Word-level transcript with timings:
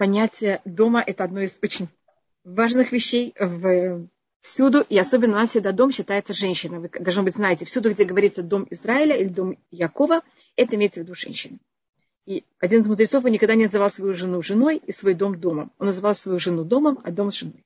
понятие 0.00 0.62
дома– 0.64 1.04
это 1.06 1.24
одно 1.24 1.42
из 1.42 1.58
очень 1.62 1.86
важных 2.42 2.90
вещей 2.90 3.34
в, 3.38 4.08
всюду, 4.40 4.80
и 4.88 4.98
особенно 4.98 5.34
у 5.34 5.36
нас 5.36 5.50
всегда 5.50 5.72
дом 5.72 5.90
считается 5.90 6.32
женщиной. 6.32 6.78
Вы, 6.78 6.88
должны 6.88 7.22
быть, 7.22 7.34
знаете, 7.34 7.66
всюду, 7.66 7.92
где 7.92 8.04
говорится 8.04 8.42
дом 8.42 8.66
Израиля 8.70 9.14
или 9.14 9.28
дом 9.28 9.58
Якова, 9.70 10.22
это 10.56 10.76
имеется 10.76 11.00
в 11.00 11.02
виду 11.02 11.14
женщина. 11.14 11.58
И 12.24 12.46
один 12.60 12.80
из 12.80 12.88
мудрецов 12.88 13.26
он 13.26 13.30
никогда 13.30 13.54
не 13.54 13.64
называл 13.64 13.90
свою 13.90 14.14
жену 14.14 14.40
женой 14.40 14.78
и 14.78 14.90
свой 14.90 15.12
дом 15.12 15.38
домом. 15.38 15.70
Он 15.78 15.88
называл 15.88 16.14
свою 16.14 16.40
жену 16.40 16.64
домом, 16.64 16.98
а 17.04 17.10
дом 17.10 17.30
женой. 17.30 17.62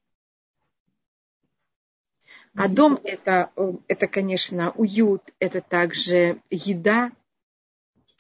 А 2.56 2.66
дом 2.66 2.98
это, 3.04 3.52
это, 3.86 4.08
конечно, 4.08 4.72
уют, 4.72 5.22
это 5.38 5.60
также 5.60 6.42
еда, 6.50 7.12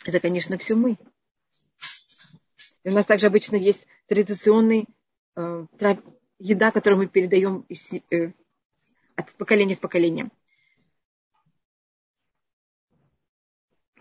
это, 0.04 0.20
конечно, 0.20 0.56
все 0.56 0.76
мы. 0.76 0.98
И 2.84 2.90
у 2.90 2.92
нас 2.92 3.06
также 3.06 3.26
обычно 3.26 3.56
есть 3.56 3.86
традиционный 4.06 4.86
э, 5.36 5.66
еда, 6.38 6.70
которую 6.70 6.98
мы 7.00 7.06
передаем 7.06 7.64
из, 7.68 7.92
э, 8.10 8.32
от 9.16 9.32
поколения 9.32 9.74
в 9.74 9.80
поколение. 9.80 10.30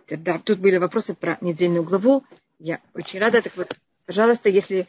Да, 0.10 0.38
тут 0.38 0.60
были 0.60 0.78
вопросы 0.78 1.16
про 1.16 1.38
недельную 1.40 1.84
главу. 1.84 2.26
Я 2.60 2.82
очень 2.94 3.20
рада. 3.20 3.42
Так 3.42 3.56
вот, 3.56 3.74
пожалуйста, 4.06 4.50
если 4.50 4.88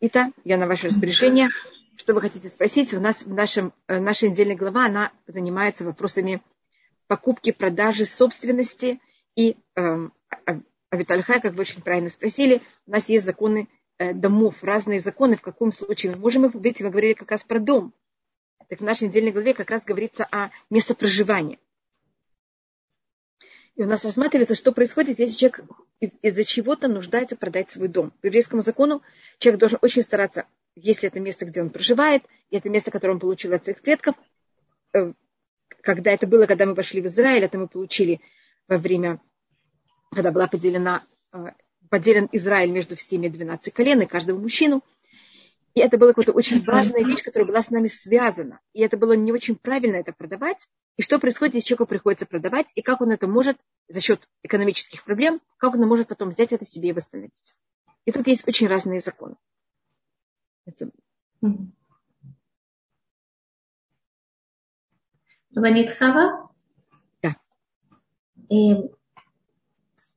это, 0.00 0.32
я 0.44 0.58
на 0.58 0.66
ваше 0.66 0.88
распоряжение. 0.88 1.48
Что 1.96 2.14
вы 2.14 2.20
хотите 2.20 2.48
спросить? 2.48 2.92
У 2.94 3.00
нас 3.00 3.22
в 3.24 3.32
нашем, 3.32 3.72
э, 3.86 4.00
наша 4.00 4.28
недельная 4.28 4.56
глава, 4.56 4.86
она 4.86 5.12
занимается 5.26 5.84
вопросами 5.84 6.42
покупки, 7.06 7.52
продажи, 7.52 8.04
собственности. 8.04 9.00
И 9.36 9.56
э, 9.76 10.08
Авитальхай, 10.90 11.40
как 11.40 11.54
вы 11.54 11.60
очень 11.60 11.82
правильно 11.82 12.08
спросили, 12.08 12.62
у 12.86 12.90
нас 12.90 13.08
есть 13.08 13.24
законы 13.24 13.68
э, 13.98 14.14
домов, 14.14 14.62
разные 14.62 15.00
законы, 15.00 15.36
в 15.36 15.42
каком 15.42 15.70
случае 15.70 16.12
мы 16.12 16.18
можем 16.18 16.46
их, 16.46 16.54
видите, 16.54 16.84
мы 16.84 16.90
говорили 16.90 17.12
как 17.12 17.30
раз 17.30 17.44
про 17.44 17.58
дом. 17.58 17.92
Так 18.68 18.80
в 18.80 18.84
нашей 18.84 19.08
недельной 19.08 19.32
главе 19.32 19.54
как 19.54 19.70
раз 19.70 19.84
говорится 19.84 20.26
о 20.30 20.50
местопроживании. 20.70 21.58
И 23.76 23.82
у 23.82 23.86
нас 23.86 24.04
рассматривается, 24.04 24.54
что 24.54 24.72
происходит, 24.72 25.20
если 25.20 25.36
человек 25.36 25.64
из-за 26.22 26.44
чего-то 26.44 26.88
нуждается 26.88 27.36
продать 27.36 27.70
свой 27.70 27.88
дом. 27.88 28.12
По 28.20 28.26
еврейскому 28.26 28.60
закону 28.60 29.02
человек 29.38 29.60
должен 29.60 29.78
очень 29.82 30.02
стараться, 30.02 30.46
если 30.74 31.08
это 31.08 31.20
место, 31.20 31.44
где 31.46 31.62
он 31.62 31.70
проживает, 31.70 32.24
и 32.50 32.56
это 32.56 32.68
место, 32.70 32.90
которое 32.90 33.12
он 33.14 33.20
получил 33.20 33.52
от 33.54 33.64
своих 33.64 33.80
предков, 33.80 34.16
э, 34.94 35.12
когда 35.80 36.12
это 36.12 36.26
было, 36.26 36.46
когда 36.46 36.66
мы 36.66 36.74
вошли 36.74 37.00
в 37.00 37.06
Израиль, 37.06 37.44
это 37.44 37.56
мы 37.56 37.68
получили 37.68 38.20
во 38.66 38.78
время, 38.78 39.20
когда 40.10 40.32
была 40.32 40.46
поделена, 40.46 41.04
э, 41.32 41.52
поделен 41.90 42.28
Израиль 42.32 42.70
между 42.70 42.96
всеми 42.96 43.28
12 43.28 43.72
колен 43.72 44.02
и 44.02 44.06
каждого 44.06 44.38
мужчину– 44.38 44.82
и 45.78 45.80
это 45.80 45.96
была 45.96 46.10
какая-то 46.10 46.32
очень 46.32 46.64
важная 46.64 47.04
вещь, 47.04 47.22
которая 47.22 47.46
была 47.46 47.62
с 47.62 47.70
нами 47.70 47.86
связана. 47.86 48.60
И 48.72 48.80
это 48.80 48.96
было 48.96 49.12
не 49.12 49.30
очень 49.30 49.54
правильно 49.54 49.94
это 49.94 50.12
продавать. 50.12 50.68
И 50.96 51.02
что 51.02 51.20
происходит, 51.20 51.54
если 51.54 51.68
человеку 51.68 51.86
приходится 51.86 52.26
продавать, 52.26 52.66
и 52.74 52.82
как 52.82 53.00
он 53.00 53.12
это 53.12 53.28
может 53.28 53.56
за 53.86 54.00
счет 54.00 54.28
экономических 54.42 55.04
проблем, 55.04 55.40
как 55.56 55.74
он 55.74 55.86
может 55.86 56.08
потом 56.08 56.30
взять 56.30 56.52
это 56.52 56.64
себе 56.64 56.88
и 56.88 56.92
восстановить. 56.92 57.54
И 58.06 58.10
тут 58.10 58.26
есть 58.26 58.48
очень 58.48 58.66
разные 58.66 59.00
законы. 59.00 59.36
Звонит 65.50 65.92
Хава? 65.92 66.50
Да. 67.22 67.36
И 68.48 68.74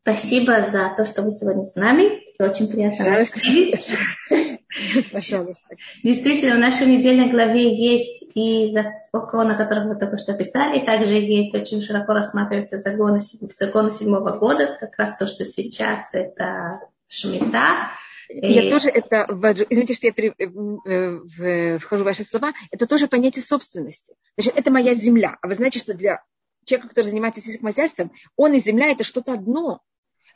спасибо 0.01 0.69
за 0.71 0.93
то, 0.95 1.05
что 1.05 1.21
вы 1.21 1.31
сегодня 1.31 1.65
с 1.65 1.75
нами. 1.75 2.21
И 2.37 2.43
очень 2.43 2.67
приятно 2.67 3.05
вас 3.05 3.35
видеть. 3.35 3.93
Пожалуйста. 5.11 5.75
Действительно, 6.03 6.55
в 6.55 6.59
нашей 6.59 6.87
недельной 6.87 7.29
главе 7.29 7.75
есть 7.75 8.29
и 8.33 8.71
закон, 9.11 9.51
о 9.51 9.55
котором 9.55 9.89
вы 9.89 9.95
только 9.95 10.17
что 10.17 10.33
писали, 10.33 10.85
также 10.85 11.15
есть 11.15 11.53
очень 11.53 11.81
широко 11.81 12.13
рассматриваются 12.13 12.77
законы, 12.77 13.19
законы 13.19 13.91
седьмого 13.91 14.31
года, 14.37 14.77
как 14.79 14.97
раз 14.97 15.17
то, 15.17 15.27
что 15.27 15.45
сейчас 15.45 16.13
это 16.13 16.79
шмита. 17.07 17.91
Я 18.29 18.63
и... 18.63 18.69
тоже 18.69 18.89
это, 18.89 19.27
извините, 19.69 19.93
что 19.93 20.07
я 20.07 20.13
при, 20.13 20.33
э, 20.37 21.77
вхожу 21.79 22.03
в 22.03 22.05
ваши 22.05 22.23
слова, 22.23 22.53
это 22.71 22.87
тоже 22.87 23.07
понятие 23.07 23.43
собственности. 23.43 24.15
Значит, 24.37 24.57
это 24.57 24.71
моя 24.71 24.95
земля. 24.95 25.37
А 25.41 25.47
вы 25.47 25.53
знаете, 25.53 25.79
что 25.79 25.93
для 25.93 26.23
человека, 26.65 26.89
который 26.89 27.07
занимается 27.07 27.41
сельским 27.41 27.65
хозяйством, 27.65 28.11
он 28.37 28.53
и 28.53 28.59
земля 28.59 28.91
это 28.91 29.03
что-то 29.03 29.33
одно. 29.33 29.81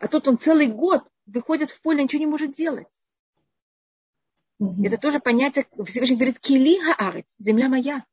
А 0.06 0.08
тут 0.08 0.28
он 0.28 0.38
целый 0.38 0.68
год 0.68 1.04
выходит 1.26 1.72
в 1.72 1.82
поле, 1.82 2.04
ничего 2.04 2.20
не 2.20 2.28
может 2.28 2.52
делать. 2.52 3.08
Mm-hmm. 4.62 4.86
Это 4.86 4.98
тоже 5.00 5.20
понятие, 5.20 5.66
Всевышний 5.84 6.16
говорит, 6.16 6.38
кили 6.38 6.80
хаарец, 6.80 7.34
земля 7.40 7.70
моя. 7.70 8.06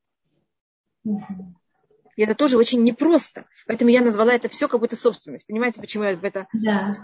Mm-hmm. 1.07 1.53
И 2.17 2.23
это 2.23 2.35
тоже 2.35 2.57
очень 2.57 2.83
непросто. 2.83 3.45
Поэтому 3.67 3.91
я 3.91 4.01
назвала 4.01 4.33
это 4.33 4.49
все 4.49 4.69
как 4.69 4.81
будто 4.81 4.97
собственность. 4.97 5.47
Понимаете, 5.47 5.83
почему 5.83 6.05
я 6.05 6.13
это 6.13 6.47
yeah. 6.57 6.95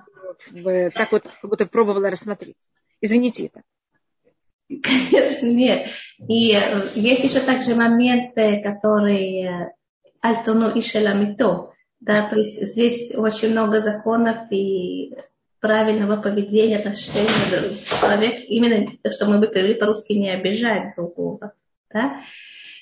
в, 0.53 0.91
так 0.93 1.13
вот 1.13 1.25
как 1.25 1.51
будто 1.51 1.67
пробовала 1.67 2.09
рассмотреть. 2.09 2.71
Извините 3.03 3.49
это. 3.49 3.63
Конечно, 4.69 5.47
нет. 5.47 5.91
И 6.27 6.55
э, 6.55 6.89
есть 6.95 7.25
еще 7.25 7.41
также 7.41 7.75
моменты, 7.75 8.63
которые 8.63 9.75
альтону 10.23 10.75
и 10.75 10.81
шеламито. 10.81 11.75
Да, 12.01 12.29
то 12.29 12.39
есть 12.39 12.63
здесь 12.63 13.13
очень 13.15 13.51
много 13.51 13.81
законов 13.81 14.51
и 14.51 15.17
правильного 15.61 16.21
поведения, 16.21 16.77
отношения 16.77 17.77
человек, 18.01 18.41
именно 18.49 18.87
то, 19.03 19.11
что 19.11 19.27
мы 19.27 19.39
бы 19.39 19.49
перевели 19.49 19.75
по-русски, 19.75 20.13
не 20.13 20.31
обижать 20.31 20.95
другого. 20.97 21.53
Да? 21.93 22.21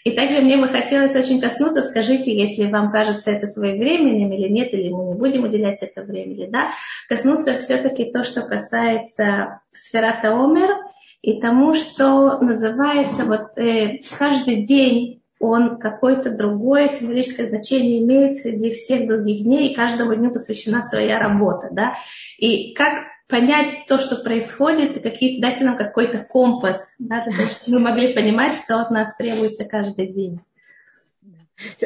И 0.04 0.12
также 0.12 0.40
мне 0.40 0.56
бы 0.56 0.68
хотелось 0.68 1.16
очень 1.16 1.40
коснуться, 1.40 1.82
скажите, 1.82 2.36
если 2.36 2.70
вам 2.70 2.92
кажется 2.92 3.32
это 3.32 3.48
своевременным 3.48 4.32
или 4.32 4.48
нет, 4.48 4.72
или 4.72 4.88
мы 4.88 5.06
не 5.06 5.14
будем 5.14 5.42
уделять 5.44 5.82
это 5.82 6.02
времени, 6.02 6.46
да, 6.48 6.70
коснуться 7.08 7.58
все-таки 7.58 8.12
то, 8.12 8.22
что 8.22 8.42
касается 8.42 9.62
сферата 9.72 10.28
Омер 10.28 10.76
и 11.22 11.40
тому, 11.40 11.74
что 11.74 12.38
называется 12.38 13.24
вот 13.24 13.58
э, 13.58 13.98
каждый 14.16 14.64
день 14.64 15.15
он 15.38 15.78
какое-то 15.78 16.30
другое 16.30 16.88
символическое 16.88 17.48
значение 17.48 18.00
имеет 18.00 18.36
среди 18.38 18.72
всех 18.72 19.06
других 19.06 19.42
дней, 19.42 19.68
и 19.68 19.74
каждому 19.74 20.14
дню 20.14 20.30
посвящена 20.30 20.82
своя 20.82 21.18
работа. 21.18 21.68
Да? 21.70 21.94
И 22.38 22.72
как 22.74 23.06
понять 23.28 23.86
то, 23.88 23.98
что 23.98 24.16
происходит, 24.16 24.96
и 24.96 25.00
какие, 25.00 25.40
дайте 25.40 25.64
нам 25.64 25.76
какой-то 25.76 26.18
компас, 26.18 26.94
да, 26.98 27.24
для 27.24 27.36
того, 27.36 27.50
чтобы 27.50 27.78
мы 27.78 27.90
могли 27.90 28.14
понимать, 28.14 28.54
что 28.54 28.80
от 28.80 28.90
нас 28.90 29.16
требуется 29.16 29.64
каждый 29.64 30.08
день. 30.08 30.40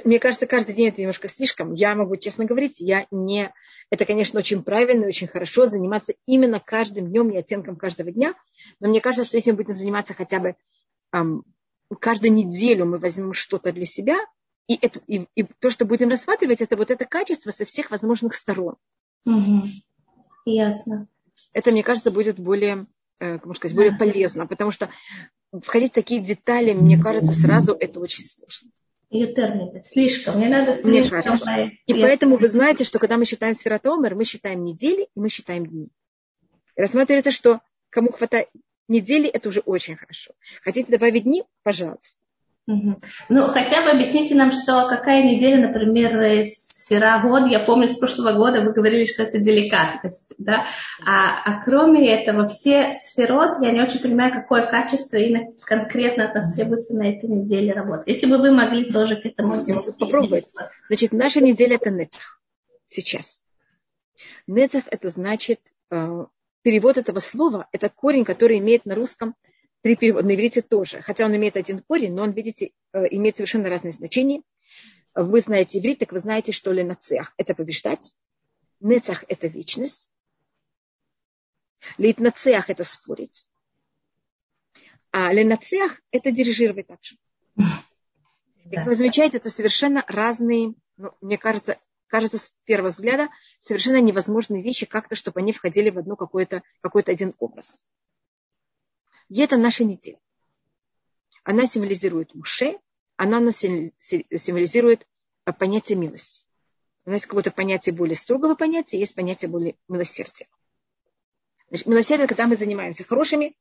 Мне 0.04 0.18
кажется, 0.18 0.46
каждый 0.46 0.74
день 0.74 0.88
это 0.88 1.00
немножко 1.00 1.28
слишком. 1.28 1.74
Я 1.74 1.94
могу 1.94 2.16
честно 2.16 2.44
говорить, 2.44 2.80
я 2.80 3.06
не... 3.10 3.52
Это, 3.88 4.04
конечно, 4.04 4.38
очень 4.40 4.62
правильно, 4.62 5.06
очень 5.06 5.28
хорошо 5.28 5.66
заниматься 5.66 6.14
именно 6.26 6.60
каждым 6.60 7.08
днем 7.08 7.30
и 7.30 7.36
оттенком 7.36 7.76
каждого 7.76 8.10
дня. 8.10 8.34
Но 8.80 8.88
мне 8.88 9.00
кажется, 9.00 9.24
что 9.24 9.36
если 9.36 9.52
мы 9.52 9.58
будем 9.58 9.76
заниматься 9.76 10.14
хотя 10.14 10.40
бы 10.40 10.56
каждую 11.96 12.32
неделю 12.32 12.86
мы 12.86 12.98
возьмем 12.98 13.32
что-то 13.32 13.72
для 13.72 13.86
себя, 13.86 14.18
и, 14.66 14.78
это, 14.80 15.00
и, 15.06 15.26
и 15.34 15.42
то, 15.42 15.70
что 15.70 15.84
будем 15.84 16.10
рассматривать, 16.10 16.60
это 16.60 16.76
вот 16.76 16.90
это 16.90 17.04
качество 17.04 17.50
со 17.50 17.64
всех 17.64 17.90
возможных 17.90 18.34
сторон. 18.34 18.76
Угу. 19.26 19.62
Ясно. 20.44 21.08
Это, 21.52 21.72
мне 21.72 21.82
кажется, 21.82 22.10
будет 22.10 22.38
более, 22.38 22.86
э, 23.18 23.34
как 23.34 23.46
можно 23.46 23.58
сказать, 23.58 23.76
более 23.76 23.96
полезно, 23.96 24.46
потому 24.46 24.70
что 24.70 24.88
входить 25.62 25.92
в 25.92 25.94
такие 25.94 26.20
детали, 26.20 26.72
мне 26.72 26.96
кажется, 26.96 27.32
сразу 27.32 27.74
это 27.74 27.98
очень 27.98 28.24
сложно. 28.24 28.70
Слишком. 29.82 30.36
Мне 30.36 30.48
надо 30.48 30.74
слишком. 30.74 30.88
Мне 30.88 31.80
и 31.86 31.94
поэтому 31.94 32.36
вы 32.36 32.46
знаете, 32.46 32.84
что 32.84 33.00
когда 33.00 33.16
мы 33.16 33.24
считаем 33.24 33.56
сфератомер, 33.56 34.14
мы 34.14 34.24
считаем 34.24 34.62
недели 34.62 35.08
и 35.14 35.20
мы 35.20 35.28
считаем 35.28 35.66
дни. 35.66 35.88
Рассматривается, 36.76 37.32
что 37.32 37.60
кому 37.90 38.12
хватает 38.12 38.48
недели 38.90 39.28
это 39.28 39.48
уже 39.48 39.60
очень 39.60 39.96
хорошо. 39.96 40.32
Хотите 40.62 40.92
добавить 40.92 41.24
дни? 41.24 41.44
Пожалуйста. 41.62 42.18
Угу. 42.66 43.00
Ну, 43.30 43.46
хотя 43.48 43.82
бы 43.82 43.90
объясните 43.90 44.34
нам, 44.34 44.52
что 44.52 44.86
какая 44.88 45.24
неделя, 45.24 45.68
например, 45.68 46.46
сфера 46.90 47.22
год, 47.22 47.48
я 47.48 47.60
помню, 47.60 47.86
с 47.88 47.96
прошлого 47.96 48.32
года 48.32 48.62
вы 48.62 48.72
говорили, 48.72 49.06
что 49.06 49.22
это 49.22 49.38
деликатность, 49.38 50.32
да, 50.38 50.66
а, 51.06 51.40
а 51.44 51.62
кроме 51.64 52.12
этого, 52.12 52.48
все 52.48 52.94
сферот, 52.94 53.62
я 53.62 53.70
не 53.70 53.80
очень 53.80 54.00
понимаю, 54.00 54.32
какое 54.32 54.66
качество 54.66 55.16
именно 55.16 55.52
конкретно 55.62 56.24
от 56.24 56.34
нас 56.34 56.54
требуется 56.54 56.96
на 56.96 57.08
этой 57.08 57.28
неделе 57.28 57.72
работы. 57.72 58.02
Если 58.06 58.26
бы 58.26 58.38
вы 58.38 58.50
могли 58.50 58.90
тоже 58.90 59.16
к 59.16 59.24
этому... 59.24 59.54
Попробовать. 59.98 60.46
Значит, 60.88 61.12
наша 61.12 61.40
неделя 61.40 61.76
это 61.76 61.90
нецах 61.90 62.40
сейчас. 62.88 63.44
Нецах 64.48 64.84
это 64.90 65.10
значит 65.10 65.60
э, 65.90 66.24
перевод 66.62 66.96
этого 66.96 67.18
слова– 67.18 67.68
это 67.72 67.88
корень, 67.88 68.24
который 68.24 68.58
имеет 68.58 68.84
на 68.84 68.94
русском 68.94 69.34
три 69.82 69.96
перевода, 69.96 70.26
на 70.26 70.34
иврите 70.34 70.62
тоже. 70.62 71.00
Хотя 71.02 71.24
он 71.24 71.34
имеет 71.36 71.56
один 71.56 71.80
корень, 71.80 72.14
но 72.14 72.22
он, 72.22 72.32
видите, 72.32 72.72
э, 72.92 73.06
имеет 73.10 73.36
совершенно 73.36 73.68
разные 73.68 73.92
значения. 73.92 74.42
Вы 75.14 75.40
знаете 75.40 75.78
иврит, 75.78 75.98
так 75.98 76.12
вы 76.12 76.18
знаете, 76.18 76.52
что 76.52 76.72
ли 76.72 76.82
нацех– 76.82 77.32
это 77.36 77.54
побеждать, 77.54 78.14
нецах– 78.80 79.24
это 79.28 79.48
вечность, 79.48 80.08
литнацех– 81.98 82.68
это 82.70 82.84
спорить. 82.84 83.48
А 85.10 85.32
ленацех– 85.32 86.00
это 86.12 86.30
дирижировать 86.30 86.86
также. 86.86 87.16
Как 88.72 88.86
вы 88.86 88.94
замечаете, 88.94 89.38
это 89.38 89.50
совершенно 89.50 90.04
разные, 90.06 90.74
ну, 90.96 91.12
мне 91.20 91.38
кажется, 91.38 91.78
кажется 92.10 92.38
с 92.38 92.52
первого 92.64 92.90
взгляда, 92.90 93.28
совершенно 93.60 94.00
невозможные 94.00 94.62
вещи 94.62 94.84
как-то, 94.84 95.14
чтобы 95.14 95.40
они 95.40 95.52
входили 95.52 95.90
в 95.90 95.98
одну 95.98 96.16
какой-то 96.16 96.62
какой 96.80 97.02
один 97.02 97.34
образ. 97.38 97.82
И 99.28 99.40
это 99.40 99.56
наша 99.56 99.84
неделя. 99.84 100.18
Она 101.44 101.66
символизирует 101.66 102.34
Муше, 102.34 102.78
она 103.16 103.40
нас 103.40 103.56
символизирует 103.58 105.06
э, 105.46 105.52
понятие 105.52 105.96
милости. 105.96 106.42
У 107.04 107.10
нас 107.10 107.24
какое-то 107.24 107.50
понятие 107.50 107.94
более 107.94 108.16
строгого 108.16 108.54
понятия, 108.54 108.98
есть 108.98 109.14
понятие 109.14 109.48
более 109.48 109.76
милосердия. 109.88 110.48
Значит, 111.68 111.86
милосердие, 111.86 112.26
когда 112.26 112.46
мы 112.46 112.56
занимаемся 112.56 113.04
хорошими, 113.04 113.56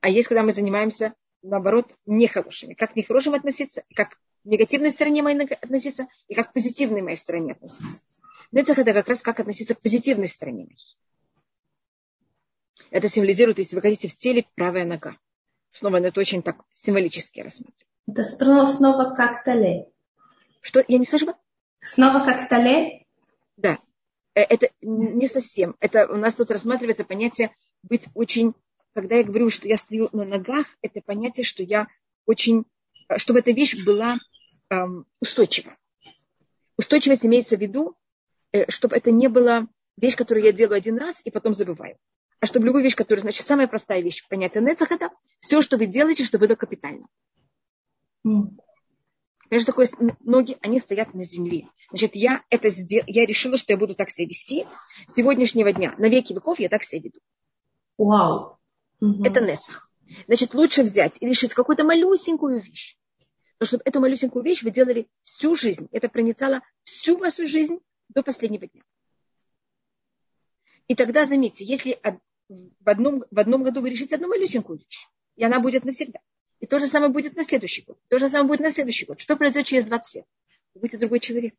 а 0.00 0.08
есть, 0.10 0.28
когда 0.28 0.42
мы 0.42 0.52
занимаемся, 0.52 1.14
наоборот, 1.42 1.94
нехорошими. 2.04 2.74
Как 2.74 2.92
к 2.92 2.96
нехорошим 2.96 3.34
относиться, 3.34 3.84
как 3.94 4.18
негативной 4.46 4.90
стороне 4.90 5.22
моей 5.22 5.40
относиться, 5.40 6.06
и 6.28 6.34
как 6.34 6.50
к 6.50 6.52
позитивной 6.52 7.02
моей 7.02 7.16
стороне 7.16 7.52
относиться. 7.52 7.98
Нецах 8.52 8.78
это 8.78 8.92
как 8.94 9.08
раз 9.08 9.22
как 9.22 9.40
относиться 9.40 9.74
к 9.74 9.80
позитивной 9.80 10.28
стороне 10.28 10.64
моей. 10.64 10.96
Это 12.90 13.08
символизирует, 13.08 13.58
если 13.58 13.74
вы 13.74 13.82
хотите, 13.82 14.08
в 14.08 14.16
теле 14.16 14.46
правая 14.54 14.84
нога. 14.84 15.16
Снова 15.72 16.00
это 16.00 16.20
очень 16.20 16.42
так 16.42 16.64
символически 16.72 17.40
рассматриваю. 17.40 17.86
Это 18.06 18.24
снова 18.24 19.14
как 19.14 19.44
тале. 19.44 19.90
Что? 20.60 20.84
Я 20.86 20.98
не 20.98 21.04
слышу? 21.04 21.34
Снова 21.80 22.24
как 22.24 22.48
тале? 22.48 23.04
Да. 23.56 23.78
Э, 24.34 24.42
это 24.42 24.70
не 24.80 25.28
совсем. 25.28 25.76
Это 25.80 26.06
у 26.06 26.16
нас 26.16 26.34
тут 26.34 26.50
рассматривается 26.50 27.04
понятие 27.04 27.50
быть 27.82 28.06
очень... 28.14 28.54
Когда 28.94 29.16
я 29.16 29.24
говорю, 29.24 29.50
что 29.50 29.68
я 29.68 29.76
стою 29.76 30.08
на 30.12 30.24
ногах, 30.24 30.66
это 30.80 31.00
понятие, 31.02 31.44
что 31.44 31.62
я 31.62 31.88
очень... 32.24 32.64
Э, 33.08 33.18
чтобы 33.18 33.40
эта 33.40 33.50
вещь 33.50 33.84
была 33.84 34.18
устойчива. 35.20 35.76
Устойчивость 36.76 37.24
имеется 37.24 37.56
в 37.56 37.60
виду, 37.60 37.96
э, 38.52 38.70
чтобы 38.70 38.96
это 38.96 39.10
не 39.10 39.28
была 39.28 39.66
вещь, 39.96 40.16
которую 40.16 40.44
я 40.44 40.52
делаю 40.52 40.76
один 40.76 40.98
раз 40.98 41.20
и 41.24 41.30
потом 41.30 41.54
забываю. 41.54 41.96
А 42.40 42.46
чтобы 42.46 42.66
любую 42.66 42.84
вещь, 42.84 42.94
которая, 42.94 43.22
значит, 43.22 43.46
самая 43.46 43.66
простая 43.66 44.02
вещь, 44.02 44.26
понятие 44.28 44.62
нецах, 44.62 44.92
это 44.92 45.10
все, 45.40 45.62
что 45.62 45.78
вы 45.78 45.86
делаете, 45.86 46.24
чтобы 46.24 46.44
это 46.44 46.56
капитально. 46.56 47.06
Между 49.48 49.66
такой 49.66 49.86
ноги, 50.20 50.58
они 50.60 50.80
стоят 50.80 51.14
на 51.14 51.22
земле. 51.22 51.68
Значит, 51.90 52.16
я 52.16 52.42
это 52.50 52.68
сдел... 52.70 53.04
я 53.06 53.24
решила, 53.24 53.56
что 53.56 53.72
я 53.72 53.78
буду 53.78 53.94
так 53.94 54.10
себя 54.10 54.26
вести. 54.26 54.66
С 55.08 55.14
сегодняшнего 55.14 55.72
дня, 55.72 55.94
на 55.98 56.08
веки 56.08 56.32
веков 56.32 56.58
я 56.58 56.68
так 56.68 56.82
себя 56.82 57.02
веду. 57.02 57.20
Вау. 57.96 58.58
Угу. 59.00 59.24
Это 59.24 59.40
Несах. 59.40 59.90
Значит, 60.26 60.54
лучше 60.54 60.82
взять 60.82 61.16
и 61.20 61.26
решить 61.26 61.54
какую-то 61.54 61.84
малюсенькую 61.84 62.60
вещь. 62.60 62.96
Но 63.58 63.66
чтобы 63.66 63.82
эту 63.84 64.00
малюсенькую 64.00 64.44
вещь 64.44 64.62
вы 64.62 64.70
делали 64.70 65.08
всю 65.24 65.56
жизнь. 65.56 65.88
Это 65.92 66.08
проницало 66.08 66.60
всю 66.84 67.16
вашу 67.16 67.46
жизнь 67.46 67.78
до 68.08 68.22
последнего 68.22 68.66
дня. 68.66 68.82
И 70.88 70.94
тогда, 70.94 71.24
заметьте, 71.24 71.64
если 71.64 71.98
в 72.48 72.88
одном, 72.88 73.24
в 73.30 73.38
одном 73.38 73.62
году 73.62 73.80
вы 73.80 73.90
решите 73.90 74.14
одну 74.14 74.28
малюсенькую 74.28 74.78
вещь, 74.78 75.06
и 75.36 75.44
она 75.44 75.58
будет 75.58 75.84
навсегда. 75.84 76.20
И 76.60 76.66
то 76.66 76.78
же 76.78 76.86
самое 76.86 77.12
будет 77.12 77.36
на 77.36 77.44
следующий 77.44 77.82
год. 77.82 77.98
То 78.08 78.18
же 78.18 78.28
самое 78.28 78.48
будет 78.48 78.60
на 78.60 78.70
следующий 78.70 79.04
год. 79.04 79.20
Что 79.20 79.36
произойдет 79.36 79.68
через 79.68 79.84
20 79.84 80.14
лет? 80.14 80.24
Вы 80.74 80.80
будете 80.82 80.98
другой 80.98 81.20
человек. 81.20 81.54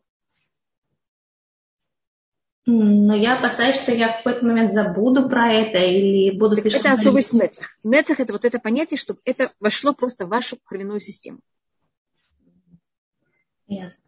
Но 2.65 3.15
я 3.15 3.37
опасаюсь, 3.37 3.77
что 3.77 3.93
я 3.93 4.11
в 4.11 4.17
какой-то 4.23 4.45
момент 4.45 4.73
забуду 4.73 5.29
про 5.29 5.51
это 5.51 5.77
или 5.77 6.37
буду 6.37 6.57
слишком... 6.57 6.81
Это 6.81 6.91
особость 6.93 7.31
нецах. 7.31 7.77
Нецах– 7.83 8.19
это 8.21 8.33
вот 8.33 8.43
это 8.43 8.59
понятие, 8.59 8.97
чтобы 8.97 9.21
это 9.23 9.49
вошло 9.59 9.93
просто 9.93 10.25
в 10.25 10.29
вашу 10.29 10.57
кровяную 10.65 10.99
систему. 10.99 11.39
Ясно. 13.67 14.03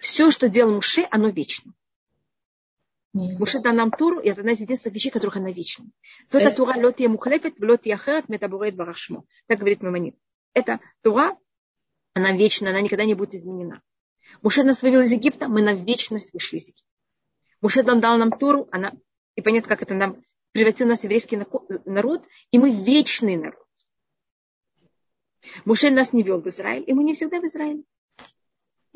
Все, 0.00 0.30
что 0.30 0.48
делал 0.48 0.74
Муше, 0.74 1.06
оно 1.10 1.28
вечно. 1.28 1.72
Муше 3.12 3.60
дал 3.60 3.72
нам 3.72 3.90
Туру, 3.90 4.20
и 4.20 4.28
это 4.28 4.40
одна 4.40 4.52
из 4.52 4.60
единственных 4.60 4.96
вещей, 4.96 5.10
которых 5.10 5.36
она 5.36 5.50
вечна. 5.50 5.86
Сота 6.26 6.54
Тура 6.54 6.78
лот 6.78 7.00
я 7.00 7.08
мухлепет, 7.08 7.54
лот 7.60 7.86
я 7.86 7.98
метабурет 8.28 8.76
барашмо. 8.76 9.24
Так 9.46 9.58
говорит 9.58 9.82
Мамонит. 9.82 10.16
Это 10.52 10.80
Тура, 11.02 11.38
она 12.12 12.32
вечна, 12.32 12.70
она 12.70 12.80
никогда 12.82 13.04
не 13.04 13.14
будет 13.14 13.34
изменена. 13.34 13.80
Муше 14.42 14.64
нас 14.64 14.82
вывел 14.82 15.00
из 15.00 15.12
Египта, 15.12 15.48
мы 15.48 15.62
на 15.62 15.72
вечность 15.72 16.34
вышли 16.34 16.58
из 16.58 16.68
Египта. 16.68 16.90
Муше 17.62 17.82
дал 17.82 18.18
нам 18.18 18.32
Туру, 18.32 18.68
она, 18.70 18.92
и 19.34 19.40
понятно, 19.40 19.68
как 19.68 19.82
это 19.82 19.94
нам 19.94 20.22
превратил 20.52 20.86
нас 20.86 21.00
в 21.00 21.04
еврейский 21.04 21.38
народ, 21.86 22.26
и 22.50 22.58
мы 22.58 22.70
вечный 22.70 23.36
народ. 23.36 23.66
Муше 25.64 25.90
нас 25.90 26.12
не 26.12 26.22
вел 26.22 26.40
в 26.40 26.48
Израиль, 26.48 26.84
и 26.86 26.92
мы 26.92 27.04
не 27.04 27.14
всегда 27.14 27.40
в 27.40 27.44
Израиле. 27.44 27.82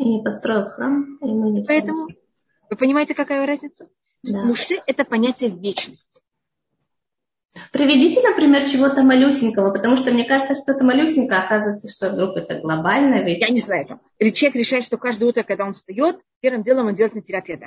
И 0.00 0.22
построил 0.22 0.66
храм, 0.66 1.18
и 1.20 1.26
мы 1.26 1.50
не. 1.50 1.62
Поэтому, 1.62 2.08
вы 2.70 2.76
понимаете, 2.76 3.14
какая 3.14 3.44
разница? 3.46 3.90
Да. 4.22 4.44
Муше– 4.44 4.80
это 4.86 5.04
понятие 5.04 5.50
вечности. 5.50 6.22
Приведите, 7.70 8.26
например, 8.26 8.66
чего-то 8.66 9.02
малюсенького, 9.02 9.72
потому 9.72 9.98
что 9.98 10.10
мне 10.10 10.24
кажется, 10.24 10.54
что 10.54 10.72
это 10.72 10.84
малюсенькое, 10.84 11.40
оказывается, 11.42 11.90
что 11.90 12.12
вдруг 12.12 12.34
это 12.36 12.60
глобально. 12.60 13.22
Ведь... 13.24 13.42
Я 13.42 13.50
не 13.50 13.58
знаю. 13.58 13.86
Там. 13.86 14.00
Или 14.18 14.30
человек 14.30 14.56
решает, 14.56 14.84
что 14.84 14.96
каждое 14.96 15.26
утро, 15.26 15.42
когда 15.42 15.66
он 15.66 15.74
встает, 15.74 16.18
первым 16.40 16.62
делом 16.62 16.86
он 16.86 16.94
делает 16.94 17.14
на 17.14 17.22
яда. 17.28 17.66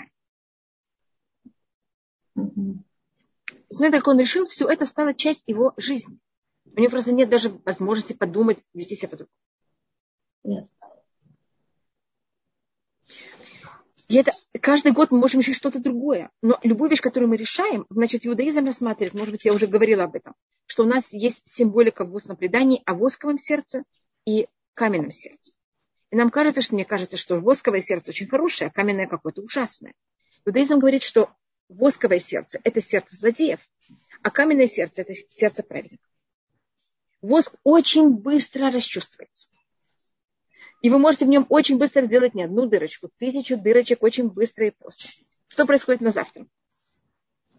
Угу. 2.35 2.83
Смотрите, 3.69 3.97
как 3.99 4.07
он 4.07 4.19
решил, 4.19 4.47
все 4.47 4.67
это 4.67 4.87
стало 4.87 5.13
часть 5.13 5.43
его 5.45 5.73
жизни. 5.77 6.17
У 6.65 6.79
него 6.79 6.89
просто 6.89 7.13
нет 7.13 7.29
даже 7.29 7.49
возможности 7.63 8.13
подумать, 8.13 8.65
вести 8.73 8.95
себя 8.95 9.09
по-другому. 9.09 9.37
Yes. 10.47 10.65
И 14.09 14.15
это 14.15 14.31
каждый 14.61 14.91
год 14.91 15.11
мы 15.11 15.17
можем 15.17 15.39
решить 15.39 15.55
что-то 15.55 15.79
другое. 15.79 16.29
Но 16.41 16.59
любую 16.63 16.89
вещь, 16.89 17.01
которую 17.01 17.29
мы 17.29 17.37
решаем, 17.37 17.85
значит, 17.89 18.25
иудаизм 18.25 18.65
рассматривает, 18.65 19.13
может 19.13 19.31
быть, 19.31 19.45
я 19.45 19.53
уже 19.53 19.67
говорила 19.67 20.03
об 20.03 20.15
этом, 20.15 20.35
что 20.65 20.83
у 20.83 20.85
нас 20.85 21.13
есть 21.13 21.43
символика 21.45 22.05
в 22.05 22.13
устном 22.13 22.37
предании 22.37 22.81
о 22.85 22.93
восковом 22.93 23.37
сердце 23.37 23.83
и 24.25 24.47
каменном 24.73 25.11
сердце. 25.11 25.53
И 26.11 26.15
нам 26.15 26.29
кажется, 26.29 26.61
что 26.61 26.75
мне 26.75 26.85
кажется, 26.85 27.17
что 27.17 27.39
восковое 27.39 27.81
сердце 27.81 28.11
очень 28.11 28.27
хорошее, 28.27 28.69
а 28.69 28.71
каменное 28.71 29.07
какое-то 29.07 29.41
ужасное. 29.41 29.93
Иудаизм 30.45 30.79
говорит, 30.79 31.01
что 31.01 31.31
восковое 31.69 32.19
сердце– 32.19 32.59
это 32.63 32.81
сердце 32.81 33.15
злодеев, 33.15 33.59
а 34.21 34.29
каменное 34.29 34.67
сердце– 34.67 35.01
это 35.03 35.13
сердце 35.31 35.63
праведников. 35.63 36.05
Воск 37.21 37.55
очень 37.63 38.11
быстро 38.11 38.69
расчувствуется. 38.69 39.49
И 40.83 40.89
вы 40.89 40.99
можете 40.99 41.23
в 41.23 41.29
нем 41.29 41.45
очень 41.47 41.77
быстро 41.77 42.01
сделать 42.01 42.35
не 42.35 42.43
одну 42.43 42.67
дырочку, 42.67 43.09
тысячу 43.17 43.57
дырочек 43.57 44.03
очень 44.03 44.27
быстро 44.27 44.67
и 44.67 44.71
просто. 44.71 45.07
Что 45.47 45.65
происходит 45.65 46.01
на 46.01 46.11
завтра? 46.11 46.45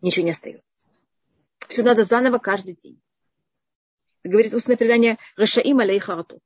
Ничего 0.03 0.27
не 0.27 0.33
остается. 0.33 0.77
Все 1.69 1.83
надо 1.83 2.05
заново 2.05 2.37
каждый 2.37 2.75
день. 2.75 3.01
Говорит 4.25 4.53
устное 4.53 4.77
предание 4.77 5.17
Рашаим 5.37 5.79
алейхаратут. 5.79 6.43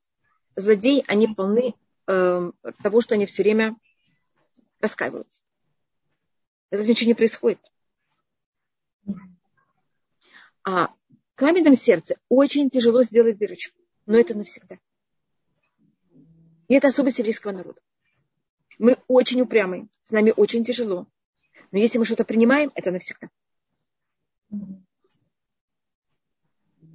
Злодеи, 0.55 1.03
они 1.07 1.27
полны 1.27 1.73
э, 2.07 2.51
того, 2.81 3.01
что 3.01 3.15
они 3.15 3.25
все 3.25 3.43
время 3.43 3.75
раскаиваются. 4.79 5.41
Это 6.69 6.87
ничего 6.87 7.09
не 7.09 7.13
происходит. 7.13 7.59
А 10.63 10.87
в 10.87 10.93
каменном 11.35 11.75
сердце 11.75 12.15
очень 12.29 12.69
тяжело 12.69 13.03
сделать 13.03 13.37
дырочку, 13.37 13.77
но 14.05 14.17
это 14.17 14.33
навсегда. 14.37 14.79
И 16.69 16.75
это 16.75 16.87
особость 16.87 17.17
еврейского 17.17 17.51
народа. 17.51 17.81
Мы 18.77 18.95
очень 19.07 19.41
упрямые, 19.41 19.89
с 20.03 20.11
нами 20.11 20.33
очень 20.35 20.63
тяжело. 20.63 21.07
Но 21.71 21.79
если 21.79 21.97
мы 21.97 22.05
что-то 22.05 22.23
принимаем, 22.23 22.71
это 22.75 22.91
навсегда. 22.91 23.29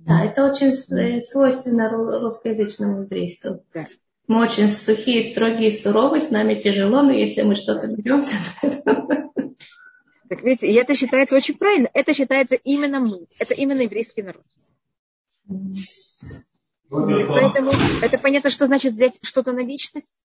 Да, 0.07 0.25
это 0.25 0.51
очень 0.51 0.69
э, 0.69 1.21
свойственно 1.21 1.91
русскоязычному 1.91 3.03
еврейству. 3.03 3.65
Да. 3.75 3.87
Мы 4.27 4.43
очень 4.43 4.69
сухие, 4.71 5.31
строгие, 5.31 5.73
суровые, 5.73 6.23
с 6.23 6.31
нами 6.31 6.55
тяжело, 6.55 7.03
но 7.03 7.13
если 7.13 7.43
мы 7.43 7.55
что-то 7.55 7.87
беремся, 7.89 8.35
так 10.29 10.43
видите, 10.43 10.71
и 10.71 10.75
это 10.75 10.95
считается 10.95 11.37
очень 11.37 11.57
правильно. 11.59 11.91
Это 11.93 12.15
считается 12.15 12.55
именно 12.55 13.01
мы. 13.01 13.27
Это 13.39 13.55
именно 13.55 13.83
еврейский 13.83 14.23
народ. 14.23 14.45
Поэтому 16.91 17.73
это 18.03 18.19
понятно, 18.19 18.51
что 18.51 18.67
значит 18.67 18.93
взять 18.93 19.19
что-то 19.23 19.53
на 19.53 19.65
вечность. 19.65 20.21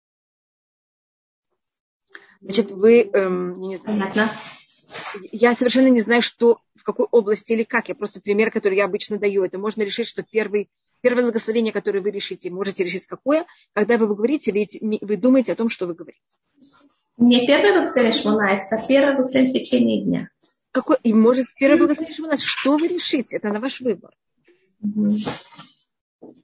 Значит, 2.42 2.72
вы, 2.72 3.02
эм, 3.02 3.60
не 3.62 3.78
знаю, 3.78 4.12
я 5.32 5.56
совершенно 5.56 5.88
не 5.88 6.02
знаю, 6.02 6.22
что, 6.22 6.60
в 6.76 6.84
какой 6.84 7.08
области 7.12 7.54
или 7.54 7.64
как. 7.64 7.90
Я 7.90 7.96
просто 7.96 8.22
пример, 8.22 8.52
который 8.52 8.78
я 8.78 8.86
обычно 8.86 9.18
даю. 9.18 9.44
Это 9.44 9.58
можно 9.58 9.82
решить, 9.82 10.08
что 10.08 10.24
первый, 10.24 10.70
первое 11.02 11.24
благословение, 11.24 11.74
которое 11.74 12.00
вы 12.00 12.12
решите, 12.12 12.50
можете 12.50 12.84
решить 12.84 13.08
какое. 13.08 13.46
Когда 13.74 13.98
вы 13.98 14.08
говорите, 14.08 14.52
вы, 14.52 15.00
вы 15.02 15.18
думаете 15.18 15.54
о 15.54 15.56
том, 15.56 15.70
что 15.70 15.88
вы 15.88 15.94
говорите. 15.94 16.22
Не 17.18 17.46
первое 17.48 17.74
благословение 17.74 18.22
Шмонайса, 18.22 18.76
а 18.76 18.88
первое 18.88 19.16
благословение 19.16 19.52
в 19.52 19.64
течение 19.64 20.04
дня. 20.04 20.30
Какой, 20.72 20.98
и 21.04 21.14
может 21.14 21.48
первое 21.56 21.80
благословение 21.80 22.16
Шмонайса, 22.16 22.46
что 22.46 22.78
вы 22.78 22.88
решите? 22.88 23.38
Это 23.38 23.50
на 23.50 23.60
ваш 23.60 23.82
выбор. 23.82 24.12
Угу. 24.82 25.18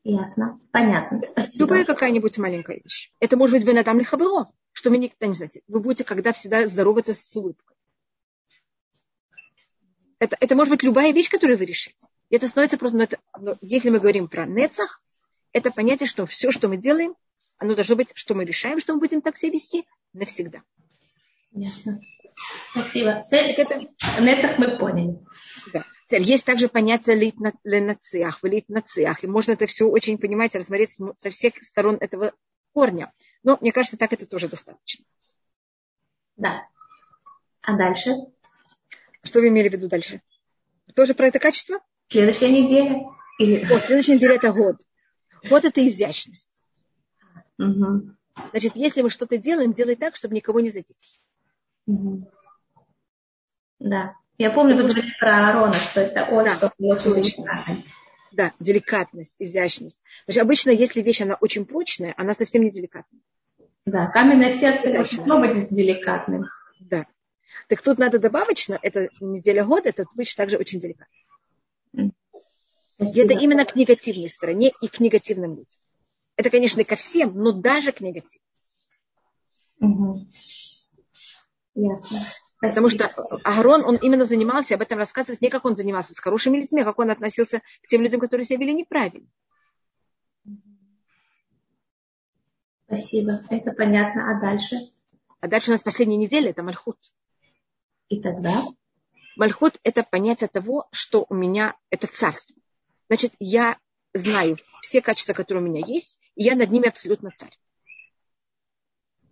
Ясно. 0.03 0.59
Понятно. 0.71 1.21
Спасибо. 1.31 1.65
Любая 1.65 1.85
какая-нибудь 1.85 2.37
маленькая 2.37 2.79
вещь. 2.83 3.11
Это 3.19 3.37
может 3.37 3.55
быть 3.55 3.65
Бенадам 3.65 3.99
Лихаберо, 3.99 4.51
что 4.71 4.89
вы 4.89 4.97
никогда 4.97 5.27
не 5.27 5.33
знаете. 5.33 5.61
Вы 5.67 5.79
будете 5.79 6.03
когда 6.03 6.33
всегда 6.33 6.67
здороваться 6.67 7.13
с 7.13 7.35
улыбкой. 7.35 7.75
Это, 10.19 10.37
это 10.39 10.55
может 10.55 10.71
быть 10.71 10.83
любая 10.83 11.11
вещь, 11.11 11.29
которую 11.29 11.57
вы 11.57 11.65
решите. 11.65 12.07
Это 12.29 12.47
становится 12.47 12.77
просто, 12.77 12.97
но 12.97 13.03
это, 13.03 13.19
но 13.37 13.57
если 13.61 13.89
мы 13.89 13.99
говорим 13.99 14.27
про 14.27 14.45
нецах, 14.45 15.01
это 15.51 15.69
понятие, 15.71 16.07
что 16.07 16.25
все, 16.25 16.51
что 16.51 16.67
мы 16.67 16.77
делаем, 16.77 17.15
оно 17.57 17.75
должно 17.75 17.95
быть, 17.95 18.09
что 18.15 18.33
мы 18.33 18.45
решаем, 18.45 18.79
что 18.79 18.93
мы 18.93 18.99
будем 18.99 19.21
так 19.21 19.37
себя 19.37 19.51
вести 19.51 19.85
навсегда. 20.13 20.63
Ясно. 21.51 21.99
Спасибо. 22.71 23.21
Цель, 23.21 23.51
это... 23.51 23.87
Нецах 24.19 24.57
мы 24.57 24.77
поняли. 24.77 25.19
Да. 25.71 25.85
Есть 26.09 26.45
также 26.45 26.67
понятие 26.67 27.15
лит 27.15 27.35
нациях, 27.63 28.39
лит 28.43 28.69
нациях. 28.69 29.23
И 29.23 29.27
можно 29.27 29.53
это 29.53 29.65
все 29.65 29.87
очень 29.87 30.17
понимать, 30.17 30.55
рассмотреть 30.55 30.99
со 31.17 31.29
всех 31.29 31.53
сторон 31.63 31.97
этого 31.99 32.33
корня. 32.73 33.11
Но 33.43 33.57
мне 33.61 33.71
кажется, 33.71 33.97
так 33.97 34.13
это 34.13 34.25
тоже 34.25 34.47
достаточно. 34.47 35.05
Да. 36.35 36.67
А 37.61 37.77
дальше? 37.77 38.15
Что 39.23 39.39
вы 39.39 39.47
имели 39.47 39.69
в 39.69 39.73
виду 39.73 39.87
дальше? 39.87 40.21
Тоже 40.95 41.13
про 41.13 41.27
это 41.27 41.39
качество? 41.39 41.79
Следующая 42.09 42.49
неделя. 42.49 43.01
Или... 43.39 43.63
О, 43.65 43.79
следующая 43.79 44.15
неделя 44.15 44.35
это 44.35 44.51
год. 44.51 44.77
Год 45.49 45.65
это 45.65 45.85
изящность. 45.87 46.61
Угу. 47.57 48.15
Значит, 48.51 48.75
если 48.75 49.01
мы 49.01 49.09
что-то 49.09 49.37
делаем, 49.37 49.73
делай 49.73 49.95
так, 49.95 50.15
чтобы 50.15 50.35
никого 50.35 50.59
не 50.59 50.69
задеть. 50.69 51.21
Угу. 51.85 52.17
Да. 53.79 54.15
Я 54.37 54.49
помню, 54.49 54.75
вы 54.75 54.83
говорили 54.83 55.13
про 55.19 55.47
Аарона, 55.47 55.73
что 55.73 56.01
это 56.01 56.25
он, 56.25 56.45
да, 56.45 56.55
что 56.55 56.71
очень 56.79 57.13
деликатный. 57.13 57.85
Да, 58.31 58.51
деликатность, 58.59 59.35
изящность. 59.37 60.01
Значит, 60.25 60.41
обычно, 60.41 60.71
если 60.71 61.01
вещь, 61.01 61.21
она 61.21 61.35
очень 61.35 61.65
прочная, 61.65 62.15
она 62.17 62.33
совсем 62.33 62.63
не 62.63 62.71
деликатная. 62.71 63.21
Да, 63.85 64.07
каменное 64.07 64.49
сердце 64.49 64.91
должно 64.91 65.39
быть 65.39 65.69
деликатным. 65.69 66.45
Да. 66.79 67.05
Так 67.67 67.81
тут 67.81 67.99
надо 67.99 68.17
добавочно, 68.17 68.79
это 68.81 69.09
неделя 69.19 69.65
года, 69.65 69.89
это 69.89 70.05
быть 70.15 70.35
также 70.35 70.57
очень 70.57 70.79
деликатно. 70.79 71.13
Это 72.97 73.33
именно 73.33 73.65
к 73.65 73.75
негативной 73.75 74.29
стороне 74.29 74.71
и 74.81 74.87
к 74.87 74.99
негативным 74.99 75.51
людям. 75.51 75.79
Это, 76.35 76.49
конечно, 76.49 76.81
и 76.81 76.85
ко 76.85 76.95
всем, 76.95 77.35
но 77.35 77.51
даже 77.51 77.91
к 77.91 78.01
негативным. 78.01 78.47
Угу. 79.79 80.27
Ясно. 81.75 82.19
Потому 82.69 82.89
что 82.89 83.07
Агарон, 83.43 83.83
он 83.83 83.97
именно 83.97 84.25
занимался, 84.25 84.75
об 84.75 84.81
этом 84.81 84.97
рассказывать 84.97 85.41
не 85.41 85.49
как 85.49 85.65
он 85.65 85.75
занимался 85.75 86.13
с 86.13 86.19
хорошими 86.19 86.57
людьми, 86.57 86.81
а 86.81 86.85
как 86.85 86.97
он 86.97 87.11
относился 87.11 87.59
к 87.81 87.87
тем 87.87 88.01
людям, 88.01 88.21
которые 88.21 88.45
себя 88.45 88.59
вели 88.59 88.73
неправильно. 88.73 89.27
Спасибо, 92.85 93.41
это 93.49 93.73
понятно. 93.73 94.31
А 94.31 94.39
дальше? 94.39 94.77
А 95.41 95.47
дальше 95.49 95.71
у 95.71 95.73
нас 95.73 95.81
последняя 95.81 96.15
неделя, 96.15 96.51
это 96.51 96.63
Мальхут. 96.63 96.97
И 98.07 98.21
тогда? 98.21 98.63
Мальхут– 99.35 99.77
это 99.83 100.03
понятие 100.03 100.47
того, 100.47 100.87
что 100.93 101.25
у 101.27 101.33
меня– 101.33 101.75
это 101.89 102.07
царство. 102.07 102.55
Значит, 103.09 103.33
я 103.39 103.77
знаю 104.13 104.57
все 104.81 105.01
качества, 105.01 105.33
которые 105.33 105.65
у 105.65 105.67
меня 105.67 105.83
есть, 105.85 106.17
и 106.35 106.43
я 106.43 106.55
над 106.55 106.71
ними 106.71 106.87
абсолютно 106.87 107.31
царь. 107.35 107.57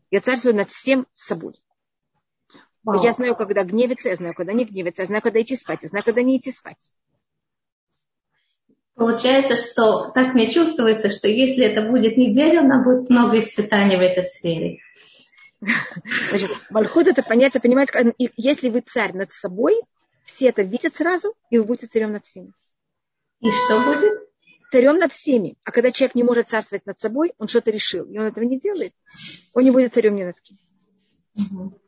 Я 0.09 0.19
царствую 0.19 0.55
над 0.55 0.69
всем 0.69 1.07
собой. 1.13 1.61
Вау. 2.83 3.03
Я 3.03 3.11
знаю, 3.13 3.35
когда 3.35 3.63
гневиться, 3.63 4.09
я 4.09 4.15
знаю, 4.15 4.33
когда 4.33 4.53
не 4.53 4.65
гневиться, 4.65 5.03
я 5.03 5.05
знаю, 5.05 5.21
когда 5.21 5.41
идти 5.41 5.55
спать, 5.55 5.83
я 5.83 5.89
знаю, 5.89 6.03
когда 6.03 6.23
не 6.23 6.38
идти 6.38 6.51
спать. 6.51 6.91
Получается, 8.95 9.55
что 9.55 10.11
так 10.11 10.33
мне 10.33 10.51
чувствуется, 10.51 11.09
что 11.09 11.27
если 11.27 11.65
это 11.65 11.89
будет 11.89 12.17
неделя, 12.17 12.61
у 12.61 12.67
нас 12.67 12.83
будет 12.83 13.09
много 13.09 13.39
испытаний 13.39 13.97
в 13.97 14.01
этой 14.01 14.23
сфере. 14.23 14.79
Значит, 16.29 16.50
Мальхут 16.69 17.07
это 17.07 17.23
понятие, 17.23 17.61
понимаете, 17.61 18.13
если 18.35 18.69
вы 18.69 18.81
царь 18.81 19.13
над 19.13 19.31
собой, 19.31 19.81
все 20.25 20.50
это 20.50 20.63
видят 20.63 20.95
сразу, 20.95 21.35
и 21.50 21.57
вы 21.57 21.63
будете 21.65 21.88
царем 21.88 22.11
над 22.11 22.25
всеми. 22.25 22.51
И 23.41 23.50
что 23.50 23.79
будет? 23.79 24.27
Царем 24.71 24.97
над 24.97 25.11
всеми. 25.13 25.55
А 25.63 25.71
когда 25.71 25.91
человек 25.91 26.15
не 26.15 26.23
может 26.23 26.50
царствовать 26.50 26.85
над 26.85 27.00
собой, 27.00 27.33
он 27.38 27.47
что-то 27.47 27.71
решил, 27.71 28.05
и 28.05 28.17
он 28.17 28.25
этого 28.25 28.43
не 28.43 28.59
делает, 28.59 28.93
он 29.53 29.63
не 29.63 29.71
будет 29.71 29.93
царем 29.93 30.15
ни 30.15 30.23
над 30.23 30.39
кем. 30.41 30.57
Угу. 31.35 31.80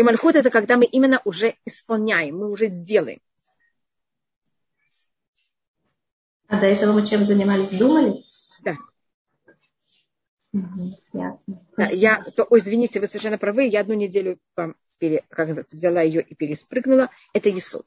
И 0.00 0.02
мальхут 0.02 0.34
это 0.34 0.48
когда 0.48 0.78
мы 0.78 0.86
именно 0.86 1.20
уже 1.26 1.56
исполняем, 1.66 2.38
мы 2.38 2.50
уже 2.50 2.68
делаем. 2.68 3.20
А 6.48 6.58
до 6.58 6.64
этого 6.64 6.94
мы 6.94 7.04
чем 7.04 7.22
занимались? 7.22 7.68
Думали? 7.68 8.24
Да. 8.62 8.78
Угу, 10.54 10.84
ясно. 11.12 11.66
Да, 11.76 11.84
я, 11.84 12.24
то, 12.34 12.44
ой, 12.48 12.60
извините, 12.60 12.98
вы 12.98 13.08
совершенно 13.08 13.36
правы, 13.36 13.66
я 13.66 13.80
одну 13.80 13.92
неделю 13.92 14.38
вам 14.56 14.74
пере, 14.96 15.22
как 15.28 15.48
сказать, 15.48 15.70
взяла 15.70 16.00
ее 16.00 16.22
и 16.22 16.34
переспрыгнула. 16.34 17.10
Это 17.34 17.50
Есуд. 17.50 17.84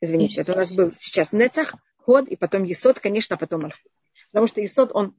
Извините, 0.00 0.40
это 0.40 0.54
у 0.54 0.56
нас 0.56 0.72
был 0.72 0.90
сейчас 0.98 1.34
Нецах, 1.34 1.74
Ход, 1.98 2.28
и 2.28 2.36
потом 2.36 2.64
Есод, 2.64 2.98
конечно, 2.98 3.36
а 3.36 3.38
потом 3.38 3.66
Альфу. 3.66 3.90
Потому 4.32 4.46
что 4.46 4.62
Есод, 4.62 4.92
он, 4.94 5.14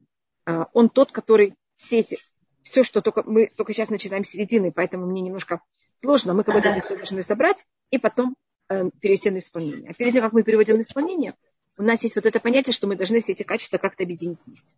а, 0.46 0.68
он 0.72 0.90
тот, 0.90 1.12
который 1.12 1.54
все 1.76 2.00
эти, 2.00 2.18
все, 2.68 2.82
что 2.82 3.00
только, 3.00 3.22
мы 3.24 3.48
только 3.48 3.72
сейчас 3.72 3.90
начинаем 3.90 4.24
с 4.24 4.30
середины, 4.30 4.72
поэтому 4.72 5.06
мне 5.06 5.20
немножко 5.20 5.60
сложно. 6.00 6.34
Мы 6.34 6.44
как 6.44 6.54
будто 6.54 6.68
это 6.68 6.82
все 6.82 6.96
должны 6.96 7.22
собрать 7.22 7.66
и 7.90 7.98
потом 7.98 8.36
э, 8.68 8.90
перевести 9.00 9.30
на 9.30 9.38
исполнение. 9.38 9.90
А 9.90 9.94
перед 9.94 10.12
тем, 10.12 10.22
как 10.22 10.32
мы 10.32 10.42
переводим 10.42 10.76
на 10.76 10.82
исполнение, 10.82 11.34
у 11.76 11.82
нас 11.82 12.02
есть 12.02 12.16
вот 12.16 12.26
это 12.26 12.40
понятие, 12.40 12.72
что 12.72 12.86
мы 12.86 12.96
должны 12.96 13.20
все 13.20 13.32
эти 13.32 13.42
качества 13.42 13.78
как-то 13.78 14.02
объединить 14.02 14.44
вместе. 14.46 14.74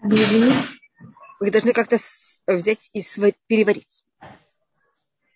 Объединить? 0.00 0.64
Вы 1.40 1.50
должны 1.50 1.72
как-то 1.72 1.98
взять 2.46 2.90
и 2.92 3.02
переварить. 3.46 4.04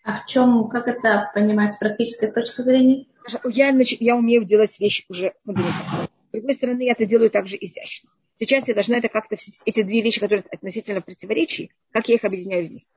А 0.05 0.23
в 0.23 0.27
чем, 0.27 0.69
как 0.69 0.89
это 0.89 1.31
понимать 1.35 1.75
с 1.75 1.77
практической 1.77 2.33
точки 2.33 2.63
зрения? 2.63 3.07
Я, 3.45 3.75
я 3.79 4.17
умею 4.17 4.45
делать 4.45 4.81
вещи 4.81 5.05
уже 5.11 5.35
С 5.45 6.33
другой 6.33 6.55
стороны, 6.55 6.83
я 6.83 6.93
это 6.93 7.05
делаю 7.05 7.31
также 7.31 7.57
изящно. 7.61 8.09
Сейчас 8.39 8.69
я 8.69 8.75
должна 8.75 8.99
это 8.99 9.09
как-то, 9.09 9.37
эти 9.65 9.83
две 9.83 10.01
вещи, 10.01 10.21
которые 10.21 10.45
относительно 10.51 11.01
противоречий, 11.01 11.73
как 11.91 12.09
я 12.09 12.15
их 12.15 12.25
объединяю 12.25 12.69
вместе. 12.69 12.97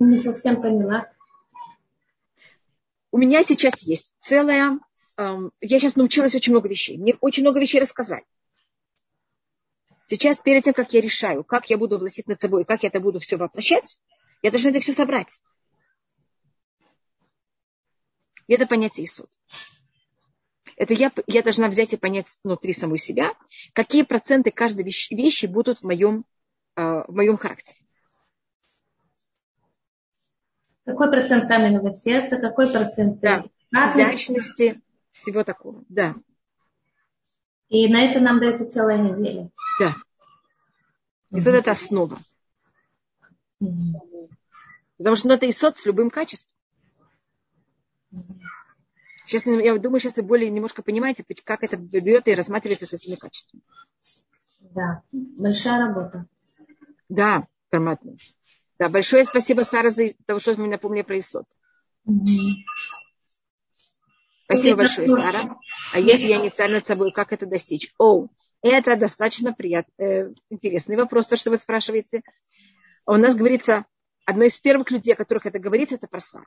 Не 0.00 0.18
совсем 0.18 0.60
поняла. 0.60 1.12
У 3.12 3.18
меня 3.18 3.42
сейчас 3.42 3.82
есть 3.82 4.12
целая... 4.20 4.80
Эм, 5.16 5.52
я 5.60 5.78
сейчас 5.78 5.96
научилась 5.96 6.34
очень 6.34 6.52
много 6.52 6.68
вещей. 6.68 6.96
Мне 6.96 7.16
очень 7.20 7.42
много 7.42 7.60
вещей 7.60 7.80
рассказать. 7.80 8.24
Сейчас, 10.06 10.38
перед 10.38 10.64
тем, 10.64 10.74
как 10.74 10.92
я 10.92 11.00
решаю, 11.00 11.44
как 11.44 11.70
я 11.70 11.78
буду 11.78 11.98
властить 11.98 12.26
над 12.26 12.40
собой, 12.40 12.64
как 12.64 12.82
я 12.82 12.88
это 12.88 12.98
буду 12.98 13.20
все 13.20 13.36
воплощать, 13.36 14.00
я 14.42 14.50
должна 14.50 14.70
это 14.70 14.80
все 14.80 14.92
собрать. 14.92 15.40
И 18.48 18.54
это 18.54 18.66
понятие 18.66 19.06
Исуд. 19.06 19.30
Это 20.80 20.94
я, 20.94 21.12
я 21.26 21.42
должна 21.42 21.68
взять 21.68 21.92
и 21.92 21.98
понять 21.98 22.38
внутри 22.42 22.72
самой 22.72 22.96
себя, 22.96 23.34
какие 23.74 24.02
проценты 24.02 24.50
каждой 24.50 24.82
вещи, 24.82 25.12
вещи 25.12 25.44
будут 25.44 25.80
в 25.80 25.82
моем, 25.82 26.24
э, 26.74 27.04
в 27.06 27.14
моем 27.14 27.36
характере. 27.36 27.78
Какой 30.86 31.10
процент 31.10 31.48
каменного 31.48 31.92
сердца, 31.92 32.38
какой 32.40 32.72
процент 32.72 33.20
да. 33.20 33.44
изящности, 33.70 34.80
всего 35.12 35.44
такого. 35.44 35.84
Да. 35.90 36.14
И 37.68 37.86
на 37.92 38.00
это 38.00 38.18
нам 38.20 38.40
дается 38.40 38.66
целая 38.66 38.96
неделя. 38.96 39.50
Да. 39.78 39.96
Исод 41.30 41.56
это 41.56 41.72
основа. 41.72 42.18
Потому 44.96 45.16
что 45.16 45.28
ну, 45.28 45.34
это 45.34 45.50
исод 45.50 45.78
с 45.78 45.84
любым 45.84 46.08
качеством. 46.08 46.50
Сейчас, 49.30 49.46
я 49.46 49.78
думаю, 49.78 50.00
сейчас 50.00 50.16
вы 50.16 50.24
более 50.24 50.50
немножко 50.50 50.82
понимаете, 50.82 51.24
как 51.44 51.62
это 51.62 51.76
берет 51.76 52.26
и 52.26 52.34
рассматривается 52.34 52.86
со 52.86 52.96
всеми 52.96 53.14
качествами. 53.14 53.62
Да, 54.58 55.04
большая 55.12 55.86
работа. 55.86 56.26
Да, 57.08 57.46
громадная. 57.70 58.16
Да, 58.80 58.88
большое 58.88 59.24
спасибо, 59.24 59.62
Сара, 59.62 59.90
за 59.90 60.14
то, 60.26 60.40
что 60.40 60.54
вы 60.54 60.62
мне 60.62 60.72
напомнили 60.72 61.02
про 61.02 61.16
исод. 61.20 61.44
Угу. 62.06 62.26
Спасибо 64.46 64.78
большое, 64.78 65.06
Сара. 65.06 65.56
А 65.92 66.00
если 66.00 66.26
я 66.26 66.38
не 66.38 66.50
царь 66.50 66.72
над 66.72 66.84
собой, 66.84 67.12
как 67.12 67.32
это 67.32 67.46
достичь? 67.46 67.94
О, 67.98 68.26
это 68.62 68.96
достаточно 68.96 69.52
приятный, 69.52 70.04
э, 70.04 70.34
интересный 70.50 70.96
вопрос, 70.96 71.28
то, 71.28 71.36
что 71.36 71.50
вы 71.50 71.56
спрашиваете. 71.56 72.22
У 73.06 73.12
нас 73.12 73.36
говорится, 73.36 73.86
одно 74.24 74.42
из 74.42 74.58
первых 74.58 74.90
людей, 74.90 75.14
о 75.14 75.16
которых 75.16 75.46
это 75.46 75.60
говорится, 75.60 75.94
это 75.94 76.08
про 76.08 76.18
Сару. 76.18 76.46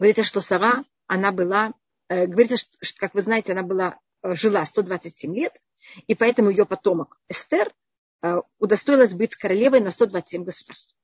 Говорится, 0.00 0.24
что 0.24 0.40
Сара, 0.40 0.82
она 1.10 1.32
была, 1.32 1.74
э, 2.08 2.26
говорится, 2.26 2.56
что, 2.56 2.98
как 2.98 3.14
вы 3.14 3.22
знаете, 3.22 3.50
она 3.50 3.64
была, 3.64 3.98
э, 4.22 4.36
жила 4.36 4.64
127 4.64 5.34
лет, 5.34 5.60
и 6.06 6.14
поэтому 6.14 6.50
ее 6.50 6.64
потомок 6.64 7.18
Эстер 7.28 7.74
э, 8.22 8.36
удостоилась 8.60 9.12
быть 9.12 9.34
королевой 9.34 9.80
на 9.80 9.90
127 9.90 10.44
государств. 10.44 10.94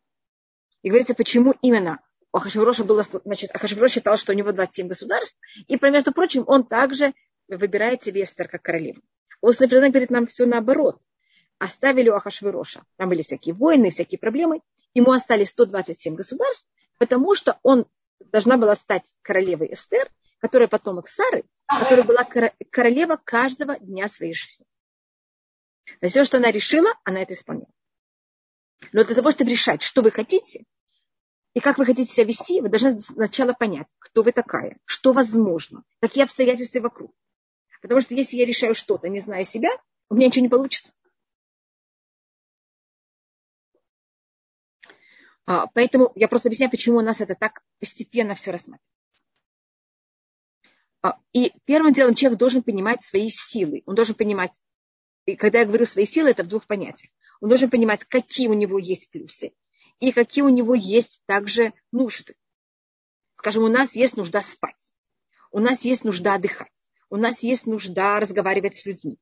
И 0.83 0.91
говорится, 0.91 1.15
почему 1.15 1.55
именно 1.61 1.99
у 2.33 2.37
Ахашвироша 2.37 2.85
было, 2.85 3.03
значит, 3.03 3.51
Ахашвирош 3.53 3.91
считал, 3.91 4.17
что 4.17 4.31
у 4.31 4.37
него 4.37 4.53
27 4.53 4.87
государств, 4.87 5.37
и, 5.67 5.77
между 5.83 6.13
прочим, 6.13 6.45
он 6.47 6.65
также 6.65 7.13
выбирает 7.49 8.05
себе 8.05 8.23
Эстер 8.23 8.47
как 8.47 8.63
королеву. 8.63 9.01
Вот, 9.43 9.59
например, 9.59 9.91
говорит 9.91 10.11
нам 10.11 10.29
все 10.29 10.47
наоборот. 10.47 11.01
Оставили 11.59 12.11
у 12.11 12.15
Ахашвироша. 12.15 12.85
Там 12.97 13.09
были 13.09 13.23
всякие 13.23 13.57
войны, 13.57 13.91
всякие 13.91 14.21
проблемы. 14.21 14.61
Ему 14.95 15.11
остались 15.11 15.49
127 15.49 16.15
государств, 16.15 16.69
потому 16.99 17.35
что 17.35 17.59
он 17.65 17.87
должна 18.21 18.57
была 18.57 18.75
стать 18.75 19.15
королевой 19.23 19.73
Эстер, 19.73 20.11
которая 20.39 20.69
потомок 20.69 21.09
Сары, 21.09 21.45
которая 21.67 22.05
была 22.05 22.25
королева 22.71 23.17
каждого 23.23 23.79
дня 23.79 24.09
своей 24.09 24.35
жизни. 24.35 24.67
На 26.01 26.09
все, 26.09 26.25
что 26.25 26.39
она 26.39 26.51
решила, 26.51 26.91
она 27.05 27.23
это 27.23 27.35
исполняла. 27.35 27.71
Но 28.93 29.05
для 29.05 29.15
того, 29.15 29.31
чтобы 29.31 29.51
решать, 29.51 29.83
что 29.83 30.03
вы 30.03 30.11
хотите, 30.11 30.65
и 31.55 31.61
как 31.61 31.79
вы 31.79 31.87
хотите 31.87 32.13
себя 32.13 32.27
вести, 32.27 32.61
вы 32.61 32.69
должны 32.69 32.99
сначала 32.99 33.55
понять, 33.55 33.89
кто 33.99 34.23
вы 34.23 34.33
такая, 34.33 34.79
что 34.85 35.13
возможно, 35.13 35.85
какие 36.01 36.25
обстоятельства 36.25 36.81
вокруг. 36.81 37.15
Потому 37.81 38.01
что 38.01 38.15
если 38.15 38.37
я 38.37 38.45
решаю 38.45 38.75
что-то, 38.75 39.09
не 39.09 39.21
зная 39.21 39.45
себя, 39.45 39.71
у 40.11 40.15
меня 40.15 40.27
ничего 40.27 40.43
не 40.43 40.49
получится. 40.51 40.93
Поэтому 45.47 46.13
я 46.15 46.29
просто 46.29 46.49
объясняю, 46.49 46.71
почему 46.71 46.99
у 46.99 47.03
нас 47.03 47.21
это 47.21 47.35
так 47.35 47.63
постепенно 47.79 48.35
все 48.35 48.51
рассматривается. 48.51 48.97
А, 51.03 51.19
и 51.33 51.53
первым 51.65 51.93
делом 51.93 52.15
человек 52.15 52.39
должен 52.39 52.63
понимать 52.63 53.05
свои 53.05 53.29
силы. 53.29 53.83
Он 53.87 53.95
должен 53.95 54.17
понимать, 54.17 54.61
и 55.25 55.37
когда 55.37 55.61
я 55.61 55.65
говорю 55.65 55.87
свои 55.87 56.05
силы, 56.05 56.31
это 56.31 56.43
в 56.43 56.49
двух 56.49 56.67
понятиях. 56.67 57.13
Он 57.41 57.49
должен 57.49 57.71
понимать, 57.71 58.05
какие 58.05 58.49
у 58.49 58.55
него 58.55 58.79
есть 58.79 59.09
плюсы 59.11 59.53
и 60.01 60.11
какие 60.11 60.43
у 60.43 60.49
него 60.49 60.75
есть 60.75 61.23
также 61.27 61.73
нужды. 61.93 62.35
Скажем, 63.37 63.63
у 63.63 63.69
нас 63.69 63.95
есть 63.95 64.17
нужда 64.17 64.43
спать, 64.43 64.95
у 65.53 65.61
нас 65.61 65.85
есть 65.85 66.03
нужда 66.03 66.35
отдыхать, 66.35 66.73
у 67.11 67.17
нас 67.17 67.43
есть 67.43 67.67
нужда 67.67 68.19
разговаривать 68.19 68.77
с 68.77 68.87
людьми. 68.87 69.19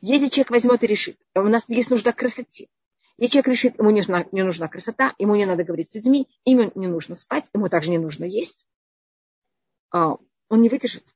Если 0.00 0.28
человек 0.28 0.50
возьмет 0.50 0.84
и 0.84 0.86
решит, 0.86 1.18
у 1.34 1.42
нас 1.42 1.64
есть 1.68 1.90
нужда 1.90 2.12
красоте. 2.12 2.68
Если 3.16 3.34
человек 3.34 3.48
решит, 3.48 3.78
ему 3.78 3.90
не 3.90 4.00
нужна, 4.00 4.26
не 4.32 4.42
нужна 4.42 4.68
красота, 4.68 5.14
ему 5.18 5.36
не 5.36 5.46
надо 5.46 5.62
говорить 5.62 5.90
с 5.90 5.94
людьми, 5.94 6.28
ему 6.44 6.72
не 6.74 6.88
нужно 6.88 7.14
спать, 7.14 7.48
ему 7.54 7.68
также 7.68 7.90
не 7.90 7.98
нужно 7.98 8.24
есть, 8.24 8.66
а, 9.90 10.16
он 10.48 10.62
не 10.62 10.68
выдержит. 10.68 11.06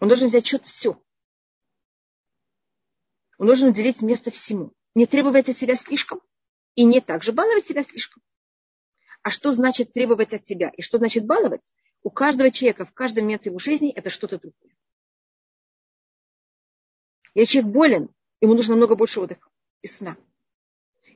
Он 0.00 0.08
должен 0.08 0.28
взять 0.28 0.44
счет 0.44 0.64
все. 0.66 1.00
Он 3.38 3.46
должен 3.46 3.68
уделить 3.68 4.02
место 4.02 4.32
всему. 4.32 4.72
Не 4.94 5.06
требовать 5.06 5.48
от 5.48 5.56
себя 5.56 5.76
слишком 5.76 6.20
и 6.74 6.84
не 6.84 7.00
также 7.00 7.32
баловать 7.32 7.66
себя 7.66 7.82
слишком. 7.84 8.22
А 9.22 9.30
что 9.30 9.52
значит 9.52 9.92
требовать 9.92 10.34
от 10.34 10.46
себя 10.46 10.70
и 10.76 10.82
что 10.82 10.98
значит 10.98 11.26
баловать? 11.26 11.72
У 12.02 12.10
каждого 12.10 12.50
человека 12.50 12.84
в 12.84 12.92
каждый 12.92 13.22
момент 13.22 13.46
его 13.46 13.58
жизни 13.58 13.92
это 13.92 14.10
что-то 14.10 14.38
другое. 14.38 14.76
Если 17.34 17.54
человек 17.54 17.72
болен, 17.72 18.14
ему 18.40 18.54
нужно 18.54 18.76
много 18.76 18.96
больше 18.96 19.20
отдыха 19.20 19.48
и 19.82 19.86
сна. 19.86 20.16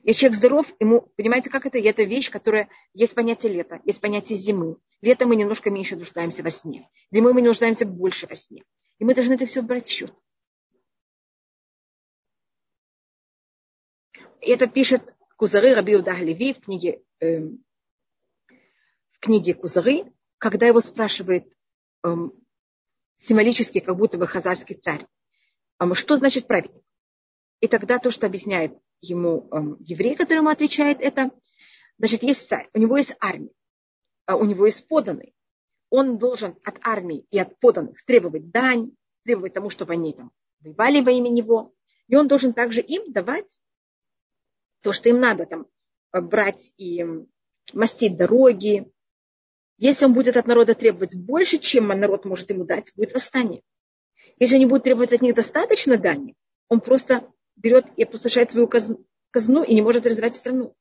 Если 0.03 0.21
человек 0.21 0.37
здоров, 0.37 0.73
ему, 0.79 1.01
понимаете, 1.17 1.49
как 1.49 1.65
это? 1.65 1.77
И 1.77 1.83
это 1.83 2.03
вещь, 2.03 2.29
которая 2.29 2.69
есть 2.93 3.13
понятие 3.13 3.51
лета, 3.51 3.81
есть 3.83 3.99
понятие 3.99 4.37
зимы. 4.37 4.77
Летом 5.01 5.29
мы 5.29 5.35
немножко 5.35 5.69
меньше 5.69 5.95
нуждаемся 5.95 6.41
во 6.43 6.51
сне. 6.51 6.89
Зимой 7.09 7.33
мы 7.33 7.41
нуждаемся 7.41 7.85
больше 7.85 8.27
во 8.27 8.35
сне. 8.35 8.63
И 8.97 9.03
мы 9.03 9.13
должны 9.13 9.33
это 9.33 9.45
все 9.45 9.61
брать 9.61 9.87
в 9.87 9.91
счет. 9.91 10.13
это 14.41 14.67
пишет 14.67 15.13
Кузары 15.35 15.73
Раби 15.73 15.95
Леви 15.95 16.53
в 16.53 16.61
книге, 16.61 17.01
э, 17.19 17.39
в 17.39 19.19
книге 19.19 19.53
Кузары, 19.53 20.13
когда 20.37 20.67
его 20.67 20.79
спрашивает 20.79 21.45
э, 22.03 22.15
символически, 23.17 23.79
как 23.79 23.97
будто 23.97 24.17
бы 24.17 24.27
хазарский 24.27 24.75
царь, 24.75 25.07
э, 25.79 25.93
что 25.93 26.17
значит 26.17 26.47
праведник? 26.47 26.83
И 27.61 27.67
тогда 27.67 27.99
то, 27.99 28.11
что 28.11 28.25
объясняет 28.25 28.77
ему 29.01 29.47
э, 29.51 29.57
еврей, 29.79 30.15
который 30.15 30.39
ему 30.39 30.49
отвечает, 30.49 31.01
это, 31.01 31.31
значит, 31.97 32.23
есть 32.23 32.47
царь, 32.47 32.69
у 32.73 32.79
него 32.79 32.97
есть 32.97 33.15
армия, 33.19 33.51
а 34.25 34.35
у 34.37 34.45
него 34.45 34.65
есть 34.65 34.87
поданный. 34.87 35.33
Он 35.89 36.17
должен 36.17 36.55
от 36.63 36.79
армии 36.85 37.25
и 37.31 37.39
от 37.39 37.59
поданных 37.59 38.03
требовать 38.05 38.51
дань, 38.51 38.91
требовать 39.23 39.53
тому, 39.53 39.69
чтобы 39.69 39.93
они 39.93 40.13
там 40.13 40.31
воевали 40.61 41.01
во 41.01 41.11
имя 41.11 41.29
него. 41.29 41.73
И 42.07 42.15
он 42.15 42.27
должен 42.27 42.53
также 42.53 42.81
им 42.81 43.11
давать 43.11 43.59
то, 44.81 44.93
что 44.93 45.09
им 45.09 45.19
надо 45.19 45.45
там 45.45 45.67
брать 46.11 46.71
и 46.77 47.05
мастить 47.73 48.17
дороги. 48.17 48.91
Если 49.77 50.05
он 50.05 50.13
будет 50.13 50.37
от 50.37 50.47
народа 50.47 50.75
требовать 50.75 51.15
больше, 51.15 51.57
чем 51.57 51.87
народ 51.87 52.25
может 52.25 52.49
ему 52.49 52.65
дать, 52.65 52.93
будет 52.95 53.13
восстание. 53.13 53.63
Если 54.37 54.55
они 54.55 54.65
будут 54.65 54.83
требовать 54.83 55.13
от 55.13 55.21
них 55.21 55.35
достаточно 55.35 55.97
дани, 55.97 56.35
он 56.67 56.81
просто 56.81 57.31
берет 57.59 57.85
и 57.97 58.03
опустошает 58.03 58.51
свою 58.51 58.67
казну 58.67 59.63
и 59.63 59.73
не 59.73 59.81
может 59.81 60.05
развивать 60.05 60.35
страну. 60.35 60.75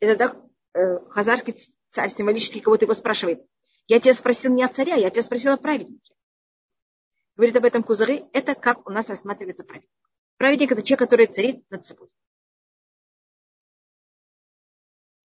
И 0.00 0.06
тогда 0.06 0.36
э, 0.74 0.98
хазарский 1.08 1.56
царь 1.90 2.10
символически 2.10 2.60
кого-то 2.60 2.84
его 2.84 2.94
спрашивает. 2.94 3.44
Я 3.86 4.00
тебя 4.00 4.14
спросил 4.14 4.52
не 4.52 4.62
о 4.62 4.68
царя, 4.68 4.94
я 4.94 5.10
тебя 5.10 5.22
спросил 5.22 5.52
о 5.52 5.56
праведнике. 5.56 6.14
Говорит 7.36 7.56
об 7.56 7.64
этом 7.64 7.82
Кузары, 7.82 8.24
это 8.32 8.54
как 8.54 8.88
у 8.88 8.92
нас 8.92 9.08
рассматривается 9.08 9.64
праведник. 9.64 9.90
Праведник– 10.36 10.72
это 10.72 10.82
человек, 10.82 11.00
который 11.00 11.26
царит 11.26 11.64
над 11.70 11.86
собой. 11.86 12.08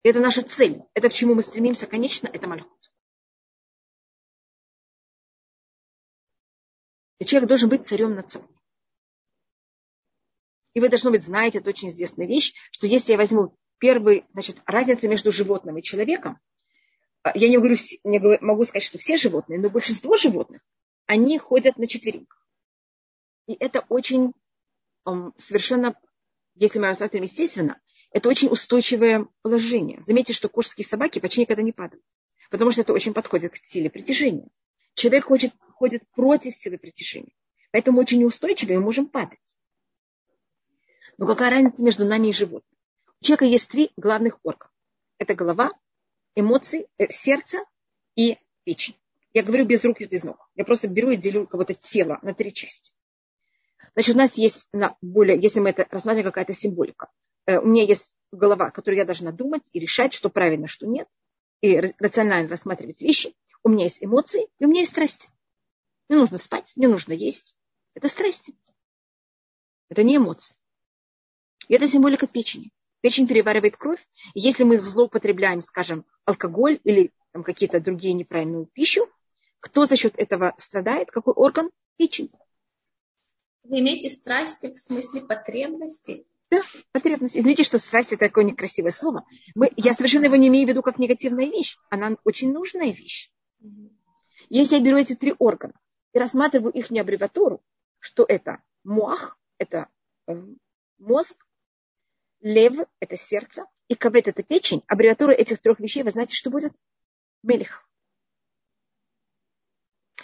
Это 0.04 0.20
наша 0.20 0.44
цель. 0.44 0.82
Это 0.94 1.10
к 1.10 1.14
чему 1.14 1.36
мы 1.36 1.42
стремимся, 1.42 1.88
конечно, 1.88 2.28
это 2.28 2.48
мальхут. 2.48 2.92
И 7.20 7.26
человек 7.26 7.50
должен 7.50 7.70
быть 7.70 7.86
царем 7.86 8.16
над 8.16 8.30
собой. 8.30 8.50
И 10.80 10.82
вы, 10.82 10.88
должно 10.88 11.12
быть, 11.12 11.26
знаете, 11.26 11.58
это 11.58 11.72
очень 11.72 11.90
известная 11.90 12.26
вещь, 12.26 12.54
что 12.72 12.88
если 12.88 13.12
я 13.12 13.18
возьму 13.18 13.54
первый, 13.80 14.24
значит, 14.32 14.62
разница 14.66 15.10
между 15.10 15.30
животным 15.30 15.78
и 15.78 15.84
человеком, 15.84 16.40
а, 17.22 17.34
я 17.36 17.50
не, 17.50 17.58
говорю, 17.58 17.76
не 18.06 18.38
могу 18.40 18.64
сказать, 18.64 18.86
что 18.86 18.98
все 18.98 19.18
животные, 19.18 19.60
но 19.60 19.70
большинство 19.70 20.16
животных, 20.16 20.62
они 21.06 21.38
ходят 21.38 21.78
на 21.78 21.86
четвереньках. 21.86 22.48
И 23.46 23.58
это 23.60 23.82
очень 23.90 24.32
совершенно, 25.36 26.00
если 26.56 26.80
мы 26.80 26.86
рассматриваем 26.86 27.26
естественно, 27.26 27.78
это 28.12 28.30
очень 28.30 28.48
устойчивое 28.48 29.28
положение. 29.42 30.02
Заметьте, 30.02 30.32
что 30.32 30.48
кошки 30.48 30.80
и 30.80 30.86
собаки 30.86 31.20
почти 31.20 31.42
никогда 31.42 31.62
не 31.62 31.74
падают, 31.74 32.06
потому 32.50 32.72
что 32.72 32.84
это 32.84 32.94
очень 32.94 33.14
подходит 33.14 33.52
к 33.52 33.58
силе 33.58 33.90
притяжения. 33.90 34.48
Человек 34.94 35.26
ходит, 35.26 35.52
ходит 35.74 36.10
против 36.12 36.56
силы 36.56 36.78
притяжения, 36.78 37.34
поэтому 37.74 38.00
очень 38.00 38.20
неустойчиво 38.20 38.76
мы 38.76 38.80
можем 38.80 39.08
падать. 39.08 39.58
Но 41.20 41.28
какая 41.28 41.50
разница 41.50 41.84
между 41.84 42.06
нами 42.06 42.28
и 42.28 42.34
животным? 42.34 42.78
У 43.22 43.24
человека 43.24 43.46
есть 43.46 43.70
три 43.70 43.92
главных 43.98 44.40
органа. 44.44 44.72
Это 45.18 45.36
голова, 45.36 45.72
эмоции, 46.36 46.88
э, 46.98 47.10
сердце 47.10 47.60
и 48.16 48.38
печень. 48.64 48.96
Я 49.34 49.44
говорю 49.44 49.66
без 49.66 49.84
рук 49.84 50.02
и 50.02 50.06
без 50.06 50.24
ног. 50.24 50.50
Я 50.56 50.66
просто 50.66 50.88
беру 50.88 51.12
и 51.12 51.18
делю 51.18 51.46
кого-то 51.46 51.76
тело 51.76 52.20
на 52.24 52.34
три 52.34 52.54
части. 52.54 52.94
Значит, 53.94 54.16
у 54.16 54.18
нас 54.18 54.36
есть 54.38 54.68
на 54.74 54.96
более, 55.02 55.40
если 55.40 55.60
мы 55.60 55.70
это 55.70 55.86
рассматриваем 55.92 56.32
какая-то 56.32 56.54
символика, 56.54 57.10
Э, 57.50 57.58
у 57.58 57.66
меня 57.66 57.84
есть 57.84 58.14
голова, 58.32 58.70
которую 58.70 59.00
я 59.00 59.06
должна 59.06 59.32
думать 59.32 59.70
и 59.74 59.80
решать, 59.80 60.14
что 60.14 60.30
правильно, 60.30 60.68
что 60.68 60.86
нет, 60.86 61.08
и 61.62 61.80
рационально 61.80 62.48
рассматривать 62.48 63.02
вещи. 63.02 63.36
У 63.64 63.70
меня 63.70 63.86
есть 63.86 64.04
эмоции, 64.04 64.48
и 64.60 64.66
у 64.66 64.68
меня 64.68 64.82
есть 64.82 64.92
страсти. 64.92 65.30
Мне 66.08 66.20
нужно 66.20 66.38
спать, 66.38 66.74
мне 66.76 66.88
нужно 66.88 67.14
есть. 67.14 67.58
Это 67.96 68.08
страсти. 68.08 68.54
Это 69.90 70.04
не 70.04 70.18
эмоции. 70.18 70.56
И 71.70 71.76
это 71.76 71.88
символика 71.88 72.28
печени. 72.28 72.72
Печень 73.02 73.28
переваривает 73.28 73.78
кровь. 73.78 74.06
И 74.34 74.42
если 74.42 74.66
мы 74.66 74.80
злоупотребляем, 74.80 75.62
скажем, 75.62 76.06
алкоголь 76.26 76.82
или 76.84 77.14
там, 77.32 77.44
какие-то 77.44 77.80
другие 77.80 78.14
неправильную 78.14 78.66
пищу, 78.66 79.08
кто 79.62 79.86
за 79.86 79.96
счет 79.96 80.16
этого 80.18 80.54
страдает? 80.58 81.12
Какой 81.12 81.34
орган? 81.34 81.70
Печень. 81.96 82.32
Вы 83.64 83.80
имеете 83.80 84.10
страсти 84.10 84.74
в 84.74 84.78
смысле 84.78 85.22
потребности? 85.22 86.26
Да, 86.50 86.62
потребность. 86.92 87.38
Извините, 87.38 87.64
что 87.64 87.78
страсть 87.78 88.12
это 88.12 88.28
такое 88.28 88.44
некрасивое 88.44 88.92
слово. 88.92 89.26
Мы, 89.54 89.72
я 89.78 89.94
совершенно 89.94 90.26
его 90.26 90.36
не 90.36 90.48
имею 90.48 90.66
в 90.66 90.70
виду 90.70 90.82
как 90.82 90.98
негативная 90.98 91.46
вещь. 91.46 91.78
Она 91.90 92.18
очень 92.24 92.52
нужная 92.52 92.92
вещь. 92.92 93.32
Если 94.50 94.76
я 94.76 94.82
беру 94.82 94.98
эти 94.98 95.14
три 95.14 95.36
органа 95.38 95.74
и 96.14 96.20
рассматриваю 96.20 96.74
их 96.74 96.90
не 96.90 97.00
аббревиатуру, 97.00 97.62
что 98.00 98.26
это 98.28 98.64
муах, 98.84 99.38
это 99.60 99.88
э, 100.26 100.42
мозг, 100.98 101.36
лев, 102.42 102.88
это 103.00 103.18
сердце, 103.18 103.66
и 103.88 103.96
кавет, 103.96 104.28
это 104.28 104.44
печень, 104.44 104.84
аббревиатура 104.88 105.32
этих 105.32 105.60
трех 105.60 105.80
вещей, 105.80 106.04
вы 106.04 106.12
знаете, 106.12 106.36
что 106.36 106.50
будет? 106.50 106.74
Мелих. 107.44 107.88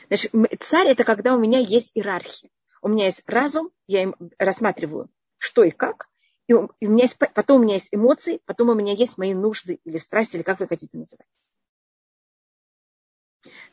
Значит, 0.07 0.31
царь 0.59 0.89
это 0.89 1.03
когда 1.03 1.35
у 1.35 1.39
меня 1.39 1.59
есть 1.59 1.91
иерархия. 1.95 2.49
У 2.81 2.87
меня 2.87 3.05
есть 3.05 3.23
разум, 3.25 3.71
я 3.87 4.03
им 4.03 4.15
рассматриваю, 4.37 5.09
что 5.39 5.63
и 5.63 5.71
как, 5.71 6.07
и 6.47 6.53
у 6.53 6.69
меня 6.81 7.03
есть, 7.03 7.17
потом 7.17 7.61
у 7.61 7.63
меня 7.63 7.75
есть 7.75 7.89
эмоции, 7.91 8.39
потом 8.45 8.69
у 8.69 8.75
меня 8.75 8.93
есть 8.93 9.17
мои 9.17 9.33
нужды 9.33 9.79
или 9.83 9.97
страсти, 9.97 10.35
или 10.35 10.43
как 10.43 10.59
вы 10.59 10.67
хотите 10.67 10.97
называть. 10.97 11.27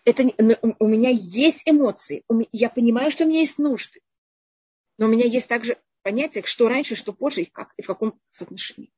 Это, 0.04 0.22
у 0.78 0.86
меня 0.88 1.10
есть 1.10 1.68
эмоции, 1.68 2.24
я 2.52 2.70
понимаю, 2.70 3.10
что 3.10 3.24
у 3.24 3.28
меня 3.28 3.40
есть 3.40 3.58
нужды, 3.58 4.00
но 4.96 5.06
у 5.06 5.08
меня 5.08 5.26
есть 5.26 5.48
также 5.48 5.76
понятие, 6.02 6.44
что 6.44 6.68
раньше, 6.68 6.94
что 6.94 7.12
позже, 7.12 7.42
и, 7.42 7.44
как, 7.46 7.72
и 7.76 7.82
в 7.82 7.86
каком 7.86 8.20
соотношении. 8.30 8.92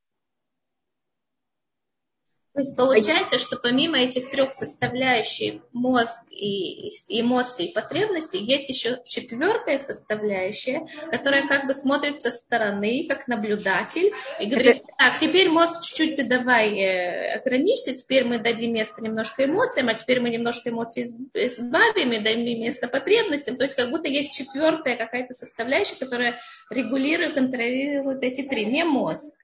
То 2.54 2.60
есть 2.60 2.76
получается, 2.76 3.38
что 3.38 3.56
помимо 3.56 3.98
этих 3.98 4.30
трех 4.30 4.52
составляющих, 4.52 5.60
мозг 5.72 6.22
и 6.30 6.88
эмоции 7.08 7.66
и 7.66 7.72
потребности, 7.72 8.36
есть 8.36 8.68
еще 8.68 9.02
четвертая 9.08 9.80
составляющая, 9.80 10.86
которая 11.10 11.48
как 11.48 11.66
бы 11.66 11.74
смотрит 11.74 12.20
со 12.20 12.30
стороны, 12.30 13.06
как 13.08 13.26
наблюдатель, 13.26 14.12
и 14.38 14.46
говорит, 14.46 14.84
так, 14.96 15.18
теперь 15.18 15.48
мозг 15.48 15.82
чуть-чуть 15.82 16.14
ты 16.14 16.24
давай 16.24 16.78
э, 16.78 17.34
ограничься, 17.38 17.92
теперь 17.92 18.24
мы 18.24 18.38
дадим 18.38 18.74
место 18.74 19.02
немножко 19.02 19.46
эмоциям, 19.46 19.88
а 19.88 19.94
теперь 19.94 20.20
мы 20.20 20.30
немножко 20.30 20.70
эмоций 20.70 21.10
избавим 21.34 22.12
и 22.12 22.20
дадим 22.20 22.60
место 22.60 22.86
потребностям. 22.86 23.56
То 23.56 23.64
есть 23.64 23.74
как 23.74 23.90
будто 23.90 24.08
есть 24.08 24.32
четвертая 24.32 24.94
какая-то 24.94 25.34
составляющая, 25.34 25.96
которая 25.96 26.40
регулирует, 26.70 27.34
контролирует 27.34 28.22
эти 28.22 28.42
три, 28.42 28.64
не 28.64 28.84
мозг 28.84 29.34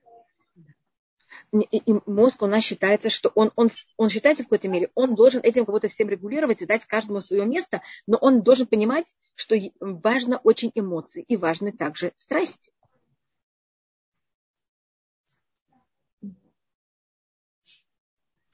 и 1.53 1.83
мозг 2.07 2.43
у 2.43 2.47
нас 2.47 2.63
считается, 2.63 3.11
что 3.11 3.31
он, 3.35 3.51
он, 3.57 3.71
он 3.97 4.09
считается 4.09 4.45
в 4.45 4.47
какой-то 4.47 4.69
мере, 4.69 4.91
он 4.95 5.15
должен 5.15 5.41
этим 5.43 5.67
кого-то 5.67 5.89
всем 5.89 6.09
регулировать 6.09 6.63
и 6.63 6.67
дать 6.67 6.85
каждому 6.87 7.21
свое 7.21 7.45
место, 7.45 7.83
но 8.07 8.19
он 8.19 8.43
должен 8.43 8.67
понимать, 8.67 9.15
что 9.35 9.57
важно 9.81 10.39
очень 10.39 10.71
эмоции 10.75 11.25
и 11.27 11.37
важны 11.37 11.73
также 11.73 12.13
страсти. 12.17 12.73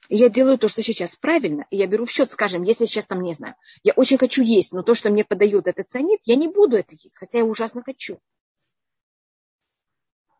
Я 0.09 0.29
делаю 0.29 0.57
то, 0.57 0.69
что 0.69 0.81
сейчас 0.81 1.17
правильно, 1.17 1.67
и 1.69 1.75
я 1.75 1.85
беру 1.85 2.05
в 2.05 2.11
счет, 2.11 2.29
скажем, 2.31 2.63
если 2.63 2.85
сейчас 2.85 3.05
там, 3.05 3.21
не 3.21 3.33
знаю, 3.33 3.55
я 3.83 3.91
очень 3.93 4.17
хочу 4.17 4.41
есть, 4.41 4.71
но 4.71 4.81
то, 4.81 4.95
что 4.95 5.09
мне 5.09 5.25
подают 5.25 5.67
этот 5.67 5.89
цианид, 5.89 6.21
я 6.23 6.35
не 6.35 6.47
буду 6.47 6.77
это 6.77 6.95
есть, 6.95 7.17
хотя 7.17 7.39
я 7.39 7.45
ужасно 7.45 7.83
хочу. 7.83 8.19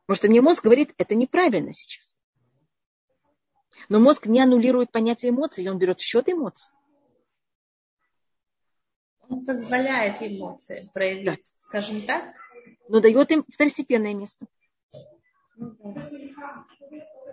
Потому 0.05 0.17
что 0.17 0.29
мне 0.29 0.41
мозг 0.41 0.63
говорит, 0.63 0.93
это 0.97 1.15
неправильно 1.15 1.73
сейчас. 1.73 2.16
Но 3.89 3.99
мозг 3.99 4.25
не 4.25 4.41
аннулирует 4.41 4.91
понятие 4.91 5.31
эмоций, 5.31 5.67
он 5.69 5.77
берет 5.77 5.99
в 5.99 6.03
счет 6.03 6.29
эмоций. 6.29 6.71
Он 9.29 9.45
позволяет 9.45 10.21
эмоциям 10.21 10.87
проявиться, 10.93 11.53
да. 11.53 11.59
скажем 11.59 12.01
так. 12.01 12.33
Но 12.89 12.99
дает 12.99 13.31
им 13.31 13.45
второстепенное 13.51 14.13
место. 14.13 14.45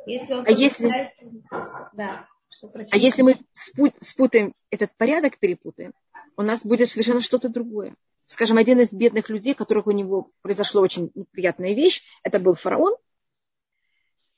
Если 0.06 0.34
а 0.34 0.50
если, 0.50 1.12
да, 1.92 2.26
а 2.92 2.96
если 2.96 3.22
мы 3.22 3.38
спутаем 4.00 4.54
этот 4.70 4.94
порядок, 4.96 5.38
перепутаем, 5.38 5.92
у 6.36 6.42
нас 6.42 6.64
будет 6.64 6.88
совершенно 6.88 7.20
что-то 7.20 7.48
другое. 7.48 7.94
Скажем, 8.26 8.56
один 8.56 8.80
из 8.80 8.92
бедных 8.92 9.28
людей, 9.28 9.54
которых 9.54 9.86
у 9.86 9.92
него 9.92 10.30
произошла 10.42 10.80
очень 10.80 11.10
неприятная 11.14 11.74
вещь, 11.74 12.02
это 12.22 12.38
был 12.38 12.54
фараон, 12.54 12.96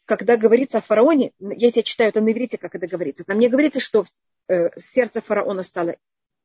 когда 0.06 0.36
говорится 0.36 0.78
о 0.78 0.82
фараоне, 0.82 1.32
если 1.40 1.80
я 1.80 1.82
читаю 1.82 2.10
это 2.10 2.20
на 2.20 2.30
иврите, 2.30 2.58
как 2.58 2.74
это 2.74 2.86
говорится, 2.86 3.24
там 3.24 3.38
не 3.38 3.48
говорится, 3.48 3.80
что 3.80 4.06
э, 4.48 4.70
сердце 4.78 5.20
фараона 5.20 5.64
стало 5.64 5.96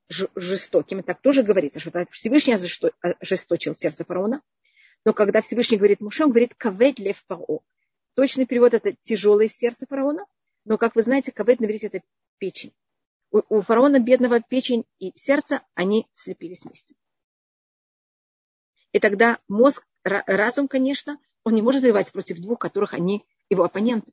жестоким. 0.10 1.04
Так 1.04 1.22
тоже 1.22 1.44
говорится, 1.44 1.80
что 1.80 2.06
Всевышний 2.10 2.56
ожесточил 3.20 3.76
сердце 3.76 4.04
фараона. 4.04 4.42
Но 5.06 5.14
когда 5.14 5.42
Всевышний 5.42 5.78
говорит 5.78 6.02
Муше, 6.02 6.24
он 6.24 6.32
говорит 6.32 6.54
кавед 6.56 7.00
лев 7.00 7.24
паро. 7.28 7.60
Точный 8.16 8.46
перевод 8.46 8.74
это 8.74 8.94
тяжелое 8.94 9.48
сердце 9.48 9.86
фараона. 9.88 10.26
Но, 10.66 10.78
как 10.78 10.96
вы 10.96 11.04
знаете, 11.04 11.32
кавед 11.32 11.60
на 11.60 11.66
иврите 11.66 11.88
это 11.88 12.02
печень. 12.40 12.74
У, 13.32 13.42
у 13.48 13.62
фараона 13.62 14.00
бедного 14.00 14.42
печень 14.42 14.86
и 15.00 15.14
сердце, 15.16 15.62
они 15.76 16.08
слепились 16.16 16.66
вместе. 16.66 16.96
И 18.92 19.00
тогда 19.00 19.40
мозг, 19.48 19.88
разум, 20.04 20.68
конечно, 20.68 21.20
он 21.44 21.56
не 21.56 21.62
может 21.62 21.84
воевать 21.84 22.12
против 22.12 22.40
двух, 22.40 22.60
которых 22.60 22.94
они 22.94 23.26
его 23.52 23.64
оппоненты. 23.64 24.12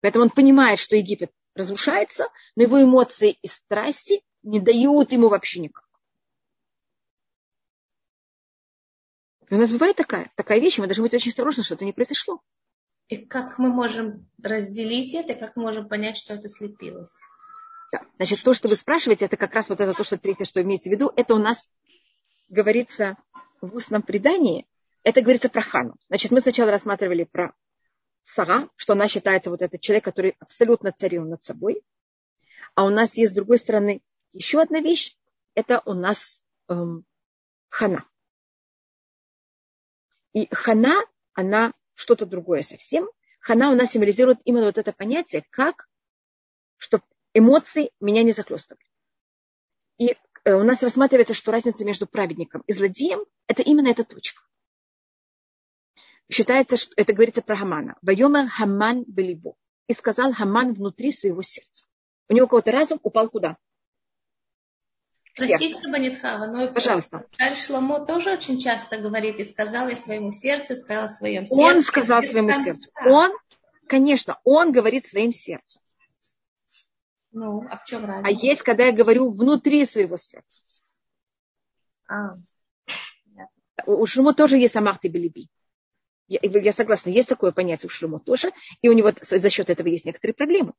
Поэтому 0.00 0.24
он 0.24 0.30
понимает, 0.30 0.78
что 0.78 0.96
Египет 0.96 1.32
разрушается, 1.54 2.28
но 2.56 2.62
его 2.62 2.80
эмоции 2.80 3.36
и 3.42 3.48
страсти 3.48 4.22
не 4.42 4.60
дают 4.60 5.12
ему 5.12 5.28
вообще 5.28 5.60
никак. 5.60 5.84
У 9.50 9.56
нас 9.56 9.72
бывает 9.72 9.96
такая, 9.96 10.30
такая 10.36 10.60
вещь, 10.60 10.78
мы 10.78 10.86
должны 10.86 11.02
быть 11.02 11.14
очень 11.14 11.30
осторожны, 11.30 11.64
что 11.64 11.74
это 11.74 11.84
не 11.84 11.92
произошло. 11.92 12.40
И 13.08 13.16
как 13.16 13.58
мы 13.58 13.70
можем 13.70 14.28
разделить 14.42 15.14
это, 15.14 15.34
как 15.34 15.56
мы 15.56 15.62
можем 15.62 15.88
понять, 15.88 16.18
что 16.18 16.34
это 16.34 16.48
слепилось? 16.48 17.14
Да. 17.90 18.02
Значит, 18.16 18.42
то, 18.42 18.52
что 18.52 18.68
вы 18.68 18.76
спрашиваете, 18.76 19.24
это 19.24 19.38
как 19.38 19.54
раз 19.54 19.70
вот 19.70 19.80
это 19.80 19.94
то, 19.94 20.04
что 20.04 20.18
третье, 20.18 20.44
что 20.44 20.60
имеется 20.60 20.90
в 20.90 20.92
виду, 20.92 21.10
это 21.16 21.34
у 21.34 21.38
нас 21.38 21.70
говорится 22.50 23.16
в 23.62 23.74
устном 23.74 24.02
предании, 24.02 24.66
это 25.02 25.22
говорится 25.22 25.48
про 25.48 25.62
хану. 25.62 25.96
Значит, 26.08 26.30
мы 26.30 26.40
сначала 26.40 26.70
рассматривали 26.70 27.24
про 27.24 27.54
Сара, 28.30 28.68
что 28.76 28.92
она 28.92 29.08
считается 29.08 29.48
вот 29.48 29.62
этот 29.62 29.80
человек, 29.80 30.04
который 30.04 30.36
абсолютно 30.38 30.92
царил 30.92 31.24
над 31.24 31.42
собой. 31.42 31.82
А 32.74 32.84
у 32.84 32.90
нас 32.90 33.16
есть 33.16 33.32
с 33.32 33.34
другой 33.34 33.56
стороны 33.56 34.02
еще 34.34 34.60
одна 34.60 34.80
вещь. 34.80 35.16
Это 35.54 35.80
у 35.86 35.94
нас 35.94 36.42
эм, 36.68 37.06
хана. 37.70 38.04
И 40.34 40.46
хана, 40.54 41.02
она 41.32 41.72
что-то 41.94 42.26
другое 42.26 42.60
совсем. 42.60 43.08
Хана 43.40 43.70
у 43.70 43.74
нас 43.74 43.92
символизирует 43.92 44.40
именно 44.44 44.66
вот 44.66 44.76
это 44.76 44.92
понятие, 44.92 45.42
как, 45.48 45.88
чтобы 46.76 47.04
эмоции 47.32 47.92
меня 47.98 48.22
не 48.24 48.32
захлестывали. 48.32 48.84
И 49.96 50.16
э, 50.44 50.52
у 50.52 50.64
нас 50.64 50.82
рассматривается, 50.82 51.32
что 51.32 51.50
разница 51.50 51.82
между 51.86 52.06
праведником 52.06 52.62
и 52.66 52.74
злодеем– 52.74 53.24
это 53.46 53.62
именно 53.62 53.88
эта 53.88 54.04
точка 54.04 54.42
считается, 56.30 56.76
что 56.76 56.92
это 56.96 57.12
говорится 57.12 57.42
про 57.42 57.56
Хамана. 57.56 57.96
Вайомер 58.02 58.48
Хаман 58.48 59.04
Белибо. 59.06 59.54
И 59.86 59.94
сказал 59.94 60.32
Хаман 60.32 60.74
внутри 60.74 61.12
своего 61.12 61.42
сердца. 61.42 61.86
У 62.28 62.34
него 62.34 62.46
какой-то 62.46 62.72
разум 62.72 63.00
упал 63.02 63.30
куда? 63.30 63.56
Простите, 65.34 65.80
Банитхава, 65.88 66.46
но 66.46 66.68
Пожалуйста. 66.68 67.24
царь 67.32 67.54
Шломо 67.56 68.04
тоже 68.04 68.32
очень 68.32 68.58
часто 68.58 68.98
говорит, 68.98 69.38
и 69.38 69.44
сказал 69.44 69.88
я 69.88 69.94
своему 69.94 70.32
сердцу, 70.32 70.72
и 70.72 70.76
сказал 70.76 71.04
о 71.04 71.08
своем 71.08 71.46
сердце. 71.46 71.62
Он 71.62 71.80
сказал 71.80 72.22
своему 72.24 72.52
сердцу. 72.52 72.90
Он, 73.06 73.30
конечно, 73.86 74.40
он 74.42 74.72
говорит 74.72 75.06
своим 75.06 75.30
сердцем. 75.32 75.80
Ну, 77.30 77.64
а 77.70 77.78
в 77.78 77.84
чем 77.84 78.04
разница? 78.04 78.28
А 78.28 78.30
есть, 78.32 78.62
когда 78.62 78.86
я 78.86 78.92
говорю 78.92 79.30
внутри 79.30 79.84
своего 79.84 80.16
сердца. 80.16 80.62
А. 82.08 82.32
У 83.86 84.04
Шломо 84.06 84.34
тоже 84.34 84.58
есть 84.58 84.74
Амахты 84.74 85.06
Белиби. 85.08 85.48
Я, 86.28 86.40
я 86.42 86.72
согласна, 86.72 87.10
есть 87.10 87.28
такое 87.28 87.52
понятие 87.52 87.88
у 87.88 87.90
Шлюмо 87.90 88.20
тоже, 88.20 88.52
и 88.82 88.88
у 88.88 88.92
него 88.92 89.12
за 89.20 89.50
счет 89.50 89.70
этого 89.70 89.88
есть 89.88 90.04
некоторые 90.04 90.34
проблемы. 90.34 90.74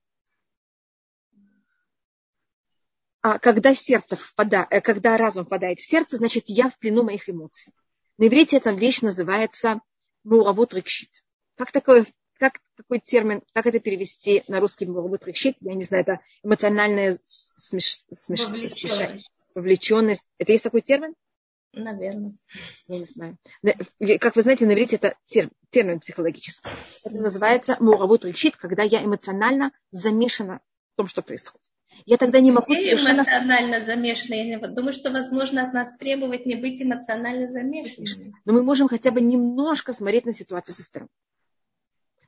А 3.22 3.38
когда 3.40 3.74
сердце 3.74 4.16
впадает, 4.16 4.68
э, 4.70 4.80
когда 4.82 5.18
разум 5.18 5.46
впадает 5.46 5.80
в 5.80 5.86
сердце, 5.86 6.18
значит, 6.18 6.46
я 6.48 6.70
в 6.70 6.78
плену 6.78 7.04
моих 7.04 7.30
эмоций. 7.30 7.74
На 8.18 8.28
иврите 8.28 8.58
эта 8.58 8.72
вещь 8.72 9.02
называется 9.02 9.82
муравут 10.24 10.74
рикшит. 10.74 11.10
Как 11.56 11.72
такое, 11.72 12.06
как 12.38 12.60
такой 12.78 13.00
термин, 13.00 13.42
как 13.54 13.66
это 13.66 13.80
перевести 13.80 14.44
на 14.48 14.60
русский 14.60 14.86
муравут 14.86 15.26
рикшит? 15.26 15.58
Я 15.60 15.74
не 15.74 15.84
знаю, 15.84 16.04
это 16.04 16.20
эмоциональная 16.44 17.20
смеш, 17.26 18.04
смеш, 18.14 18.48
вовлеченность. 18.48 19.30
вовлеченность. 19.54 20.32
Это 20.38 20.52
есть 20.54 20.64
такой 20.64 20.82
термин? 20.82 21.14
Наверное. 21.80 22.34
Я 22.88 23.00
не 23.00 23.06
знаю. 23.06 23.38
Как 24.20 24.36
вы 24.36 24.42
знаете, 24.42 24.66
на 24.66 24.74
иврите 24.74 24.98
это 24.98 25.16
термин 25.70 26.00
психологический. 26.00 26.70
Это 27.04 27.16
называется 27.16 27.78
муравут 27.80 28.26
речит, 28.26 28.56
когда 28.56 28.84
я 28.84 29.04
эмоционально 29.04 29.72
замешана 29.92 30.60
в 30.94 30.98
том, 30.98 31.08
что 31.08 31.22
происходит. 31.22 31.68
Я 32.06 32.18
тогда 32.18 32.40
не 32.40 32.52
могу 32.52 32.72
Где 32.72 32.92
совершенно... 32.92 33.22
эмоционально 33.22 33.82
замешаны? 33.82 34.50
Я 34.50 34.60
думаю, 34.60 34.94
что 34.94 35.12
возможно 35.12 35.64
от 35.64 35.74
нас 35.74 35.96
требовать 35.98 36.46
не 36.46 36.56
быть 36.56 36.82
эмоционально 36.82 37.50
замешанными. 37.50 38.34
Но 38.46 38.54
мы 38.54 38.64
можем 38.64 38.88
хотя 38.88 39.12
бы 39.12 39.22
немножко 39.22 39.92
смотреть 39.92 40.26
на 40.26 40.34
ситуацию 40.34 40.76
со 40.76 40.84
стороны. 40.84 41.10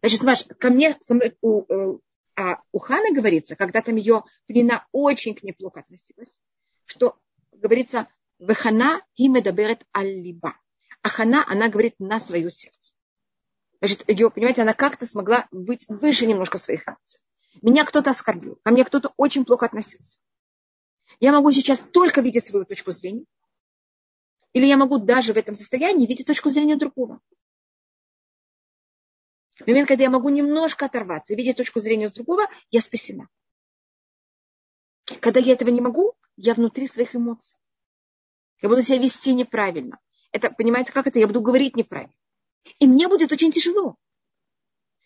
Значит, 0.01 0.21
смотри, 0.21 0.55
ко 0.55 0.69
мне 0.69 0.97
у, 1.41 1.61
э, 1.71 1.97
а 2.35 2.61
у 2.71 2.79
Ханы 2.79 3.13
говорится, 3.13 3.55
когда 3.55 3.81
там 3.81 3.95
ее 3.95 4.23
плена 4.47 4.85
очень 4.91 5.35
к 5.35 5.43
ней 5.43 5.53
плохо 5.53 5.81
относилась, 5.81 6.29
что 6.85 7.15
говорится, 7.51 8.07
Вехана 8.41 9.05
и 9.15 9.27
медаберет 9.27 9.85
аль-либа. 9.95 10.57
А 11.03 11.09
она 11.23 11.69
говорит 11.69 11.95
на 11.99 12.19
свое 12.19 12.49
сердце. 12.49 12.91
Значит, 13.79 14.07
ее, 14.09 14.29
понимаете, 14.29 14.63
она 14.63 14.73
как-то 14.73 15.05
смогла 15.05 15.47
быть 15.51 15.85
выше 15.87 16.25
немножко 16.25 16.57
своих 16.57 16.87
эмоций. 16.87 17.21
Меня 17.61 17.85
кто-то 17.85 18.09
оскорбил, 18.09 18.59
ко 18.63 18.71
мне 18.71 18.83
кто-то 18.83 19.13
очень 19.17 19.45
плохо 19.45 19.67
относился. 19.67 20.19
Я 21.19 21.31
могу 21.31 21.51
сейчас 21.51 21.79
только 21.79 22.21
видеть 22.21 22.47
свою 22.47 22.65
точку 22.65 22.91
зрения, 22.91 23.25
или 24.53 24.65
я 24.65 24.77
могу 24.77 24.97
даже 24.97 25.33
в 25.33 25.37
этом 25.37 25.55
состоянии 25.55 26.07
видеть 26.07 26.27
точку 26.27 26.49
зрения 26.49 26.75
другого. 26.75 27.19
В 29.59 29.67
момент, 29.67 29.87
когда 29.87 30.03
я 30.03 30.09
могу 30.09 30.29
немножко 30.29 30.85
оторваться 30.85 31.33
и 31.33 31.35
видеть 31.35 31.57
точку 31.57 31.79
зрения 31.79 32.09
другого, 32.09 32.47
я 32.71 32.81
спасена. 32.81 33.27
Когда 35.19 35.39
я 35.39 35.53
этого 35.53 35.69
не 35.69 35.81
могу, 35.81 36.13
я 36.37 36.53
внутри 36.55 36.87
своих 36.87 37.15
эмоций. 37.15 37.55
Я 38.61 38.69
буду 38.69 38.81
себя 38.81 38.99
вести 38.99 39.33
неправильно. 39.33 39.99
Это, 40.31 40.49
понимаете, 40.51 40.91
как 40.91 41.07
это? 41.07 41.19
Я 41.19 41.27
буду 41.27 41.41
говорить 41.41 41.75
неправильно. 41.75 42.13
И 42.79 42.87
мне 42.87 43.07
будет 43.07 43.31
очень 43.31 43.51
тяжело. 43.51 43.97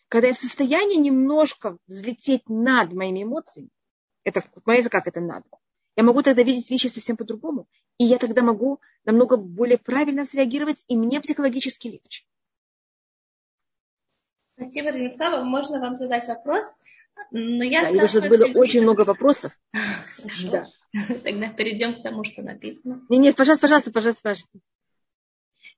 Когда 0.08 0.28
я 0.28 0.34
в 0.34 0.38
состоянии 0.38 0.98
немножко 0.98 1.78
взлететь 1.88 2.48
над 2.48 2.94
моими 2.94 3.24
эмоциями, 3.24 3.70
это, 4.24 4.44
понимаете, 4.64 4.90
как 4.90 5.08
это 5.08 5.20
надо? 5.20 5.46
Я 5.96 6.04
могу 6.04 6.22
тогда 6.22 6.44
видеть 6.44 6.70
вещи 6.70 6.88
совсем 6.88 7.16
по-другому. 7.16 7.68
И 7.98 8.04
я 8.04 8.18
тогда 8.18 8.42
могу 8.42 8.82
намного 9.06 9.38
более 9.38 9.78
правильно 9.78 10.26
среагировать, 10.26 10.84
и 10.88 10.98
мне 10.98 11.22
психологически 11.22 11.88
легче. 11.88 12.26
Спасибо, 14.56 14.90
Ренефава. 14.90 15.44
Можно 15.44 15.80
вам 15.80 15.96
задать 15.96 16.28
вопрос? 16.28 16.78
Но 17.32 17.64
я 17.64 17.92
да, 17.92 18.04
уже 18.04 18.22
было 18.22 18.46
очень 18.56 18.82
много 18.82 19.02
вопросов. 19.02 19.54
Да. 20.52 20.68
Тогда 21.24 21.50
перейдем 21.50 22.00
к 22.00 22.04
тому, 22.04 22.24
что 22.24 22.42
написано. 22.42 23.06
Нет, 23.10 23.22
нет, 23.22 23.36
пожалуйста, 23.36 23.64
пожалуйста, 23.64 23.92
пожалуйста, 23.92 24.20
спрашивайте. 24.20 24.60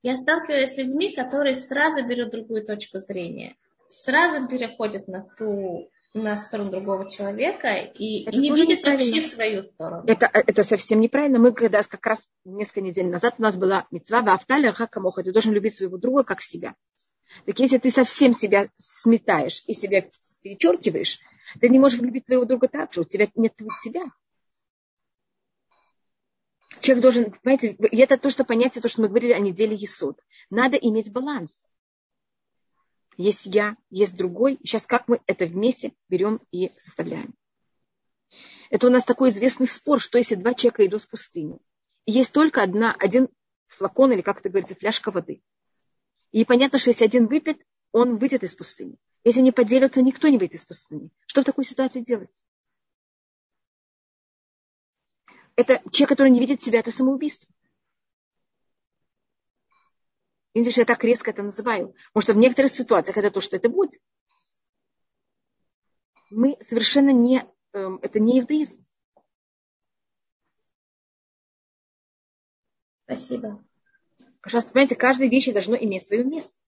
Я 0.03 0.15
сталкиваюсь 0.15 0.71
с 0.71 0.77
людьми, 0.77 1.13
которые 1.13 1.55
сразу 1.55 2.05
берут 2.05 2.29
другую 2.29 2.65
точку 2.65 2.99
зрения, 2.99 3.55
сразу 3.89 4.47
переходят 4.47 5.07
на 5.07 5.21
ту 5.37 5.89
на 6.13 6.37
сторону 6.37 6.71
другого 6.71 7.09
человека 7.09 7.75
и, 7.75 8.23
и 8.23 8.37
не 8.37 8.51
видят 8.51 8.81
вообще 8.83 9.21
свою 9.21 9.61
сторону. 9.61 10.03
Это, 10.07 10.29
это 10.33 10.63
совсем 10.63 10.99
неправильно. 10.99 11.37
Мы 11.37 11.51
когда 11.51 11.83
как 11.83 12.05
раз 12.05 12.27
несколько 12.43 12.81
недель 12.81 13.07
назад 13.07 13.35
у 13.37 13.41
нас 13.43 13.55
была 13.55 13.85
мецва 13.91 14.19
Автале 14.19 14.71
Хакамоха. 14.71 15.23
Ты 15.23 15.31
должен 15.31 15.53
любить 15.53 15.75
своего 15.75 15.97
друга 15.97 16.23
как 16.23 16.41
себя. 16.41 16.75
Так 17.45 17.59
если 17.59 17.77
ты 17.77 17.91
совсем 17.91 18.33
себя 18.33 18.69
сметаешь 18.77 19.63
и 19.67 19.73
себя 19.73 20.07
перечеркиваешь, 20.41 21.19
ты 21.59 21.69
не 21.69 21.77
можешь 21.77 21.99
любить 21.99 22.25
твоего 22.25 22.45
друга 22.45 22.67
так 22.67 22.93
же. 22.93 23.01
У 23.01 23.03
тебя 23.03 23.27
нет 23.35 23.53
тебя. 23.83 24.05
Человек 26.87 27.03
должен, 27.03 27.31
понимаете, 27.43 27.71
и 27.91 27.97
это 27.97 28.17
то, 28.17 28.29
что 28.29 28.45
понятие, 28.45 28.81
то, 28.81 28.87
что 28.87 29.01
мы 29.01 29.09
говорили 29.09 29.33
о 29.33 29.39
неделе 29.39 29.75
Есуд. 29.75 30.21
Надо 30.49 30.77
иметь 30.77 31.11
баланс. 31.11 31.67
Есть 33.17 33.45
я, 33.45 33.75
есть 33.89 34.15
другой. 34.15 34.57
Сейчас 34.63 34.85
как 34.85 35.09
мы 35.09 35.19
это 35.25 35.45
вместе 35.47 35.91
берем 36.07 36.39
и 36.53 36.71
составляем. 36.77 37.35
Это 38.69 38.87
у 38.87 38.89
нас 38.89 39.03
такой 39.03 39.31
известный 39.31 39.67
спор, 39.67 39.99
что 39.99 40.17
если 40.17 40.35
два 40.35 40.53
человека 40.53 40.85
идут 40.85 41.01
в 41.01 41.09
пустыню, 41.09 41.59
и 42.05 42.13
есть 42.13 42.31
только 42.31 42.63
одна, 42.63 42.95
один 42.97 43.27
флакон, 43.67 44.13
или 44.13 44.21
как 44.21 44.39
это 44.39 44.47
говорится, 44.47 44.75
фляжка 44.75 45.11
воды. 45.11 45.41
И 46.31 46.45
понятно, 46.45 46.79
что 46.79 46.91
если 46.91 47.03
один 47.03 47.27
выпьет, 47.27 47.57
он 47.91 48.15
выйдет 48.15 48.43
из 48.43 48.55
пустыни. 48.55 48.95
Если 49.25 49.41
не 49.41 49.51
поделятся, 49.51 50.01
никто 50.01 50.29
не 50.29 50.37
выйдет 50.37 50.55
из 50.55 50.63
пустыни. 50.63 51.09
Что 51.25 51.41
в 51.41 51.43
такой 51.43 51.65
ситуации 51.65 51.99
делать? 51.99 52.41
Это 55.57 55.81
человек, 55.91 56.09
который 56.09 56.29
не 56.29 56.39
видит 56.39 56.61
себя, 56.61 56.79
это 56.79 56.91
самоубийство. 56.91 57.49
Что 60.55 60.81
я 60.81 60.85
так 60.85 61.03
резко 61.03 61.31
это 61.31 61.43
называю. 61.43 61.95
Может, 62.13 62.29
в 62.29 62.37
некоторых 62.37 62.71
ситуациях 62.71 63.17
это 63.17 63.31
то, 63.31 63.41
что 63.41 63.57
это 63.57 63.67
будет. 63.69 63.99
Мы 66.29 66.57
совершенно 66.61 67.11
не... 67.11 67.43
Эм, 67.73 67.99
это 68.01 68.19
не 68.19 68.39
иудаизм. 68.39 68.85
Спасибо. 73.05 73.63
Пожалуйста, 74.41 74.73
понимаете, 74.73 74.95
каждой 74.95 75.29
вещи 75.29 75.51
должно 75.51 75.75
иметь 75.75 76.05
свое 76.05 76.23
место. 76.23 76.59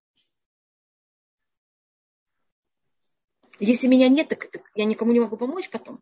Если 3.60 3.88
меня 3.88 4.08
нет, 4.08 4.30
так, 4.30 4.50
так 4.50 4.64
я 4.74 4.86
никому 4.86 5.12
не 5.12 5.20
могу 5.20 5.36
помочь 5.38 5.70
потом. 5.70 6.02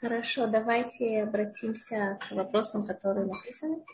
Хорошо, 0.00 0.46
давайте 0.46 1.22
обратимся 1.22 2.18
к 2.22 2.32
вопросам, 2.32 2.86
которые 2.86 3.26
написаны. 3.26 3.84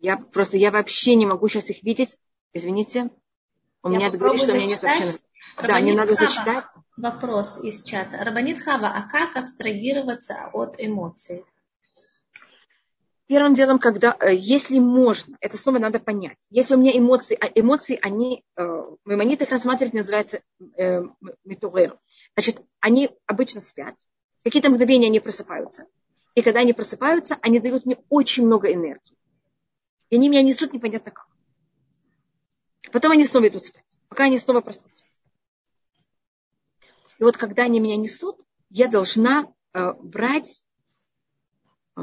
Я 0.00 0.18
просто, 0.32 0.56
я 0.56 0.72
вообще 0.72 1.14
не 1.14 1.24
могу 1.24 1.46
сейчас 1.46 1.70
их 1.70 1.84
видеть. 1.84 2.18
Извините. 2.52 3.10
У 3.84 3.90
я 3.90 3.98
меня 3.98 4.10
говорит, 4.10 4.40
что 4.40 4.52
у 4.52 4.56
меня 4.56 4.66
нет 4.66 4.82
вообще... 4.82 5.12
да, 5.62 5.80
не 5.80 5.92
надо 5.92 6.16
Хава, 6.16 6.30
зачитать. 6.30 6.64
Вопрос 6.96 7.62
из 7.62 7.82
чата. 7.82 8.24
Рабанит 8.24 8.60
Хава, 8.60 8.88
а 8.88 9.08
как 9.08 9.36
абстрагироваться 9.36 10.50
от 10.52 10.76
эмоций? 10.78 11.44
Первым 13.26 13.54
делом, 13.54 13.78
когда, 13.78 14.16
э, 14.18 14.34
если 14.34 14.80
можно, 14.80 15.36
это 15.40 15.56
снова 15.56 15.78
надо 15.78 16.00
понять. 16.00 16.38
Если 16.50 16.74
у 16.74 16.78
меня 16.78 16.90
эмоции, 16.96 17.38
а 17.40 17.46
эмоции, 17.54 17.98
они, 18.02 18.44
мемонит 18.56 19.40
э, 19.40 19.44
их 19.44 19.50
рассматривать 19.50 19.94
называется 19.94 20.42
э, 20.76 21.02
метуэр. 21.44 21.98
Значит, 22.34 22.60
они 22.80 23.10
обычно 23.26 23.60
спят. 23.60 23.94
Какие-то 24.44 24.70
мгновения 24.70 25.08
они 25.08 25.18
просыпаются. 25.18 25.86
И 26.34 26.42
когда 26.42 26.60
они 26.60 26.72
просыпаются, 26.72 27.38
они 27.42 27.58
дают 27.58 27.86
мне 27.86 27.98
очень 28.10 28.46
много 28.46 28.72
энергии. 28.72 29.16
И 30.10 30.16
они 30.16 30.28
меня 30.28 30.42
несут 30.42 30.72
непонятно 30.72 31.10
как. 31.10 31.26
Потом 32.92 33.12
они 33.12 33.24
снова 33.24 33.48
идут 33.48 33.64
спать, 33.64 33.96
пока 34.08 34.24
они 34.24 34.38
снова 34.38 34.60
проснутся. 34.60 35.04
И 37.18 37.24
вот 37.24 37.36
когда 37.36 37.64
они 37.64 37.80
меня 37.80 37.96
несут, 37.96 38.38
я 38.70 38.86
должна 38.86 39.52
э, 39.72 39.92
брать 39.94 40.62
э, 41.96 42.02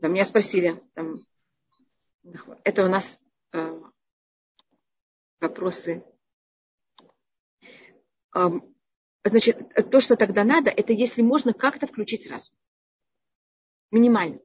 да, 0.00 0.08
меня 0.08 0.24
спросили, 0.24 0.82
там, 0.94 1.20
это 2.62 2.84
у 2.84 2.88
нас 2.88 3.18
э, 3.52 3.80
вопросы. 5.40 6.04
Э, 8.34 8.48
значит, 9.24 9.58
то, 9.90 10.00
что 10.00 10.16
тогда 10.16 10.44
надо, 10.44 10.70
это 10.70 10.92
если 10.92 11.22
можно 11.22 11.52
как-то 11.52 11.86
включить 11.86 12.28
разум. 12.28 12.56
Минимально. 13.90 14.40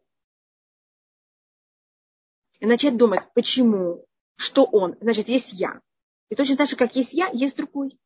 И 2.60 2.66
начать 2.66 2.98
думать, 2.98 3.22
почему, 3.34 4.06
что 4.36 4.64
он. 4.64 4.96
Значит, 5.02 5.28
есть 5.28 5.54
я. 5.54 5.82
И 6.30 6.36
точно 6.36 6.58
так 6.58 6.70
же, 6.70 6.76
как 6.76 6.96
есть 6.96 7.14
я, 7.14 7.30
есть 7.34 7.58
другой. 7.58 8.00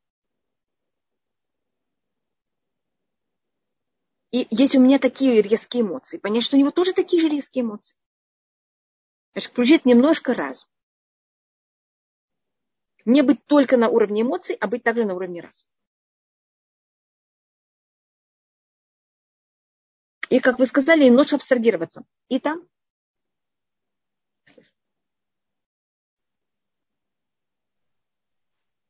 И 4.31 4.47
если 4.49 4.77
у 4.77 4.81
меня 4.81 4.99
такие 4.99 5.41
резкие 5.41 5.83
эмоции, 5.83 6.17
понять, 6.17 6.43
что 6.43 6.57
у 6.57 6.59
него 6.59 6.71
тоже 6.71 6.93
такие 6.93 7.21
же 7.21 7.29
резкие 7.29 7.63
эмоции. 7.63 7.95
Значит, 9.33 9.51
включить 9.51 9.85
немножко 9.85 10.33
разум. 10.33 10.67
Не 13.05 13.21
быть 13.21 13.45
только 13.45 13.77
на 13.77 13.87
уровне 13.87 14.23
эмоций, 14.23 14.55
а 14.55 14.67
быть 14.67 14.83
также 14.83 15.05
на 15.05 15.13
уровне 15.13 15.41
разума. 15.41 15.69
И, 20.29 20.39
как 20.39 20.59
вы 20.59 20.65
сказали, 20.65 21.05
немножко 21.05 21.35
абстрагироваться. 21.35 22.03
И 22.29 22.39
там. 22.39 22.63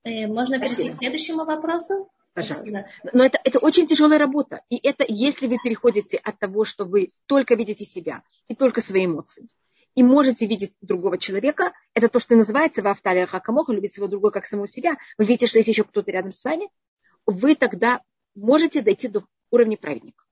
Э, 0.04 0.28
можно 0.28 0.60
перейти 0.60 0.91
к 0.91 0.97
следующему 0.97 1.45
вопросу? 1.45 2.10
Пожалуйста. 2.34 2.88
Но 3.13 3.26
это, 3.26 3.39
это 3.43 3.60
очень 3.60 3.88
тяжелая 3.88 4.19
работа. 4.19 4.62
И 4.69 4.78
это 4.78 5.04
если 5.08 5.47
вы 5.47 5.58
переходите 5.63 6.17
от 6.17 6.38
того, 6.38 6.65
что 6.65 6.86
вы 6.86 7.10
только 7.26 7.56
видите 7.56 7.84
себя 7.84 8.21
и 8.47 8.56
только 8.56 8.80
свои 8.80 9.06
эмоции, 9.06 9.47
и 9.95 10.04
можете 10.04 10.45
видеть 10.45 10.73
другого 10.82 11.17
человека, 11.17 11.73
это 11.95 12.08
то, 12.10 12.19
что 12.19 12.36
называется 12.36 12.84
в 12.84 12.88
автале 12.88 13.26
хакамоха, 13.26 13.73
любить 13.73 13.95
своего 13.95 14.08
другого 14.08 14.30
как 14.30 14.45
самого 14.45 14.67
себя. 14.67 14.97
Вы 15.17 15.26
видите, 15.26 15.47
что 15.47 15.58
есть 15.58 15.69
еще 15.69 15.84
кто-то 15.84 16.12
рядом 16.12 16.32
с 16.32 16.43
вами, 16.43 16.69
вы 17.26 17.56
тогда 17.56 18.02
можете 18.36 18.84
дойти 18.84 19.08
до 19.08 19.26
уровня 19.50 19.76
праведника. 19.76 20.27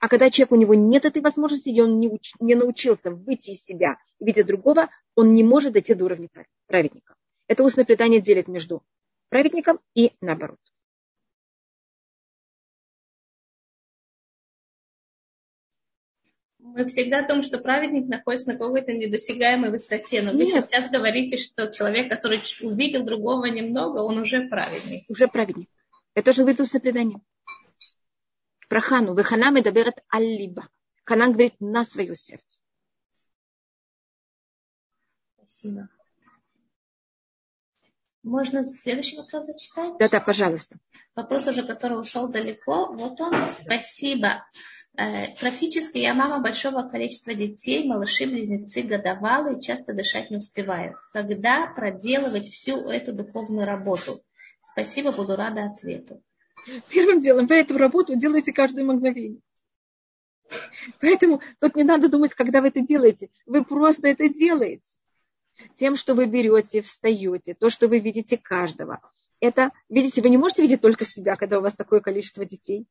А 0.00 0.08
когда 0.08 0.30
человек, 0.30 0.52
у 0.52 0.56
него 0.56 0.74
нет 0.74 1.04
этой 1.04 1.22
возможности, 1.22 1.68
и 1.68 1.80
он 1.80 2.00
не, 2.00 2.08
уч, 2.08 2.32
не 2.40 2.54
научился 2.54 3.10
выйти 3.10 3.50
из 3.50 3.64
себя 3.64 3.98
видеть 4.20 4.46
другого, 4.46 4.88
он 5.14 5.32
не 5.32 5.42
может 5.42 5.72
дойти 5.72 5.94
до 5.94 6.04
уровня 6.04 6.28
праведника. 6.66 7.14
Это 7.46 7.62
устное 7.62 7.84
предание 7.84 8.20
делит 8.20 8.48
между 8.48 8.82
праведником 9.28 9.80
и 9.94 10.12
наоборот. 10.20 10.58
Мы 16.58 16.86
всегда 16.86 17.20
о 17.20 17.28
том, 17.28 17.42
что 17.42 17.58
праведник 17.58 18.08
находится 18.08 18.52
на 18.52 18.58
какой-то 18.58 18.92
недосягаемой 18.92 19.70
высоте. 19.70 20.22
Но 20.22 20.32
вы 20.32 20.38
Нет. 20.38 20.48
сейчас 20.48 20.90
говорите, 20.90 21.36
что 21.36 21.70
человек, 21.70 22.10
который 22.10 22.40
увидел 22.62 23.04
другого 23.04 23.44
немного, 23.44 23.98
он 23.98 24.18
уже 24.18 24.48
праведник. 24.48 25.04
Уже 25.08 25.28
праведник. 25.28 25.68
Это 26.14 26.26
тоже 26.26 26.40
говорит 26.40 26.60
устное 26.60 26.80
предание. 26.80 27.20
Про 28.68 28.80
Хану. 28.80 29.14
Вехана 29.14 29.50
медаберет 29.50 29.96
аллиба. 30.08 30.68
Ханан 31.04 31.32
говорит 31.32 31.54
на 31.60 31.84
свое 31.84 32.14
сердце. 32.14 32.58
Спасибо. 35.36 35.88
Можно 38.22 38.64
следующий 38.64 39.18
вопрос 39.18 39.46
зачитать? 39.46 39.98
Да, 39.98 40.08
да, 40.08 40.20
пожалуйста. 40.20 40.78
Вопрос 41.14 41.46
уже, 41.46 41.62
который 41.62 42.00
ушел 42.00 42.28
далеко. 42.28 42.86
Вот 42.86 43.20
он. 43.20 43.34
Спасибо. 43.52 44.44
Э, 44.96 45.34
практически 45.38 45.98
я 45.98 46.14
мама 46.14 46.40
большого 46.40 46.88
количества 46.88 47.34
детей, 47.34 47.86
малыши-близнецы 47.86 48.82
годовалые, 48.82 49.60
часто 49.60 49.92
дышать 49.92 50.30
не 50.30 50.38
успевают. 50.38 50.96
Когда 51.12 51.66
проделывать 51.66 52.48
всю 52.48 52.76
эту 52.88 53.12
духовную 53.12 53.66
работу? 53.66 54.18
Спасибо, 54.62 55.12
буду 55.12 55.36
рада 55.36 55.66
ответу. 55.66 56.22
Первым 56.90 57.20
делом 57.20 57.46
вы 57.46 57.56
эту 57.56 57.76
работу 57.78 58.16
делаете 58.16 58.52
каждое 58.52 58.84
мгновение. 58.84 59.40
Поэтому 61.00 61.40
тут 61.60 61.74
не 61.76 61.84
надо 61.84 62.08
думать, 62.08 62.34
когда 62.34 62.60
вы 62.60 62.68
это 62.68 62.80
делаете. 62.80 63.30
Вы 63.46 63.64
просто 63.64 64.08
это 64.08 64.28
делаете. 64.28 64.82
Тем, 65.76 65.96
что 65.96 66.14
вы 66.14 66.26
берете, 66.26 66.82
встаете, 66.82 67.54
то, 67.54 67.70
что 67.70 67.88
вы 67.88 68.00
видите 68.00 68.36
каждого. 68.36 69.00
Это, 69.40 69.72
видите, 69.88 70.20
вы 70.22 70.30
не 70.30 70.36
можете 70.36 70.62
видеть 70.62 70.80
только 70.80 71.04
себя, 71.04 71.36
когда 71.36 71.58
у 71.58 71.62
вас 71.62 71.74
такое 71.74 72.00
количество 72.00 72.44
детей. 72.44 72.86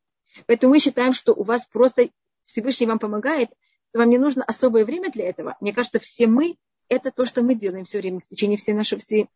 Поэтому 0.48 0.74
мы 0.74 0.80
считаем, 0.80 1.14
что 1.14 1.34
у 1.34 1.44
вас 1.44 1.66
просто 1.66 2.10
Всевышний 2.46 2.88
вам 2.88 3.00
помогает, 3.00 3.50
вам 3.94 4.10
не 4.10 4.18
нужно 4.18 4.44
особое 4.44 4.86
время 4.86 5.12
для 5.12 5.26
этого. 5.26 5.56
Мне 5.60 5.74
кажется, 5.74 6.00
все 6.00 6.28
мы, 6.28 6.58
это 6.90 7.12
то, 7.12 7.26
что 7.26 7.42
мы 7.42 7.56
делаем 7.56 7.86
все 7.86 8.00
время, 8.00 8.20
в 8.20 8.28
течение 8.28 8.58
всей 8.58 8.74
нашей 8.74 9.00
все, 9.00 9.28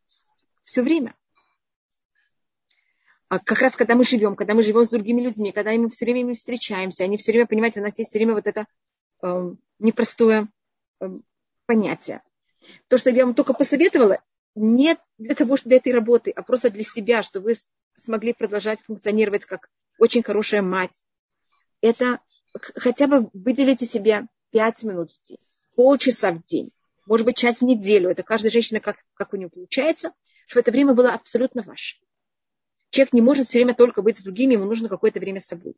все 0.63 0.81
время. 0.81 1.15
А 3.29 3.39
как 3.39 3.59
раз 3.59 3.75
когда 3.75 3.95
мы 3.95 4.05
живем, 4.05 4.35
когда 4.35 4.53
мы 4.53 4.63
живем 4.63 4.85
с 4.85 4.89
другими 4.89 5.21
людьми, 5.21 5.51
когда 5.51 5.71
мы 5.73 5.89
все 5.89 6.05
время 6.05 6.33
встречаемся, 6.33 7.03
они 7.03 7.17
все 7.17 7.33
время, 7.33 7.47
понимаете, 7.47 7.81
у 7.81 7.83
нас 7.83 7.97
есть 7.97 8.09
все 8.09 8.19
время 8.19 8.33
вот 8.33 8.47
это 8.47 8.65
э, 9.21 9.51
непростое 9.79 10.47
э, 11.01 11.09
понятие. 11.65 12.21
То, 12.87 12.97
что 12.97 13.09
я 13.09 13.25
вам 13.25 13.35
только 13.35 13.53
посоветовала, 13.53 14.19
не 14.55 14.97
для 15.17 15.35
того, 15.35 15.57
что 15.57 15.69
для 15.69 15.77
этой 15.77 15.91
работы, 15.91 16.31
а 16.31 16.41
просто 16.41 16.69
для 16.69 16.83
себя, 16.83 17.21
чтобы 17.21 17.47
вы 17.47 17.55
смогли 17.95 18.33
продолжать 18.33 18.81
функционировать 18.81 19.45
как 19.45 19.69
очень 19.99 20.23
хорошая 20.23 20.61
мать. 20.61 21.03
Это 21.81 22.21
хотя 22.53 23.07
бы 23.07 23.29
выделите 23.33 23.85
себе 23.85 24.27
пять 24.51 24.83
минут 24.83 25.11
в 25.11 25.27
день, 25.27 25.37
полчаса 25.75 26.31
в 26.31 26.43
день, 26.43 26.71
может 27.05 27.25
быть, 27.25 27.37
час 27.37 27.57
в 27.57 27.63
неделю. 27.63 28.09
Это 28.09 28.23
каждая 28.23 28.51
женщина, 28.51 28.79
как, 28.79 28.97
как 29.13 29.33
у 29.33 29.37
нее 29.37 29.49
получается, 29.49 30.13
чтобы 30.47 30.61
это 30.61 30.71
время 30.71 30.93
было 30.93 31.11
абсолютно 31.13 31.61
ваше. 31.61 31.97
Человек 32.89 33.13
не 33.13 33.21
может 33.21 33.47
все 33.47 33.59
время 33.59 33.75
только 33.75 34.01
быть 34.01 34.17
с 34.17 34.23
другими, 34.23 34.53
ему 34.53 34.65
нужно 34.65 34.89
какое-то 34.89 35.19
время 35.19 35.39
с 35.39 35.45
собой. 35.45 35.75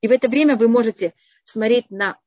И 0.00 0.08
в 0.08 0.12
это 0.12 0.28
время 0.28 0.56
вы 0.56 0.68
можете 0.68 1.14
смотреть 1.44 1.90
на 1.90 2.18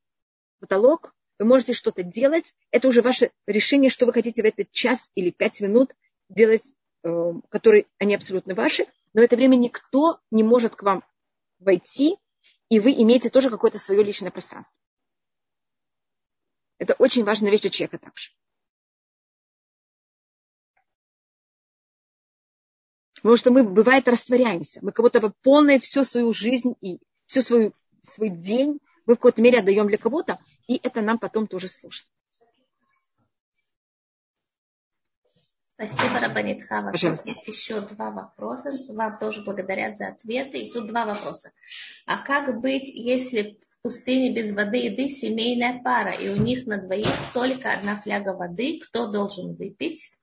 потолок, 0.59 1.15
вы 1.39 1.45
можете 1.45 1.73
что-то 1.73 2.03
делать. 2.03 2.55
Это 2.71 2.87
уже 2.87 3.01
ваше 3.01 3.31
решение, 3.45 3.89
что 3.89 4.05
вы 4.05 4.13
хотите 4.13 4.41
в 4.41 4.45
этот 4.45 4.71
час 4.71 5.11
или 5.15 5.29
пять 5.29 5.61
минут 5.61 5.95
делать, 6.29 6.63
э, 7.03 7.33
которые 7.49 7.85
они 7.99 8.15
абсолютно 8.15 8.55
ваши. 8.55 8.85
Но 9.13 9.21
в 9.21 9.23
это 9.23 9.35
время 9.35 9.55
никто 9.55 10.19
не 10.31 10.43
может 10.43 10.75
к 10.75 10.83
вам 10.83 11.03
войти, 11.59 12.17
и 12.69 12.79
вы 12.79 12.91
имеете 12.93 13.29
тоже 13.29 13.49
какое-то 13.49 13.79
свое 13.79 14.03
личное 14.03 14.31
пространство. 14.31 14.79
Это 16.79 16.93
очень 16.93 17.23
важная 17.23 17.51
вещь 17.51 17.61
для 17.61 17.69
человека 17.69 17.97
также. 17.97 18.31
Потому 23.27 23.37
что 23.39 23.51
мы, 23.51 23.63
бывает, 23.65 24.07
растворяемся. 24.07 24.79
Мы 24.81 24.93
как 24.93 25.03
будто 25.03 25.19
бы 25.19 25.33
полная 25.43 25.81
всю 25.81 26.05
свою 26.05 26.31
жизнь 26.31 26.75
и 26.79 27.01
всю 27.25 27.41
свою, 27.41 27.73
свой 28.15 28.29
день 28.29 28.79
мы 29.05 29.15
в 29.15 29.17
какой-то 29.17 29.41
мере 29.41 29.59
отдаем 29.59 29.89
для 29.89 29.97
кого-то, 29.97 30.39
и 30.65 30.79
это 30.81 31.01
нам 31.01 31.19
потом 31.19 31.45
тоже 31.45 31.67
сложно. 31.67 32.07
Спасибо, 35.73 36.21
Рабанит 36.21 36.63
Хава. 36.63 36.93
Есть 36.93 37.47
еще 37.49 37.81
два 37.81 38.11
вопроса. 38.11 38.71
Вам 38.93 39.19
тоже 39.19 39.43
благодарят 39.43 39.97
за 39.97 40.07
ответы. 40.07 40.59
И 40.61 40.71
тут 40.71 40.87
два 40.87 41.05
вопроса. 41.05 41.51
А 42.05 42.19
как 42.19 42.61
быть, 42.61 42.87
если 42.87 43.59
в 43.59 43.81
пустыне 43.81 44.33
без 44.33 44.55
воды 44.55 44.79
и 44.79 44.85
еды 44.85 45.09
семейная 45.09 45.83
пара, 45.83 46.13
и 46.13 46.29
у 46.29 46.37
них 46.41 46.65
на 46.65 46.77
двоих 46.77 47.09
только 47.33 47.73
одна 47.73 47.97
фляга 47.97 48.37
воды, 48.37 48.79
кто 48.79 49.11
должен 49.11 49.53
выпить? 49.53 50.16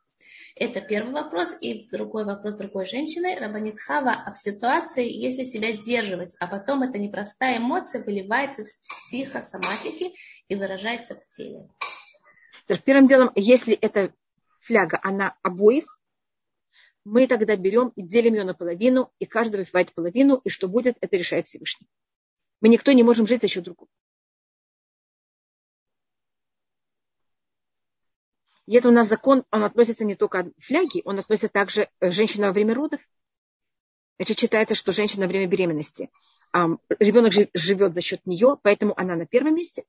Это 0.56 0.80
первый 0.80 1.12
вопрос. 1.12 1.56
И 1.60 1.88
другой 1.90 2.24
вопрос 2.24 2.54
другой 2.54 2.86
женщины. 2.86 3.36
Рабанит 3.38 3.80
Хава, 3.80 4.12
а 4.12 4.32
в 4.32 4.38
ситуации, 4.38 5.10
если 5.10 5.44
себя 5.44 5.72
сдерживать, 5.72 6.36
а 6.38 6.46
потом 6.46 6.82
эта 6.82 6.98
непростая 6.98 7.58
эмоция 7.58 8.04
выливается 8.04 8.64
в 8.64 8.68
психосоматике 8.82 10.12
и 10.48 10.54
выражается 10.54 11.16
в 11.16 11.28
теле. 11.28 11.68
Первым 12.84 13.08
делом, 13.08 13.32
если 13.34 13.74
это 13.74 14.12
фляга, 14.60 14.98
она 15.02 15.36
обоих, 15.42 15.98
мы 17.04 17.26
тогда 17.26 17.56
берем 17.56 17.88
и 17.96 18.02
делим 18.02 18.34
ее 18.34 18.44
на 18.44 18.54
половину, 18.54 19.12
и 19.18 19.26
каждый 19.26 19.56
выпивает 19.56 19.92
половину, 19.92 20.36
и 20.36 20.48
что 20.48 20.68
будет, 20.68 20.96
это 21.00 21.16
решает 21.16 21.48
Всевышний. 21.48 21.86
Мы 22.60 22.68
никто 22.68 22.92
не 22.92 23.02
можем 23.02 23.26
жить 23.26 23.42
за 23.42 23.48
счет 23.48 23.64
другого. 23.64 23.90
И 28.66 28.76
это 28.76 28.88
у 28.88 28.92
нас 28.92 29.08
закон, 29.08 29.44
он 29.50 29.64
относится 29.64 30.04
не 30.04 30.14
только 30.14 30.44
к 30.44 30.52
фляге, 30.60 31.02
он 31.04 31.18
относится 31.18 31.48
также 31.48 31.88
к 31.98 32.10
женщине 32.10 32.46
во 32.46 32.52
время 32.52 32.74
родов. 32.74 33.00
Значит, 34.18 34.38
считается, 34.38 34.74
что 34.74 34.92
женщина 34.92 35.26
во 35.26 35.28
время 35.28 35.46
беременности, 35.46 36.10
ребенок 36.52 37.32
живет 37.52 37.94
за 37.94 38.00
счет 38.00 38.24
нее, 38.26 38.56
поэтому 38.62 38.98
она 38.98 39.16
на 39.16 39.26
первом 39.26 39.56
месте. 39.56 39.84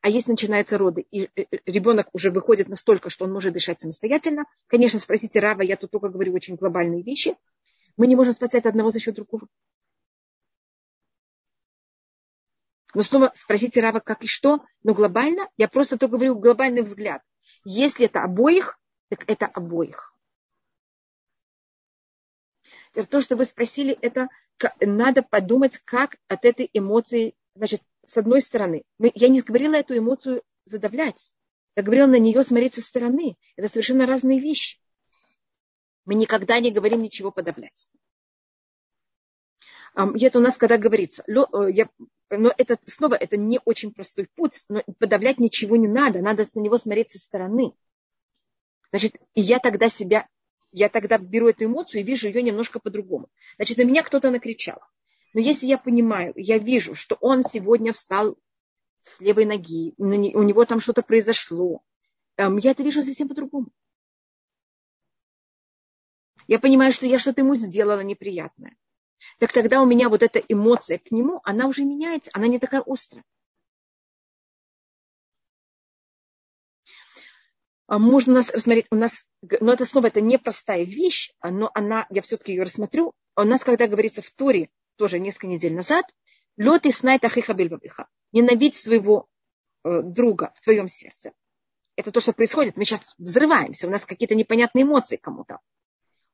А 0.00 0.08
если 0.08 0.30
начинаются 0.30 0.78
роды, 0.78 1.04
и 1.10 1.24
э, 1.24 1.30
э, 1.34 1.44
ребенок 1.66 2.08
уже 2.14 2.30
выходит 2.30 2.68
настолько, 2.68 3.10
что 3.10 3.24
он 3.24 3.32
может 3.32 3.52
дышать 3.52 3.80
самостоятельно, 3.80 4.44
конечно, 4.68 5.00
спросите 5.00 5.40
Рава, 5.40 5.62
я 5.62 5.76
тут 5.76 5.90
только 5.90 6.10
говорю 6.10 6.32
очень 6.32 6.54
глобальные 6.54 7.02
вещи, 7.02 7.34
мы 7.96 8.06
не 8.06 8.14
можем 8.14 8.32
спасать 8.32 8.66
одного 8.66 8.90
за 8.90 9.00
счет 9.00 9.14
другого. 9.14 9.48
Но 12.94 13.02
снова 13.02 13.32
спросите 13.34 13.80
Рава, 13.80 14.00
как 14.00 14.22
и 14.22 14.26
что, 14.26 14.64
но 14.82 14.94
глобально, 14.94 15.48
я 15.56 15.66
просто 15.66 15.98
только 15.98 16.16
говорю 16.16 16.38
глобальный 16.38 16.82
взгляд. 16.82 17.22
Если 17.68 18.06
это 18.06 18.22
обоих, 18.22 18.78
так 19.08 19.28
это 19.28 19.46
обоих. 19.46 20.14
То, 22.92 23.20
что 23.20 23.34
вы 23.34 23.44
спросили, 23.44 23.98
это 24.02 24.28
надо 24.80 25.22
подумать, 25.22 25.78
как 25.84 26.14
от 26.28 26.44
этой 26.44 26.70
эмоции, 26.72 27.34
значит, 27.56 27.82
с 28.04 28.16
одной 28.16 28.40
стороны, 28.40 28.84
я 29.00 29.28
не 29.28 29.42
говорила 29.42 29.74
эту 29.74 29.98
эмоцию 29.98 30.44
задавлять. 30.64 31.32
Я 31.74 31.82
говорила 31.82 32.06
на 32.06 32.20
нее 32.20 32.44
смотреть 32.44 32.76
со 32.76 32.82
стороны. 32.82 33.36
Это 33.56 33.66
совершенно 33.66 34.06
разные 34.06 34.38
вещи. 34.38 34.78
Мы 36.04 36.14
никогда 36.14 36.60
не 36.60 36.70
говорим 36.70 37.02
ничего 37.02 37.32
подавлять. 37.32 37.88
Это 39.96 40.38
у 40.38 40.40
нас 40.40 40.56
когда 40.56 40.78
говорится. 40.78 41.24
Э, 41.26 41.68
но 42.30 42.52
это 42.56 42.78
снова 42.86 43.14
это 43.14 43.36
не 43.36 43.60
очень 43.64 43.92
простой 43.92 44.28
путь, 44.34 44.64
но 44.68 44.82
подавлять 44.98 45.38
ничего 45.38 45.76
не 45.76 45.88
надо, 45.88 46.20
надо 46.20 46.46
на 46.54 46.60
него 46.60 46.78
смотреть 46.78 47.12
со 47.12 47.18
стороны. 47.18 47.72
Значит, 48.90 49.16
и 49.34 49.40
я 49.40 49.58
тогда 49.58 49.88
себя, 49.88 50.28
я 50.72 50.88
тогда 50.88 51.18
беру 51.18 51.48
эту 51.48 51.64
эмоцию 51.64 52.00
и 52.00 52.04
вижу 52.04 52.28
ее 52.28 52.42
немножко 52.42 52.80
по-другому. 52.80 53.28
Значит, 53.56 53.78
на 53.78 53.82
меня 53.82 54.02
кто-то 54.02 54.30
накричал. 54.30 54.80
Но 55.34 55.40
если 55.40 55.66
я 55.66 55.78
понимаю, 55.78 56.32
я 56.36 56.58
вижу, 56.58 56.94
что 56.94 57.16
он 57.20 57.42
сегодня 57.42 57.92
встал 57.92 58.36
с 59.02 59.20
левой 59.20 59.44
ноги, 59.44 59.94
у 59.98 60.04
него 60.04 60.64
там 60.64 60.80
что-то 60.80 61.02
произошло, 61.02 61.82
эм, 62.36 62.56
я 62.56 62.72
это 62.72 62.82
вижу 62.82 63.02
совсем 63.02 63.28
по-другому. 63.28 63.68
Я 66.48 66.58
понимаю, 66.58 66.92
что 66.92 67.06
я 67.06 67.18
что-то 67.18 67.42
ему 67.42 67.54
сделала 67.54 68.00
неприятное. 68.00 68.76
Так 69.38 69.52
тогда 69.52 69.82
у 69.82 69.86
меня 69.86 70.08
вот 70.08 70.22
эта 70.22 70.38
эмоция 70.38 70.98
к 70.98 71.10
нему, 71.10 71.40
она 71.44 71.66
уже 71.66 71.84
меняется, 71.84 72.30
она 72.32 72.46
не 72.46 72.58
такая 72.58 72.82
острая. 72.86 73.24
А 77.88 77.98
можно 77.98 78.34
нас 78.34 78.50
рассмотреть, 78.50 78.86
у 78.90 78.96
нас, 78.96 79.24
но 79.60 79.72
это 79.72 79.84
снова 79.84 80.06
это 80.06 80.20
непростая 80.20 80.84
вещь, 80.84 81.32
но 81.42 81.70
она, 81.74 82.06
я 82.10 82.22
все-таки 82.22 82.52
ее 82.52 82.62
рассмотрю. 82.62 83.12
У 83.36 83.42
нас, 83.42 83.62
когда 83.62 83.86
говорится 83.86 84.22
в 84.22 84.30
Торе, 84.30 84.70
тоже 84.96 85.20
несколько 85.20 85.46
недель 85.46 85.74
назад, 85.74 86.06
лед 86.56 86.86
и 86.86 86.90
снайт 86.90 87.24
ахиха 87.24 87.54
бельбабиха. 87.54 88.08
Ненавидь 88.32 88.76
своего 88.76 89.28
э, 89.84 90.02
друга 90.02 90.52
в 90.56 90.62
твоем 90.62 90.88
сердце. 90.88 91.32
Это 91.94 92.10
то, 92.10 92.20
что 92.20 92.32
происходит. 92.32 92.76
Мы 92.76 92.84
сейчас 92.84 93.14
взрываемся, 93.18 93.86
у 93.86 93.90
нас 93.90 94.04
какие-то 94.04 94.34
непонятные 94.34 94.82
эмоции 94.82 95.16
кому-то. 95.16 95.60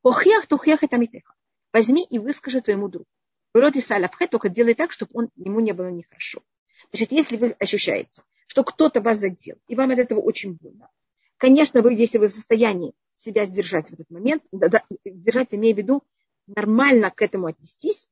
Охьях 0.03 0.47
тухьях 0.47 0.83
это 0.83 0.97
митеха. 0.97 1.35
Возьми 1.73 2.05
и 2.05 2.19
выскажи 2.19 2.61
твоему 2.61 2.89
другу. 2.89 3.07
Вроде 3.55 3.81
салафхе, 3.81 4.27
только 4.27 4.49
делай 4.49 4.75
так, 4.75 4.93
чтобы 4.93 5.11
он, 5.15 5.31
ему 5.37 5.61
не 5.61 5.73
было 5.73 5.89
нехорошо. 5.89 6.43
Значит, 6.91 7.13
если 7.13 7.37
вы 7.37 7.57
ощущаете, 7.59 8.23
что 8.47 8.65
кто-то 8.65 9.01
вас 9.01 9.19
задел, 9.19 9.57
и 9.67 9.75
вам 9.75 9.91
от 9.91 9.99
этого 9.99 10.21
очень 10.21 10.55
больно, 10.55 10.91
конечно, 11.37 11.83
вы, 11.83 11.95
если 11.95 12.19
вы 12.19 12.29
в 12.29 12.33
состоянии 12.33 12.95
себя 13.17 13.45
сдержать 13.45 13.91
в 13.91 13.95
этот 13.95 14.11
момент, 14.11 14.43
да, 14.53 14.69
да, 14.69 14.85
держать, 15.05 15.55
имея 15.55 15.75
в 15.75 15.79
виду, 15.79 16.03
нормально 16.47 17.11
к 17.11 17.23
этому 17.23 17.47
отнестись, 17.47 18.09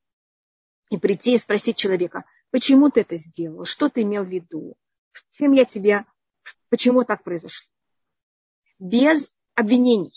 и 0.89 0.97
прийти 0.97 1.35
и 1.35 1.37
спросить 1.37 1.77
человека, 1.77 2.25
почему 2.51 2.89
ты 2.89 3.01
это 3.01 3.15
сделал, 3.15 3.65
что 3.65 3.89
ты 3.89 4.01
имел 4.01 4.23
в 4.25 4.29
виду, 4.29 4.75
чем 5.31 5.53
я 5.53 5.65
тебя, 5.65 6.05
почему 6.69 7.03
так 7.03 7.23
произошло. 7.23 7.67
Без 8.77 9.33
обвинений. 9.55 10.13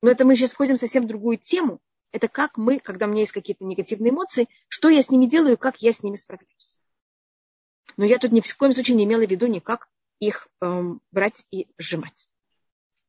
Но 0.00 0.10
это 0.10 0.24
мы 0.24 0.34
сейчас 0.34 0.52
входим 0.52 0.76
в 0.76 0.80
совсем 0.80 1.06
другую 1.06 1.38
тему. 1.38 1.80
Это 2.12 2.28
как 2.28 2.56
мы, 2.56 2.78
когда 2.78 3.06
у 3.06 3.10
меня 3.10 3.20
есть 3.20 3.32
какие-то 3.32 3.64
негативные 3.64 4.10
эмоции, 4.10 4.48
что 4.68 4.88
я 4.88 5.02
с 5.02 5.10
ними 5.10 5.26
делаю, 5.26 5.58
как 5.58 5.82
я 5.82 5.92
с 5.92 6.02
ними 6.02 6.16
справляюсь. 6.16 6.78
Но 7.96 8.04
я 8.04 8.18
тут 8.18 8.32
ни 8.32 8.40
в 8.40 8.56
коем 8.56 8.72
случае 8.72 8.96
не 8.96 9.04
имела 9.04 9.26
в 9.26 9.30
виду 9.30 9.46
никак 9.46 9.88
их 10.20 10.48
эм, 10.60 11.00
брать 11.10 11.44
и 11.50 11.68
сжимать. 11.78 12.28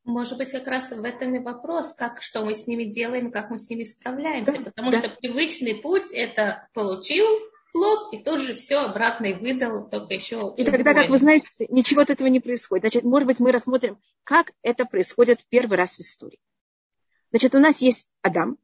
Может 0.04 0.38
быть, 0.38 0.52
как 0.52 0.68
раз 0.68 0.91
в 0.91 1.04
этом 1.04 1.36
и 1.36 1.39
вопрос, 1.39 1.93
как, 1.93 2.22
что 2.22 2.43
мы 2.43 2.56
с 2.56 2.68
ними 2.68 2.84
делаем, 2.86 3.32
как 3.32 3.50
мы 3.50 3.58
с 3.58 3.70
ними 3.70 3.84
справляемся. 3.84 4.54
Да, 4.54 4.64
Потому 4.66 4.91
да. 4.91 5.00
что 5.00 5.10
привычный 5.10 5.76
путь– 5.76 6.12
это 6.14 6.68
получил 6.74 7.26
плод, 7.74 8.14
и 8.14 8.18
тут 8.18 8.41
же 8.41 8.56
все 8.56 8.78
обратно 8.78 9.28
и 9.28 9.34
выдал, 9.34 9.88
только 9.88 10.16
еще... 10.16 10.54
И 10.58 10.64
тогда, 10.64 10.93
как 10.93 11.10
вы 11.10 11.18
знаете, 11.18 11.68
ничего 11.70 12.02
от 12.02 12.10
этого 12.10 12.28
не 12.28 12.39
происходит. 12.39 12.84
Значит, 12.84 13.04
может 13.04 13.28
быть, 13.28 13.39
мы 13.39 13.52
рассмотрим, 13.52 14.00
как 14.24 14.52
это 14.64 14.86
происходит 14.86 15.45
первый 15.50 15.78
раз 15.78 15.97
в 15.97 16.00
истории. 16.00 16.39
Значит, 17.30 17.54
у 17.54 17.60
нас 17.60 17.80
есть 17.80 18.08
Адам, 18.24 18.58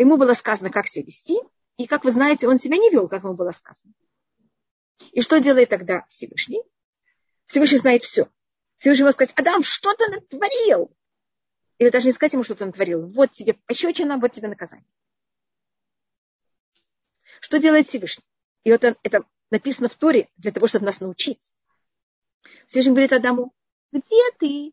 ему 0.00 0.16
было 0.16 0.32
сказано, 0.32 0.70
как 0.70 0.86
себя 0.86 1.04
вести, 1.04 1.38
и, 1.76 1.86
как 1.86 2.04
вы 2.04 2.10
знаете, 2.10 2.48
он 2.48 2.58
себя 2.58 2.78
не 2.78 2.90
вел, 2.90 3.06
как 3.08 3.22
ему 3.22 3.34
было 3.34 3.50
сказано. 3.50 3.92
И 5.12 5.20
что 5.20 5.40
делает 5.40 5.68
тогда 5.68 6.06
Всевышний? 6.08 6.62
Всевышний 7.46 7.78
знает 7.78 8.04
все. 8.04 8.30
Всевышний 8.78 9.04
может 9.04 9.16
сказать, 9.16 9.38
Адам, 9.38 9.62
что 9.62 9.94
ты 9.94 10.06
натворил? 10.08 10.90
Или 11.78 11.90
даже 11.90 12.06
не 12.06 12.12
сказать 12.12 12.32
ему, 12.32 12.42
что 12.42 12.54
ты 12.54 12.64
натворил. 12.64 13.10
Вот 13.10 13.32
тебе 13.32 13.54
пощечина, 13.54 14.18
вот 14.18 14.32
тебе 14.32 14.48
наказание. 14.48 14.86
Что 17.40 17.58
делает 17.58 17.88
Всевышний? 17.88 18.24
И 18.64 18.72
вот 18.72 18.84
это 18.84 19.24
написано 19.50 19.88
в 19.88 19.94
Торе 19.96 20.28
для 20.36 20.52
того, 20.52 20.66
чтобы 20.66 20.86
нас 20.86 21.00
научить. 21.00 21.54
Всевышний 22.66 22.92
говорит 22.92 23.12
Адаму, 23.12 23.54
где 23.92 24.22
ты? 24.38 24.72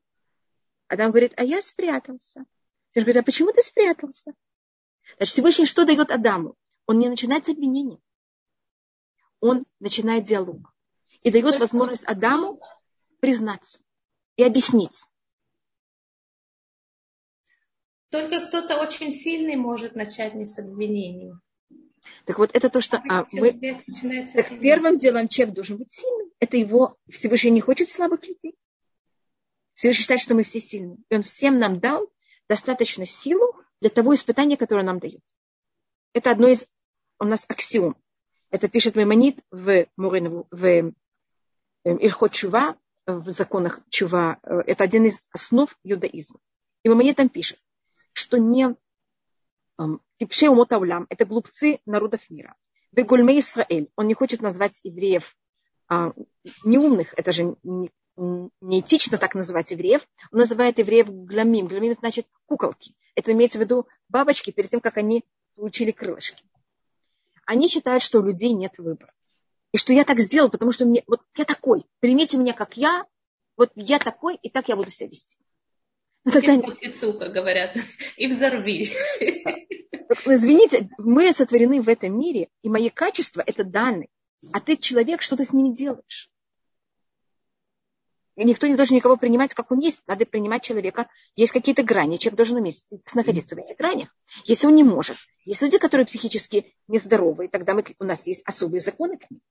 Адам 0.88 1.12
говорит, 1.12 1.34
а 1.36 1.44
я 1.44 1.62
спрятался. 1.62 2.46
Всевышний 2.92 3.12
говорит, 3.12 3.18
а 3.18 3.24
почему 3.24 3.52
ты 3.52 3.62
спрятался? 3.62 4.34
Значит, 5.16 5.34
Всевышний 5.34 5.66
что 5.66 5.86
дает 5.86 6.12
Адаму? 6.12 6.56
Он 6.86 7.00
не 7.00 7.10
начинает 7.10 7.46
с 7.46 7.50
обвинения. 7.50 8.00
Он 9.40 9.66
начинает 9.80 10.26
диалог. 10.26 10.74
И 11.22 11.32
дает 11.32 11.60
возможность 11.60 12.04
Адаму 12.06 12.60
признаться 13.20 13.80
и 14.36 14.44
объяснить. 14.44 15.08
Только 18.10 18.48
кто-то 18.48 18.78
очень 18.78 19.14
сильный 19.14 19.56
может 19.56 19.96
начать 19.96 20.34
не 20.34 20.46
с 20.46 20.60
обвинением. 20.60 21.42
Так 22.26 22.38
вот, 22.38 22.52
это 22.54 22.70
то, 22.70 22.80
что 22.80 22.98
а, 23.10 23.28
мы... 23.32 23.52
Так 24.34 24.60
первым 24.62 24.98
делом 24.98 25.28
человек 25.28 25.56
должен 25.56 25.78
быть 25.78 25.92
сильным. 25.92 26.32
Это 26.40 26.58
его... 26.58 26.98
Всевышний 27.10 27.52
не 27.52 27.62
хочет 27.62 27.90
слабых 27.90 28.26
людей. 28.26 28.56
Всевышний 29.74 30.02
считает, 30.02 30.22
что 30.22 30.36
мы 30.36 30.44
все 30.44 30.60
сильные. 30.60 30.98
И 31.10 31.16
он 31.16 31.24
всем 31.24 31.60
нам 31.60 31.80
дал 31.80 32.10
достаточно 32.48 33.06
силу 33.06 33.54
для 33.82 33.90
того 33.90 34.14
испытания, 34.14 34.58
которое 34.58 34.84
нам 34.84 35.00
дает. 35.00 35.22
Это 36.14 36.32
одно 36.32 36.48
из 36.48 36.68
у 37.20 37.26
нас 37.26 37.46
аксиом. 37.48 37.96
Это 38.50 38.70
пишет 38.70 38.96
Маймонит 38.96 39.44
в, 39.52 39.88
в, 39.98 40.48
в 40.52 40.66
эм, 40.66 40.96
Ильхот 41.84 42.32
Чува, 42.32 42.78
в 43.06 43.30
законах 43.30 43.82
Чува. 43.90 44.40
Это 44.44 44.84
один 44.84 45.06
из 45.06 45.28
основ 45.32 45.76
иудаизма. 45.84 46.40
И 46.84 46.90
Маймонит 46.90 47.18
там 47.18 47.30
пишет, 47.30 47.60
что 48.14 48.38
не 48.38 48.76
Типшей 50.18 50.50
умот 50.50 50.72
аулам– 50.72 51.06
это 51.10 51.26
глупцы 51.26 51.80
народов 51.86 52.22
мира. 52.30 52.56
Бегульме 52.92 53.40
Исраэль, 53.40 53.90
он 53.96 54.08
не 54.08 54.16
хочет 54.16 54.42
назвать 54.42 54.80
евреев 54.84 55.36
а, 55.88 56.14
неумных, 56.64 57.14
это 57.16 57.32
же 57.32 57.56
не, 57.64 57.92
неэтично 58.62 59.20
так 59.20 59.36
называть 59.36 59.72
евреев, 59.72 60.08
он 60.32 60.40
называет 60.40 60.80
евреев 60.80 61.08
гламим. 61.10 61.68
Гламим 61.68 61.94
значит 61.94 62.26
куколки. 62.48 62.96
Это 63.18 63.32
имеется 63.32 63.58
в 63.58 63.62
виду 63.62 63.88
бабочки 64.10 64.52
перед 64.52 64.70
тем, 64.70 64.80
как 64.80 64.98
они 64.98 65.26
получили 65.56 65.92
крылышки. 65.92 66.44
Они 67.48 67.68
считают, 67.68 68.04
что 68.04 68.20
у 68.20 68.24
людей 68.24 68.54
нет 68.54 68.78
выбора. 68.78 69.12
И 69.72 69.80
что 69.80 69.92
я 69.92 70.06
так 70.06 70.20
сделал, 70.20 70.50
потому 70.50 70.72
что 70.72 70.86
мне, 70.86 71.04
вот 71.08 71.24
я 71.36 71.44
такой, 71.44 71.84
примите 72.00 72.38
меня 72.38 72.54
как 72.54 72.78
я, 72.78 73.08
вот 73.58 73.72
я 73.74 73.98
такой, 73.98 74.36
и 74.36 74.52
так 74.52 74.70
я 74.70 74.76
буду 74.76 74.92
себя 74.92 75.10
вести. 75.10 75.36
Но 76.26 76.32
тогда... 76.32 76.62
как 77.18 77.32
говорят, 77.32 77.76
и 78.18 78.28
взорви. 78.28 78.84
Извините, 80.26 80.88
мы 81.00 81.34
сотворены 81.34 81.82
в 81.82 81.90
этом 81.90 82.18
мире, 82.18 82.50
и 82.62 82.70
мои 82.70 82.90
качества– 82.90 83.44
это 83.46 83.64
данные. 83.64 84.10
А 84.54 84.60
ты 84.60 84.78
человек, 84.78 85.24
что 85.24 85.36
ты 85.36 85.44
с 85.44 85.54
ними 85.54 85.74
делаешь? 85.74 86.30
Никто 88.38 88.68
не 88.68 88.76
должен 88.76 88.96
никого 88.96 89.18
принимать, 89.18 89.56
как 89.56 89.72
он 89.72 89.80
есть. 89.80 90.04
Надо 90.06 90.26
принимать 90.26 90.62
человека. 90.62 91.10
Есть 91.36 91.52
какие-то 91.52 91.82
грани. 91.82 92.18
Человек 92.18 92.38
должен 92.38 92.58
уметь 92.58 92.86
находиться 93.16 93.56
в 93.56 93.60
этих 93.60 93.78
гранях. 93.78 94.16
Если 94.46 94.68
он 94.68 94.76
не 94.76 94.84
может. 94.84 95.18
Есть 95.44 95.64
люди, 95.64 95.80
которые 95.80 96.06
психически 96.06 96.76
нездоровые, 96.88 97.50
тогда 97.50 97.74
мы, 97.74 97.84
у 98.00 98.04
нас 98.04 98.28
есть 98.28 98.44
особые 98.46 98.80
законы 98.80 99.18
к 99.18 99.30
ним. 99.32 99.42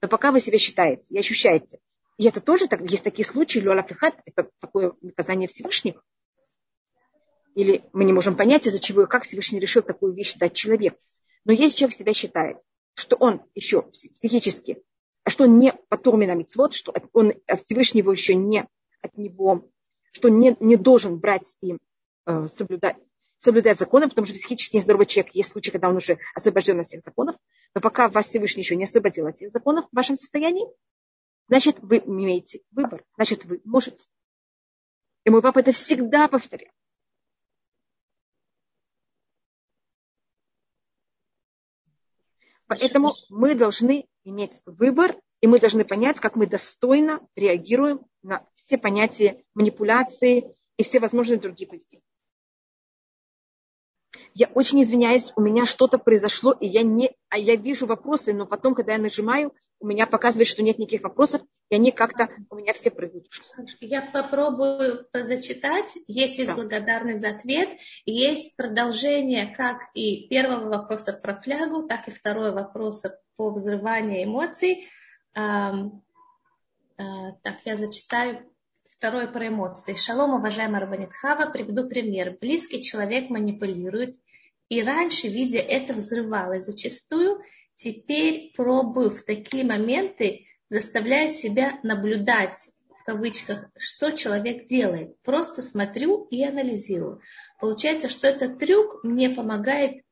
Но 0.00 0.06
пока 0.06 0.30
вы 0.30 0.38
себя 0.38 0.58
считаете 0.58 1.12
и 1.12 1.18
ощущаете, 1.18 1.80
и 2.18 2.26
это 2.26 2.40
тоже 2.40 2.68
так, 2.68 2.80
есть 2.88 3.02
такие 3.02 3.26
случаи, 3.26 3.58
люалафихат, 3.58 4.14
это 4.24 4.48
такое 4.60 4.94
наказание 5.02 5.48
Всевышнего, 5.48 6.00
или 7.54 7.84
мы 7.92 8.04
не 8.04 8.12
можем 8.12 8.36
понять, 8.36 8.66
из-за 8.66 8.78
чего 8.78 9.02
и 9.02 9.06
как 9.06 9.24
Всевышний 9.24 9.58
решил 9.58 9.82
такую 9.82 10.12
вещь 10.12 10.34
дать 10.34 10.52
человеку. 10.52 10.98
Но 11.44 11.52
если 11.52 11.78
человек 11.78 11.96
себя 11.96 12.14
считает, 12.14 12.58
что 12.94 13.16
он 13.16 13.42
еще 13.54 13.82
психически, 13.82 14.82
а 15.26 15.30
что 15.30 15.46
не 15.46 15.72
потомина 15.88 16.36
мицвод, 16.36 16.72
что 16.72 16.94
он 17.12 17.32
Всевышний 17.64 18.00
его 18.00 18.12
еще 18.12 18.36
не 18.36 18.64
от 19.02 19.18
него, 19.18 19.68
что 20.12 20.28
не, 20.28 20.56
не 20.60 20.76
должен 20.76 21.18
брать 21.18 21.56
и 21.60 21.78
э, 22.26 22.46
соблюдать, 22.46 22.96
соблюдать 23.38 23.76
законы, 23.76 24.08
потому 24.08 24.28
что 24.28 24.36
психически 24.36 24.76
нездоровый 24.76 25.06
человек 25.06 25.34
есть 25.34 25.50
случаи, 25.50 25.72
когда 25.72 25.88
он 25.88 25.96
уже 25.96 26.18
освобожден 26.36 26.78
от 26.78 26.86
всех 26.86 27.02
законов, 27.02 27.34
но 27.74 27.80
пока 27.80 28.08
вас 28.08 28.28
Всевышний 28.28 28.62
еще 28.62 28.76
не 28.76 28.84
освободил 28.84 29.26
от 29.26 29.34
этих 29.34 29.50
законов 29.50 29.86
в 29.90 29.96
вашем 29.96 30.16
состоянии, 30.16 30.68
значит, 31.48 31.78
вы 31.80 31.98
имеете 32.06 32.60
выбор, 32.70 33.04
значит, 33.16 33.44
вы 33.46 33.60
можете. 33.64 34.06
И 35.24 35.30
мой 35.30 35.42
папа 35.42 35.58
это 35.58 35.72
всегда 35.72 36.28
повторял. 36.28 36.70
Поэтому 42.66 43.14
мы 43.28 43.54
должны 43.54 44.06
иметь 44.24 44.60
выбор, 44.66 45.16
и 45.40 45.46
мы 45.46 45.60
должны 45.60 45.84
понять, 45.84 46.20
как 46.20 46.36
мы 46.36 46.46
достойно 46.46 47.20
реагируем 47.36 48.00
на 48.22 48.44
все 48.54 48.78
понятия 48.78 49.44
манипуляции 49.54 50.56
и 50.76 50.82
все 50.82 50.98
возможные 50.98 51.38
другие 51.38 51.68
поведения. 51.68 52.02
Я 54.34 54.48
очень 54.48 54.82
извиняюсь, 54.82 55.32
у 55.36 55.40
меня 55.40 55.64
что-то 55.64 55.98
произошло, 55.98 56.52
и 56.52 56.66
я, 56.66 56.82
не, 56.82 57.10
а 57.28 57.38
я 57.38 57.56
вижу 57.56 57.86
вопросы, 57.86 58.32
но 58.32 58.46
потом, 58.46 58.74
когда 58.74 58.92
я 58.92 58.98
нажимаю, 58.98 59.54
у 59.78 59.86
меня 59.86 60.06
показывает, 60.06 60.48
что 60.48 60.62
нет 60.62 60.78
никаких 60.78 61.02
вопросов, 61.02 61.42
и 61.68 61.74
они 61.74 61.90
как-то 61.90 62.28
у 62.50 62.56
меня 62.56 62.72
все 62.72 62.90
прыгают. 62.90 63.26
Я 63.80 64.02
попробую 64.02 65.06
зачитать. 65.12 65.96
Есть, 66.06 66.38
есть 66.38 66.50
да. 66.50 66.54
благодарность 66.54 67.20
за 67.20 67.30
ответ. 67.30 67.68
Есть 68.04 68.56
продолжение 68.56 69.46
как 69.46 69.88
и 69.94 70.28
первого 70.28 70.68
вопроса 70.68 71.12
про 71.12 71.36
флягу, 71.40 71.88
так 71.88 72.08
и 72.08 72.12
второго 72.12 72.52
вопроса 72.52 73.20
по 73.36 73.50
взрыванию 73.50 74.24
эмоций. 74.24 74.88
Так, 75.34 75.92
я 77.64 77.76
зачитаю 77.76 78.50
Второе 78.98 79.26
про 79.26 79.48
эмоции. 79.48 79.94
Шалом, 79.94 80.32
уважаемая 80.34 80.80
Рабанитхава, 80.80 81.50
приведу 81.50 81.86
пример. 81.86 82.38
Близкий 82.40 82.82
человек 82.82 83.28
манипулирует, 83.28 84.16
и 84.70 84.82
раньше, 84.82 85.28
видя 85.28 85.58
это, 85.58 85.92
взрывалось. 85.92 86.64
Зачастую 86.64 87.42
теперь 87.74 88.54
пробую 88.56 89.10
в 89.10 89.20
такие 89.20 89.64
моменты, 89.66 90.46
заставляю 90.68 91.30
себя 91.30 91.78
наблюдать, 91.82 92.70
в 92.88 93.04
кавычках, 93.04 93.70
что 93.78 94.10
человек 94.12 94.66
делает. 94.66 95.20
Просто 95.22 95.62
смотрю 95.62 96.26
и 96.30 96.44
анализирую. 96.44 97.20
Получается, 97.60 98.08
что 98.08 98.26
этот 98.26 98.58
трюк 98.58 99.04
мне 99.04 99.30
помогает 99.30 100.02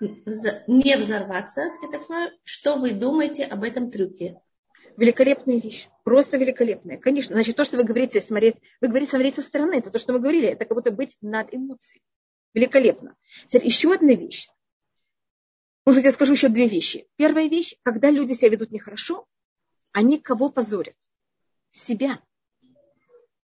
не 0.00 0.96
взорваться. 0.96 1.60
Я 1.82 1.90
так 1.90 2.06
понимаю, 2.06 2.32
что 2.44 2.76
вы 2.76 2.92
думаете 2.92 3.44
об 3.44 3.62
этом 3.62 3.90
трюке? 3.90 4.40
Великолепная 4.96 5.60
вещь. 5.60 5.88
Просто 6.04 6.36
великолепная. 6.36 6.98
Конечно. 6.98 7.34
Значит, 7.34 7.56
то, 7.56 7.64
что 7.64 7.76
вы 7.76 7.84
говорите, 7.84 8.20
смотреть, 8.20 8.56
вы 8.80 8.88
говорите 8.88 9.10
смотреть 9.10 9.36
со 9.36 9.42
стороны, 9.42 9.74
это 9.74 9.90
то, 9.90 9.98
что 9.98 10.12
мы 10.12 10.18
говорили. 10.18 10.48
Это 10.48 10.64
как 10.64 10.76
будто 10.76 10.90
быть 10.90 11.16
над 11.20 11.54
эмоцией. 11.54 12.02
Великолепно. 12.54 13.16
Теперь 13.48 13.66
еще 13.66 13.92
одна 13.92 14.12
вещь. 14.12 14.48
Может, 15.86 16.04
я 16.04 16.12
скажу 16.12 16.32
еще 16.32 16.48
две 16.48 16.68
вещи. 16.68 17.06
Первая 17.16 17.48
вещь, 17.48 17.76
когда 17.82 18.10
люди 18.10 18.32
себя 18.32 18.50
ведут 18.50 18.70
нехорошо, 18.70 19.26
они 19.92 20.18
кого 20.18 20.50
позорят? 20.50 20.96
Себя. 21.72 22.22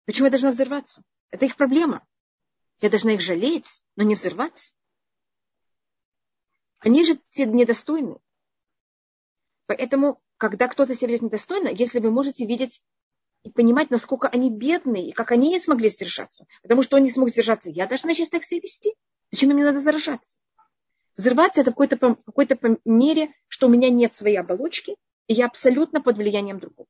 Почему 0.05 0.26
я 0.26 0.31
должна 0.31 0.51
взорваться? 0.51 1.03
Это 1.31 1.47
их 1.47 1.57
проблема. 1.57 2.07
Я 2.81 2.91
должна 2.91 3.12
их 3.12 3.20
жалеть, 3.20 3.83
но 3.97 4.05
не 4.05 4.14
взорваться. 4.14 4.72
Они 6.78 7.05
же 7.05 7.20
те 7.31 7.47
недостойны. 7.47 8.18
Поэтому, 9.66 10.20
когда 10.39 10.66
кто-то 10.66 10.95
себя 10.95 11.09
ведет 11.09 11.22
недостойно, 11.22 11.68
если 11.68 12.01
вы 12.01 12.11
можете 12.11 12.47
видеть 12.47 12.83
и 13.43 13.51
понимать, 13.51 13.91
насколько 13.91 14.28
они 14.28 14.51
бедные, 14.51 15.11
и 15.11 15.12
как 15.12 15.31
они 15.31 15.51
не 15.51 15.61
смогли 15.61 15.89
сдержаться. 15.89 16.47
Потому 16.62 16.83
что 16.83 16.97
он 16.97 17.05
не 17.05 17.11
смог 17.11 17.28
сдержаться. 17.31 17.70
Я 17.70 17.87
должна 17.87 18.14
сейчас 18.14 18.31
так 18.31 18.45
себя 18.45 18.61
вести. 18.62 18.95
Зачем 19.31 19.51
мне 19.51 19.64
надо 19.64 19.78
заражаться? 19.78 20.39
Взрываться 21.16 21.61
это 21.61 21.70
в 21.70 21.74
какой-то, 21.74 21.97
какой-то 21.97 22.59
мере, 22.85 23.33
что 23.47 23.66
у 23.66 23.70
меня 23.70 23.91
нет 23.91 24.14
своей 24.14 24.37
оболочки, 24.37 24.97
и 25.31 25.33
я 25.33 25.47
абсолютно 25.47 26.03
под 26.03 26.16
влиянием 26.16 26.59
другого. 26.59 26.89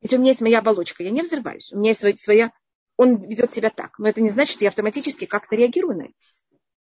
Если 0.00 0.16
у 0.16 0.20
меня 0.20 0.30
есть 0.30 0.40
моя 0.40 0.60
оболочка, 0.60 1.02
я 1.02 1.10
не 1.10 1.20
взрываюсь. 1.20 1.70
У 1.70 1.78
меня 1.78 1.90
есть 1.90 2.18
своя... 2.18 2.50
Он 2.96 3.18
ведет 3.20 3.52
себя 3.52 3.68
так. 3.68 3.98
Но 3.98 4.08
это 4.08 4.22
не 4.22 4.30
значит, 4.30 4.54
что 4.54 4.64
я 4.64 4.70
автоматически 4.70 5.26
как-то 5.26 5.54
реагирую 5.54 5.98
на 5.98 6.02
это. 6.04 6.14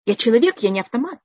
Я 0.06 0.14
человек, 0.14 0.60
я 0.60 0.70
не 0.70 0.78
автомат. 0.78 1.18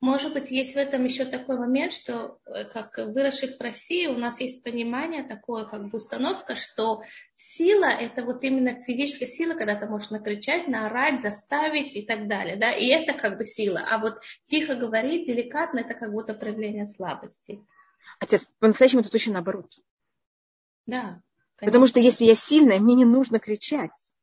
Может 0.00 0.32
быть, 0.32 0.50
есть 0.50 0.74
в 0.74 0.78
этом 0.78 1.04
еще 1.04 1.26
такой 1.26 1.58
момент, 1.58 1.92
что 1.92 2.38
э, 2.46 2.64
как 2.64 2.96
выросших 2.96 3.58
в 3.58 3.60
России 3.60 4.06
у 4.06 4.16
нас 4.16 4.40
есть 4.40 4.64
понимание 4.64 5.22
такое, 5.22 5.66
как 5.66 5.90
бы 5.90 5.98
установка, 5.98 6.56
что 6.56 7.02
сила– 7.34 7.84
это 8.00 8.24
вот 8.24 8.42
именно 8.42 8.82
физическая 8.82 9.28
сила, 9.28 9.52
когда 9.52 9.74
ты 9.74 9.86
можешь 9.86 10.08
накричать, 10.08 10.68
наорать, 10.68 11.20
заставить 11.20 11.96
и 11.96 12.02
так 12.06 12.28
далее. 12.28 12.56
Да? 12.56 12.72
И 12.72 12.86
это 12.86 13.12
как 13.12 13.36
бы 13.36 13.44
сила. 13.44 13.82
А 13.90 13.98
вот 13.98 14.22
тихо 14.44 14.74
говорить, 14.74 15.26
деликатно– 15.26 15.78
это 15.80 15.92
как 15.92 16.12
будто 16.12 16.32
проявление 16.32 16.86
слабости. 16.86 17.60
А 18.20 18.26
по-настоящему 18.58 19.02
это 19.02 19.10
точно 19.10 19.34
наоборот. 19.34 19.78
Да. 20.86 21.20
Конечно. 21.56 21.66
Потому 21.66 21.86
что 21.86 22.00
если 22.00 22.24
я 22.24 22.34
сильная, 22.34 22.78
мне 22.78 22.94
не 22.94 23.04
нужно 23.04 23.38
кричать. 23.38 24.14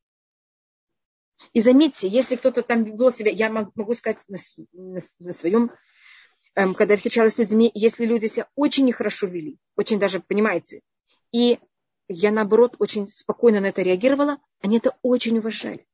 И 1.52 1.60
заметьте, 1.60 2.08
если 2.08 2.36
кто-то 2.36 2.62
там 2.62 2.84
вел 2.84 3.10
себя, 3.10 3.30
я 3.30 3.50
могу 3.50 3.94
сказать 3.94 4.18
на, 4.28 4.38
на, 4.72 5.00
на 5.18 5.32
своем, 5.32 5.70
эм, 6.54 6.74
когда 6.74 6.94
я 6.94 6.96
встречалась 6.96 7.34
с 7.34 7.38
людьми, 7.38 7.70
если 7.74 8.04
люди 8.04 8.26
себя 8.26 8.48
очень 8.54 8.84
нехорошо 8.84 9.26
вели, 9.26 9.58
очень 9.76 9.98
даже, 9.98 10.20
понимаете, 10.20 10.82
и 11.32 11.58
я, 12.08 12.30
наоборот, 12.32 12.76
очень 12.78 13.08
спокойно 13.08 13.60
на 13.60 13.66
это 13.66 13.82
реагировала, 13.82 14.38
они 14.60 14.78
это 14.78 14.96
очень 15.02 15.38
уважали. 15.38 15.86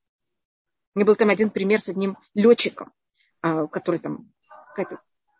У 0.94 0.98
меня 0.98 1.06
был 1.06 1.16
там 1.16 1.30
один 1.30 1.50
пример 1.50 1.80
с 1.80 1.88
одним 1.88 2.16
летчиком, 2.34 2.92
а, 3.40 3.66
который 3.66 3.98
там, 3.98 4.32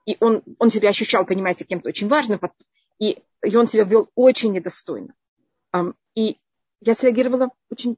и 0.05 0.17
он, 0.21 0.43
он 0.59 0.71
себя 0.71 0.91
ощущал, 0.91 1.25
понимаете, 1.25 1.65
кем-то 1.65 1.89
очень 1.89 2.09
важным, 2.09 2.41
и, 2.99 3.23
и 3.43 3.57
он 3.57 3.69
себя 3.69 3.85
вел 3.85 4.11
очень 4.15 4.53
недостойно. 4.53 5.15
И 6.15 6.39
я 6.81 6.95
среагировала 6.95 7.51
очень 7.71 7.97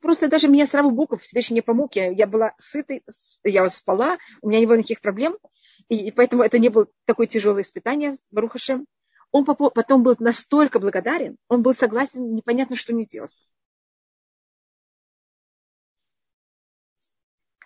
Просто 0.00 0.28
даже 0.28 0.48
меня 0.48 0.66
сразу 0.66 0.90
Богов 0.90 1.22
Всевышний 1.22 1.54
мне 1.54 1.62
помог. 1.62 1.94
Я, 1.94 2.10
я 2.10 2.26
была 2.26 2.54
сытой, 2.58 3.02
я 3.44 3.68
спала, 3.68 4.18
у 4.42 4.48
меня 4.48 4.60
не 4.60 4.66
было 4.66 4.76
никаких 4.76 5.00
проблем. 5.00 5.36
И, 5.88 6.08
и 6.08 6.10
поэтому 6.10 6.42
это 6.42 6.58
не 6.58 6.68
было 6.68 6.86
такое 7.06 7.26
тяжелое 7.26 7.62
испытание 7.62 8.14
с 8.14 8.26
Барухашем. 8.30 8.86
Он 9.30 9.44
потом 9.46 10.02
был 10.02 10.14
настолько 10.18 10.78
благодарен, 10.78 11.38
он 11.48 11.62
был 11.62 11.74
согласен, 11.74 12.34
непонятно, 12.34 12.76
что 12.76 12.92
не 12.92 13.06
делать. 13.06 13.34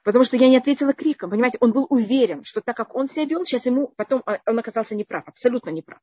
Потому 0.04 0.24
что 0.24 0.36
я 0.36 0.48
не 0.48 0.56
ответила 0.56 0.92
криком. 0.92 1.30
Понимаете, 1.30 1.58
он 1.60 1.72
был 1.72 1.88
уверен, 1.90 2.44
что 2.44 2.60
так 2.60 2.76
как 2.76 2.94
он 2.94 3.08
себя 3.08 3.24
вел, 3.24 3.44
сейчас 3.44 3.66
ему 3.66 3.88
потом 3.96 4.22
а, 4.24 4.38
он 4.46 4.56
оказался 4.56 4.94
неправ, 4.94 5.26
абсолютно 5.26 5.70
неправ. 5.70 5.98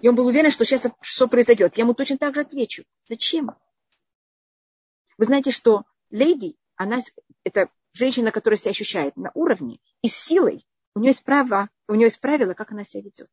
И 0.00 0.08
он 0.08 0.14
был 0.14 0.28
уверен, 0.28 0.52
что 0.52 0.64
сейчас 0.64 0.86
что 1.00 1.26
произойдет. 1.26 1.76
Я 1.76 1.82
ему 1.82 1.92
точно 1.94 2.18
так 2.18 2.36
же 2.36 2.42
отвечу. 2.42 2.84
Зачем? 3.08 3.50
Вы 5.18 5.24
знаете, 5.24 5.50
что 5.50 5.84
леди, 6.10 6.56
она, 6.76 7.00
это 7.44 7.68
женщина, 7.92 8.32
которая 8.32 8.56
себя 8.56 8.70
ощущает 8.70 9.16
на 9.16 9.30
уровне 9.34 9.80
и 10.00 10.08
с 10.08 10.14
силой. 10.14 10.64
У 10.94 11.00
нее 11.00 11.10
есть 11.10 11.24
право, 11.24 11.68
у 11.88 11.94
нее 11.94 12.04
есть 12.04 12.20
правила, 12.20 12.54
как 12.54 12.72
она 12.72 12.84
себя 12.84 13.02
ведет. 13.02 13.30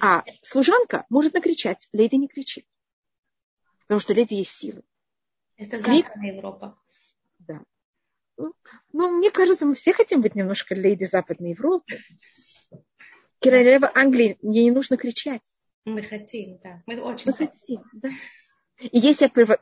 А 0.00 0.24
служанка 0.42 1.04
может 1.08 1.34
накричать, 1.34 1.88
леди 1.92 2.14
не 2.14 2.28
кричит. 2.28 2.64
Потому 3.82 4.00
что 4.00 4.14
леди 4.14 4.34
есть 4.34 4.52
силы. 4.52 4.82
Это 5.56 5.78
Западная 5.78 6.34
Европа. 6.34 6.78
Да. 7.38 7.60
Ну, 8.36 8.54
ну, 8.92 9.10
мне 9.10 9.30
кажется, 9.30 9.66
мы 9.66 9.74
все 9.74 9.92
хотим 9.92 10.22
быть 10.22 10.34
немножко 10.34 10.74
леди 10.74 11.04
Западной 11.04 11.50
Европы. 11.50 11.98
Королева 13.40 13.90
Англии, 13.94 14.38
мне 14.42 14.64
не 14.64 14.70
нужно 14.70 14.96
кричать. 14.96 15.62
Мы 15.84 16.02
хотим, 16.02 16.58
да. 16.62 16.82
Мы 16.86 17.00
очень 17.00 17.30
мы 17.30 17.32
хотим. 17.32 17.82
хотим 17.82 18.00
да. 18.00 18.10
И 18.80 18.98
если 18.98 19.30
я, 19.36 19.58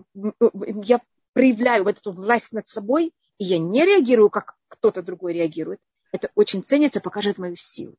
я 0.85 1.01
проявляю 1.33 1.85
вот 1.85 1.99
эту 1.99 2.13
власть 2.13 2.53
над 2.53 2.69
собой, 2.69 3.13
и 3.39 3.45
я 3.45 3.59
не 3.59 3.85
реагирую, 3.85 4.31
как 4.31 4.57
кто-то 4.69 5.03
другой 5.03 5.33
реагирует, 5.35 5.81
это 6.13 6.31
очень 6.35 6.65
ценится, 6.65 7.01
покажет 7.01 7.39
мою 7.39 7.57
силу. 7.57 7.97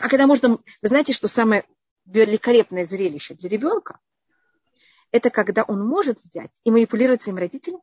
А 0.00 0.08
когда 0.08 0.26
можно... 0.26 0.58
Вы 0.82 0.88
знаете, 0.88 1.12
что 1.12 1.26
самое 1.26 1.66
великолепное 2.04 2.84
зрелище 2.84 3.34
для 3.34 3.48
ребенка, 3.48 3.98
это 5.10 5.30
когда 5.30 5.64
он 5.64 5.84
может 5.84 6.20
взять 6.20 6.52
и 6.64 6.70
манипулировать 6.70 7.22
своим 7.22 7.38
родителем. 7.38 7.80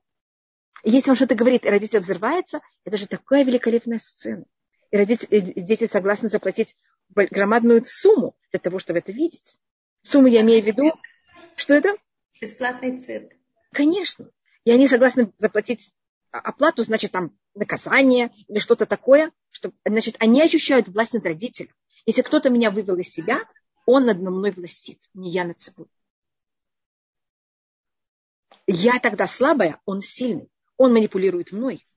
И 0.84 0.91
если 0.91 1.10
он 1.10 1.16
что-то 1.16 1.36
говорит, 1.36 1.66
и 1.66 1.70
родитель 1.70 1.99
взрывается, 1.99 2.62
это 2.86 2.97
же 2.97 3.08
такая 3.08 3.43
великолепная 3.43 3.99
сцена. 3.99 4.45
И, 4.91 4.97
родители, 4.97 5.51
и 5.51 5.62
дети 5.62 5.88
согласны 5.88 6.30
заплатить 6.30 6.76
громадную 7.10 7.84
сумму 7.84 8.36
для 8.51 8.60
того, 8.60 8.80
чтобы 8.80 8.99
это 8.99 9.12
видеть. 9.12 9.60
Сумму 10.01 10.28
я 10.28 10.41
имею 10.41 10.64
в 10.64 10.66
виду 10.66 10.93
что 11.56 11.74
это? 11.74 11.96
Бесплатный 12.40 13.00
цирк. 13.00 13.34
Конечно. 13.72 14.30
И 14.64 14.72
они 14.72 14.88
согласны 14.88 15.32
заплатить 15.38 15.94
оплату, 16.32 16.84
значит, 16.84 17.12
там 17.12 17.38
наказание 17.56 18.34
или 18.48 18.60
что-то 18.60 18.86
такое, 18.86 19.32
что, 19.52 19.72
значит, 19.86 20.16
они 20.20 20.42
ощущают 20.42 20.88
власть 20.88 21.14
над 21.14 21.26
родителем. 21.26 21.74
Если 22.06 22.22
кто-то 22.22 22.50
меня 22.50 22.72
вывел 22.72 22.98
из 22.98 23.10
себя, 23.10 23.42
он 23.86 24.06
над 24.06 24.20
мной 24.20 24.52
властит, 24.52 25.00
не 25.14 25.30
я 25.30 25.46
над 25.46 25.60
собой. 25.62 25.88
Я 28.68 29.00
тогда 29.00 29.28
слабая, 29.28 29.80
он 29.86 30.02
сильный. 30.02 30.50
Он 30.76 30.94
манипулирует 30.94 31.52
мной. 31.52 31.88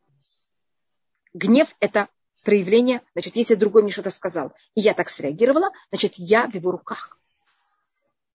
Гнев– 1.34 1.74
это 1.80 2.08
проявление, 2.42 3.02
значит, 3.12 3.36
если 3.36 3.54
другой 3.54 3.82
мне 3.82 3.92
что-то 3.92 4.10
сказал, 4.10 4.54
и 4.74 4.80
я 4.80 4.94
так 4.94 5.10
среагировала, 5.10 5.70
значит, 5.90 6.14
я 6.16 6.46
в 6.46 6.54
его 6.54 6.70
руках. 6.70 7.19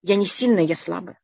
Я 0.07 0.17
не 0.17 0.27
сильная, 0.27 0.63
я 0.63 0.75
слабая. 0.75 1.19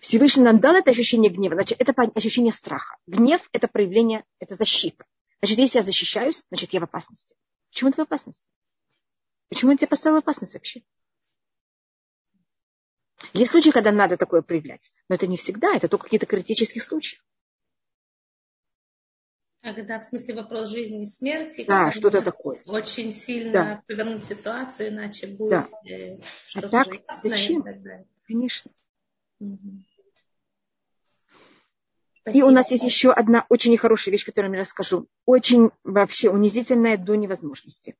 Всевышний 0.00 0.42
нам 0.42 0.58
дал 0.58 0.74
это 0.74 0.90
ощущение 0.90 1.30
гнева, 1.30 1.54
значит, 1.54 1.80
это 1.80 1.92
ощущение 2.16 2.52
страха. 2.52 2.96
Гнев– 3.06 3.40
это 3.52 3.68
проявление, 3.68 4.24
это 4.40 4.56
защита. 4.56 5.04
Значит, 5.40 5.58
если 5.58 5.78
я 5.78 5.84
защищаюсь, 5.84 6.42
значит, 6.48 6.72
я 6.72 6.80
в 6.80 6.84
опасности. 6.84 7.36
Почему 7.70 7.92
ты 7.92 7.98
в 7.98 8.00
опасности? 8.00 8.50
Почему 9.48 9.70
он 9.70 9.76
тебя 9.78 9.86
поставил 9.86 10.16
в 10.16 10.18
опасность 10.18 10.54
вообще? 10.54 10.82
Есть 13.32 13.52
случаи, 13.52 13.70
когда 13.70 13.92
надо 13.92 14.16
такое 14.16 14.42
проявлять, 14.42 14.90
но 15.08 15.14
это 15.14 15.28
не 15.28 15.36
всегда, 15.36 15.76
это 15.76 15.86
только 15.86 16.06
какие-то 16.06 16.26
критические 16.26 16.82
случаи. 16.82 17.20
Когда, 19.74 19.98
в 19.98 20.04
смысле, 20.04 20.36
вопрос 20.36 20.68
жизни 20.68 21.02
и 21.02 21.06
смерти. 21.06 21.64
Да, 21.66 21.90
что-то 21.90 22.22
такое. 22.22 22.60
Очень 22.66 23.12
сильно 23.12 23.52
да. 23.52 23.82
повернуть 23.88 24.24
ситуацию, 24.24 24.90
иначе 24.90 25.26
будет 25.26 25.50
да. 25.50 25.68
Э, 25.90 26.18
что-то 26.46 26.68
а 26.68 26.84
так, 26.84 26.94
зачем? 27.24 27.64
Конечно. 28.28 28.70
Угу. 29.40 29.82
И 32.32 32.42
у 32.42 32.50
нас 32.50 32.70
есть 32.70 32.84
еще 32.84 33.10
одна 33.10 33.44
очень 33.48 33.72
нехорошая 33.72 34.12
вещь, 34.12 34.24
которую 34.24 34.52
я 34.54 34.60
расскажу. 34.60 35.08
Очень 35.24 35.70
вообще 35.82 36.30
унизительная 36.30 36.96
до 36.96 37.16
невозможности. 37.16 37.96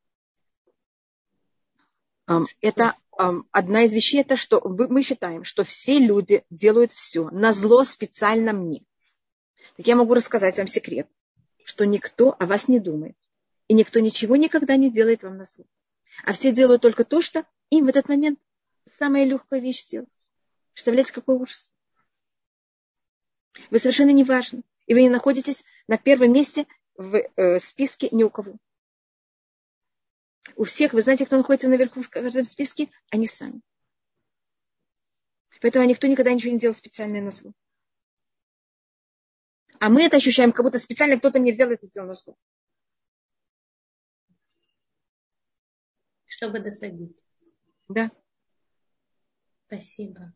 Это 2.61 2.95
одна 3.51 3.83
из 3.83 3.93
вещей, 3.93 4.21
это 4.21 4.37
что 4.37 4.61
мы 4.64 5.03
считаем, 5.03 5.43
что 5.43 5.64
все 5.64 5.99
люди 5.99 6.45
делают 6.49 6.93
все 6.93 7.29
на 7.31 7.53
зло 7.53 7.83
специально 7.83 8.53
мне. 8.53 8.85
Так 9.77 9.89
я 9.89 9.97
могу 9.97 10.14
рассказать 10.14 10.59
вам 10.59 10.69
секрет 10.69 11.09
что 11.67 11.85
никто 11.85 12.37
о 12.39 12.47
вас 12.47 12.69
не 12.69 12.79
думает. 12.79 13.17
И 13.67 13.75
никто 13.75 13.99
ничего 13.99 14.37
никогда 14.37 14.77
не 14.77 14.89
делает 14.89 15.25
вам 15.25 15.37
на 15.37 15.45
зло. 15.45 15.64
А 16.25 16.33
все 16.33 16.53
делают 16.53 16.81
только 16.81 17.05
то, 17.05 17.21
что 17.21 17.45
им 17.71 17.87
в 17.87 17.89
этот 17.89 18.09
момент 18.09 18.39
самая 18.97 19.25
легкая 19.25 19.59
вещь 19.59 19.83
сделать. 19.83 20.31
Представляете, 20.73 21.12
какой 21.12 21.35
ужас. 21.35 21.75
Вы 23.71 23.81
совершенно 23.81 24.11
не 24.11 24.23
важны. 24.23 24.62
И 24.87 24.95
вы 24.95 25.03
не 25.03 25.09
находитесь 25.09 25.64
на 25.89 25.99
первом 25.99 26.33
месте 26.33 26.69
в 26.95 27.17
э, 27.17 27.59
списке 27.59 28.11
ни 28.12 28.23
у 28.23 28.31
кого. 28.31 28.55
У 30.55 30.62
всех, 30.62 30.93
вы 30.93 31.03
знаете, 31.03 31.27
кто 31.27 31.37
находится 31.37 31.69
наверху 31.69 32.01
в 32.01 32.09
каждом 32.09 32.45
списке? 32.45 32.91
Они 33.11 33.27
сами. 33.27 33.61
Поэтому 35.61 35.85
никто 35.85 36.07
никогда 36.07 36.33
ничего 36.33 36.53
не 36.53 36.61
делал 36.61 36.77
специальное 36.77 37.23
на 37.23 37.33
зло. 37.33 37.53
А 39.81 39.89
мы 39.89 40.05
это 40.05 40.16
ощущаем, 40.16 40.53
как 40.53 40.64
будто 40.64 40.79
специально 40.79 41.18
кто-то 41.18 41.39
мне 41.39 41.53
взял 41.53 41.70
это 41.70 41.87
сделал 41.87 42.09
на 42.09 42.14
стол. 42.14 42.37
Чтобы 46.27 46.61
досадить. 46.61 47.16
Да. 47.89 48.11
Спасибо. 49.66 50.33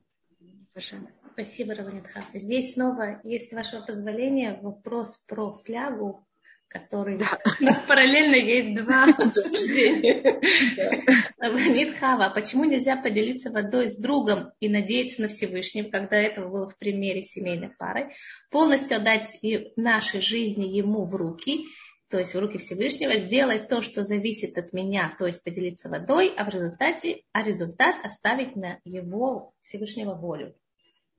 Пожалуйста. 0.73 1.21
Спасибо, 1.33 1.75
Раванитха. 1.75 2.23
Здесь 2.33 2.75
снова, 2.75 3.21
есть 3.23 3.53
вашего 3.53 3.83
позволения, 3.85 4.59
вопрос 4.63 5.19
про 5.19 5.53
флягу 5.53 6.27
который 6.71 7.19
да. 7.19 7.39
у 7.61 7.65
нас 7.65 7.81
параллельно 7.83 8.37
есть 8.37 8.75
два 8.75 9.05
обсуждения. 9.19 10.41
Нитхава, 11.41 12.31
почему 12.31 12.65
нельзя 12.65 12.97
поделиться 12.97 13.51
водой 13.51 13.91
с 13.91 13.99
другом 13.99 14.53
и 14.61 14.69
надеяться 14.69 15.21
на 15.21 15.29
Всевышнего, 15.29 15.91
когда 15.91 16.17
этого 16.17 16.49
было 16.49 16.69
в 16.69 16.79
примере 16.79 17.23
семейной 17.23 17.71
пары, 17.71 18.11
полностью 18.51 18.97
отдать 18.97 19.39
нашей 19.77 20.21
жизни 20.21 20.65
ему 20.65 21.05
в 21.07 21.15
руки 21.15 21.67
то 22.09 22.19
есть 22.19 22.35
в 22.35 22.41
руки 22.41 22.59
Всевышнего, 22.59 23.13
сделать 23.13 23.69
то, 23.69 23.83
что 23.83 24.03
зависит 24.03 24.59
от 24.59 24.73
меня, 24.73 25.15
то 25.17 25.27
есть 25.27 25.45
поделиться 25.45 25.89
водой, 25.89 26.35
а 26.37 26.45
в 26.45 26.49
результате, 26.49 27.23
а 27.33 27.45
результат 27.45 28.05
оставить 28.05 28.57
на 28.57 28.81
его 28.83 29.55
Всевышнего 29.63 30.15
волю. 30.15 30.57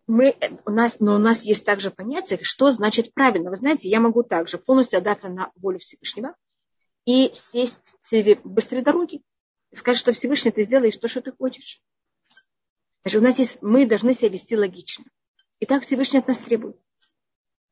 Мы, 0.08 0.36
у 0.66 0.72
нас, 0.72 0.99
но 0.99 1.16
у 1.16 1.20
нас 1.20 1.43
есть 1.43 1.66
также 1.66 1.91
понятие, 1.91 2.39
что 2.43 2.72
значит 2.72 3.14
правильно. 3.14 3.49
Вы 3.49 3.56
знаете, 3.56 3.89
я 3.89 3.99
могу 3.99 4.24
также 4.24 4.58
полностью 4.58 4.97
отдаться 4.97 5.30
на 5.30 5.52
волю 5.56 5.80
Всевышнего 5.80 6.36
и 7.06 7.30
сесть 7.34 7.95
среди 8.02 8.36
быстрой 8.43 8.82
дороги 8.82 9.22
и 9.72 9.76
сказать, 9.76 9.99
что 9.99 10.14
Всевышний 10.14 10.52
ты 10.52 10.64
сделаешь 10.64 10.97
то, 10.97 11.08
что 11.08 11.22
ты 11.22 11.32
хочешь. 11.32 11.82
Значит, 13.04 13.22
у 13.22 13.24
нас 13.24 13.39
есть, 13.39 13.62
мы 13.62 13.86
должны 13.86 14.14
себя 14.14 14.30
вести 14.30 14.56
логично. 14.56 15.06
И 15.60 15.66
так 15.66 15.84
Всевышний 15.84 16.20
от 16.20 16.28
нас 16.28 16.39
требует. 16.39 16.78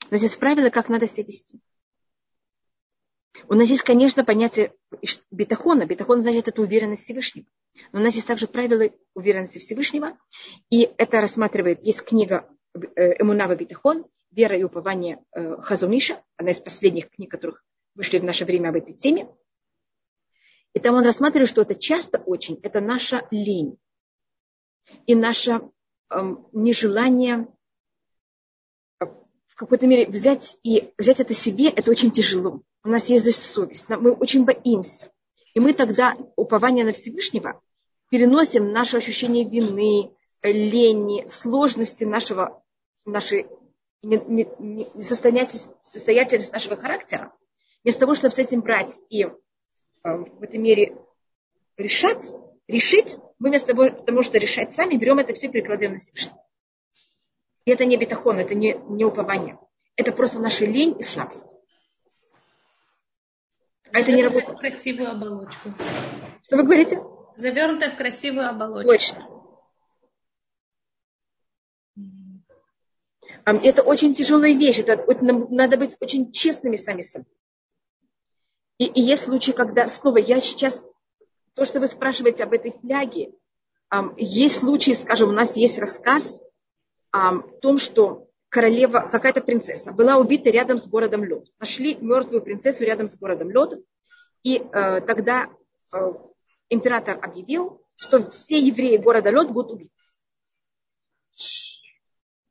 У 0.09 0.13
нас 0.13 0.21
есть 0.23 0.39
правила, 0.39 0.69
как 0.69 0.89
надо 0.89 1.07
себя 1.07 1.25
вести. 1.25 1.59
У 3.47 3.53
нас 3.53 3.69
есть, 3.69 3.83
конечно, 3.83 4.23
понятие 4.23 4.73
бетахона. 5.31 5.85
Бетахон 5.85 6.21
значит 6.21 6.47
это 6.47 6.61
уверенность 6.61 7.03
Всевышнего. 7.03 7.47
Но 7.91 7.99
у 7.99 8.03
нас 8.03 8.15
есть 8.15 8.27
также 8.27 8.47
правила 8.47 8.89
уверенности 9.13 9.59
Всевышнего. 9.59 10.17
И 10.69 10.89
это 10.97 11.21
рассматривает, 11.21 11.85
есть 11.85 12.03
книга 12.03 12.49
э, 12.73 13.21
Эмунава 13.21 13.55
Бетахон, 13.55 14.05
«Вера 14.31 14.57
и 14.57 14.63
упование 14.63 15.23
э, 15.31 15.57
Хазуниша», 15.61 16.21
одна 16.37 16.51
из 16.51 16.59
последних 16.59 17.09
книг, 17.09 17.31
которых 17.31 17.63
вышли 17.95 18.19
в 18.19 18.23
наше 18.23 18.45
время 18.45 18.69
об 18.69 18.75
этой 18.75 18.93
теме. 18.93 19.27
И 20.73 20.79
там 20.79 20.95
он 20.95 21.03
рассматривает, 21.03 21.49
что 21.49 21.63
это 21.63 21.75
часто 21.75 22.19
очень, 22.19 22.59
это 22.61 22.79
наша 22.79 23.27
лень 23.31 23.77
и 25.07 25.15
наше 25.15 25.61
эм, 26.09 26.47
нежелание 26.53 27.47
в 28.99 29.55
какой-то 29.55 29.87
мере 29.87 30.05
взять 30.05 30.57
и 30.63 30.93
взять 30.97 31.19
это 31.19 31.33
себе, 31.33 31.69
это 31.69 31.91
очень 31.91 32.11
тяжело. 32.11 32.61
У 32.83 32.89
нас 32.89 33.09
есть 33.09 33.23
здесь 33.23 33.37
совесть, 33.37 33.89
мы 33.89 34.11
очень 34.11 34.45
боимся. 34.45 35.11
И 35.53 35.59
мы 35.59 35.73
тогда 35.73 36.15
упование 36.35 36.85
на 36.85 36.93
Всевышнего 36.93 37.61
переносим 38.09 38.71
наше 38.71 38.97
ощущение 38.97 39.47
вины, 39.47 40.11
лени, 40.41 41.27
сложности 41.27 42.03
нашего, 42.03 42.63
нашей 43.05 43.47
несостоятельности 44.01 46.51
нашего 46.51 46.77
характера, 46.77 47.31
вместо 47.83 47.99
того, 48.01 48.15
чтобы 48.15 48.33
с 48.33 48.39
этим 48.39 48.61
брать 48.61 48.99
и 49.09 49.23
э, 49.23 49.29
в 50.03 50.41
этой 50.41 50.57
мере 50.57 50.95
решать, 51.77 52.33
решить, 52.67 53.17
мы 53.39 53.49
вместо 53.49 53.73
того, 53.73 54.23
что 54.23 54.37
решать 54.37 54.73
сами, 54.73 54.95
берем 54.95 55.19
это 55.19 55.33
все 55.33 55.47
и 55.47 55.51
перекладываем 55.51 55.93
на 55.93 55.99
Всевышнего. 55.99 56.41
И 57.65 57.71
это 57.71 57.85
не 57.85 57.97
бетахон, 57.97 58.39
это 58.39 58.55
не, 58.55 58.73
не 58.89 59.05
упование. 59.05 59.59
Это 59.95 60.11
просто 60.11 60.39
наша 60.39 60.65
лень 60.65 60.95
и 60.97 61.03
слабость. 61.03 61.49
А 63.93 63.99
это 63.99 64.11
не 64.11 64.23
работает. 64.23 64.59
красивую 64.59 65.11
оболочку. 65.11 65.69
Что 66.43 66.57
вы 66.57 66.63
говорите? 66.63 67.01
Завернуто 67.39 67.89
в 67.89 67.95
красивую 67.95 68.49
оболочку. 68.49 68.91
Точно. 68.91 69.25
Это 73.45 73.81
очень 73.81 74.13
тяжелая 74.13 74.53
вещь. 74.53 74.79
Это, 74.79 75.01
надо 75.23 75.77
быть 75.77 75.95
очень 76.01 76.33
честными 76.33 76.75
сами 76.75 76.99
собой. 76.99 77.31
И, 78.77 78.87
и 78.87 78.99
есть 79.01 79.23
случаи, 79.23 79.51
когда 79.51 79.87
снова 79.87 80.17
я 80.17 80.41
сейчас, 80.41 80.83
то, 81.53 81.63
что 81.63 81.79
вы 81.79 81.87
спрашиваете 81.87 82.43
об 82.43 82.51
этой 82.51 82.71
фляге, 82.71 83.31
есть 84.17 84.59
случаи, 84.59 84.91
скажем, 84.91 85.29
у 85.29 85.33
нас 85.33 85.55
есть 85.55 85.79
рассказ 85.79 86.41
о 87.11 87.37
том, 87.61 87.77
что 87.77 88.27
королева, 88.49 89.07
какая-то 89.09 89.39
принцесса, 89.39 89.93
была 89.93 90.17
убита 90.17 90.49
рядом 90.49 90.77
с 90.77 90.89
городом 90.89 91.23
Лед. 91.23 91.47
Нашли 91.57 91.95
мертвую 91.95 92.41
принцессу 92.41 92.83
рядом 92.83 93.07
с 93.07 93.17
городом 93.17 93.49
Лед. 93.49 93.81
И 94.43 94.57
э, 94.57 95.01
тогда 95.01 95.49
э, 95.93 96.11
император 96.69 97.19
объявил, 97.21 97.81
что 97.95 98.29
все 98.29 98.59
евреи 98.59 98.97
города 98.97 99.29
Лед 99.31 99.51
будут 99.51 99.71
убиты. 99.71 99.91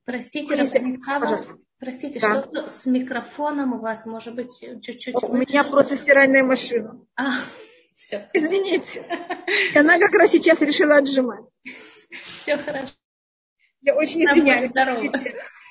Простите, 0.04 0.48
Пожалуйста. 0.48 1.58
Простите, 1.78 2.18
да. 2.18 2.42
что 2.42 2.68
с 2.68 2.86
микрофоном 2.86 3.74
у 3.74 3.78
вас, 3.78 4.04
может 4.04 4.34
быть, 4.34 4.58
чуть-чуть... 4.82 5.14
У 5.22 5.36
меня 5.36 5.62
просто 5.62 5.96
стиральная 5.96 6.42
машина. 6.42 7.00
А, 7.14 7.30
все. 7.94 8.28
Извините. 8.32 9.06
Она 9.74 9.98
как 9.98 10.12
раз 10.12 10.30
сейчас 10.30 10.60
решила 10.60 10.96
отжимать. 10.96 11.44
Все 12.10 12.56
хорошо. 12.56 12.94
Я 13.82 13.94
очень 13.94 14.24
извиняюсь. 14.24 14.72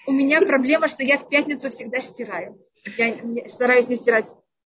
У 0.07 0.11
меня 0.13 0.39
проблема, 0.39 0.87
что 0.87 1.03
я 1.03 1.17
в 1.17 1.27
пятницу 1.27 1.69
всегда 1.69 1.99
стираю. 1.99 2.57
Я 2.97 3.49
стараюсь 3.49 3.89
не 3.89 3.97
стирать 3.97 4.27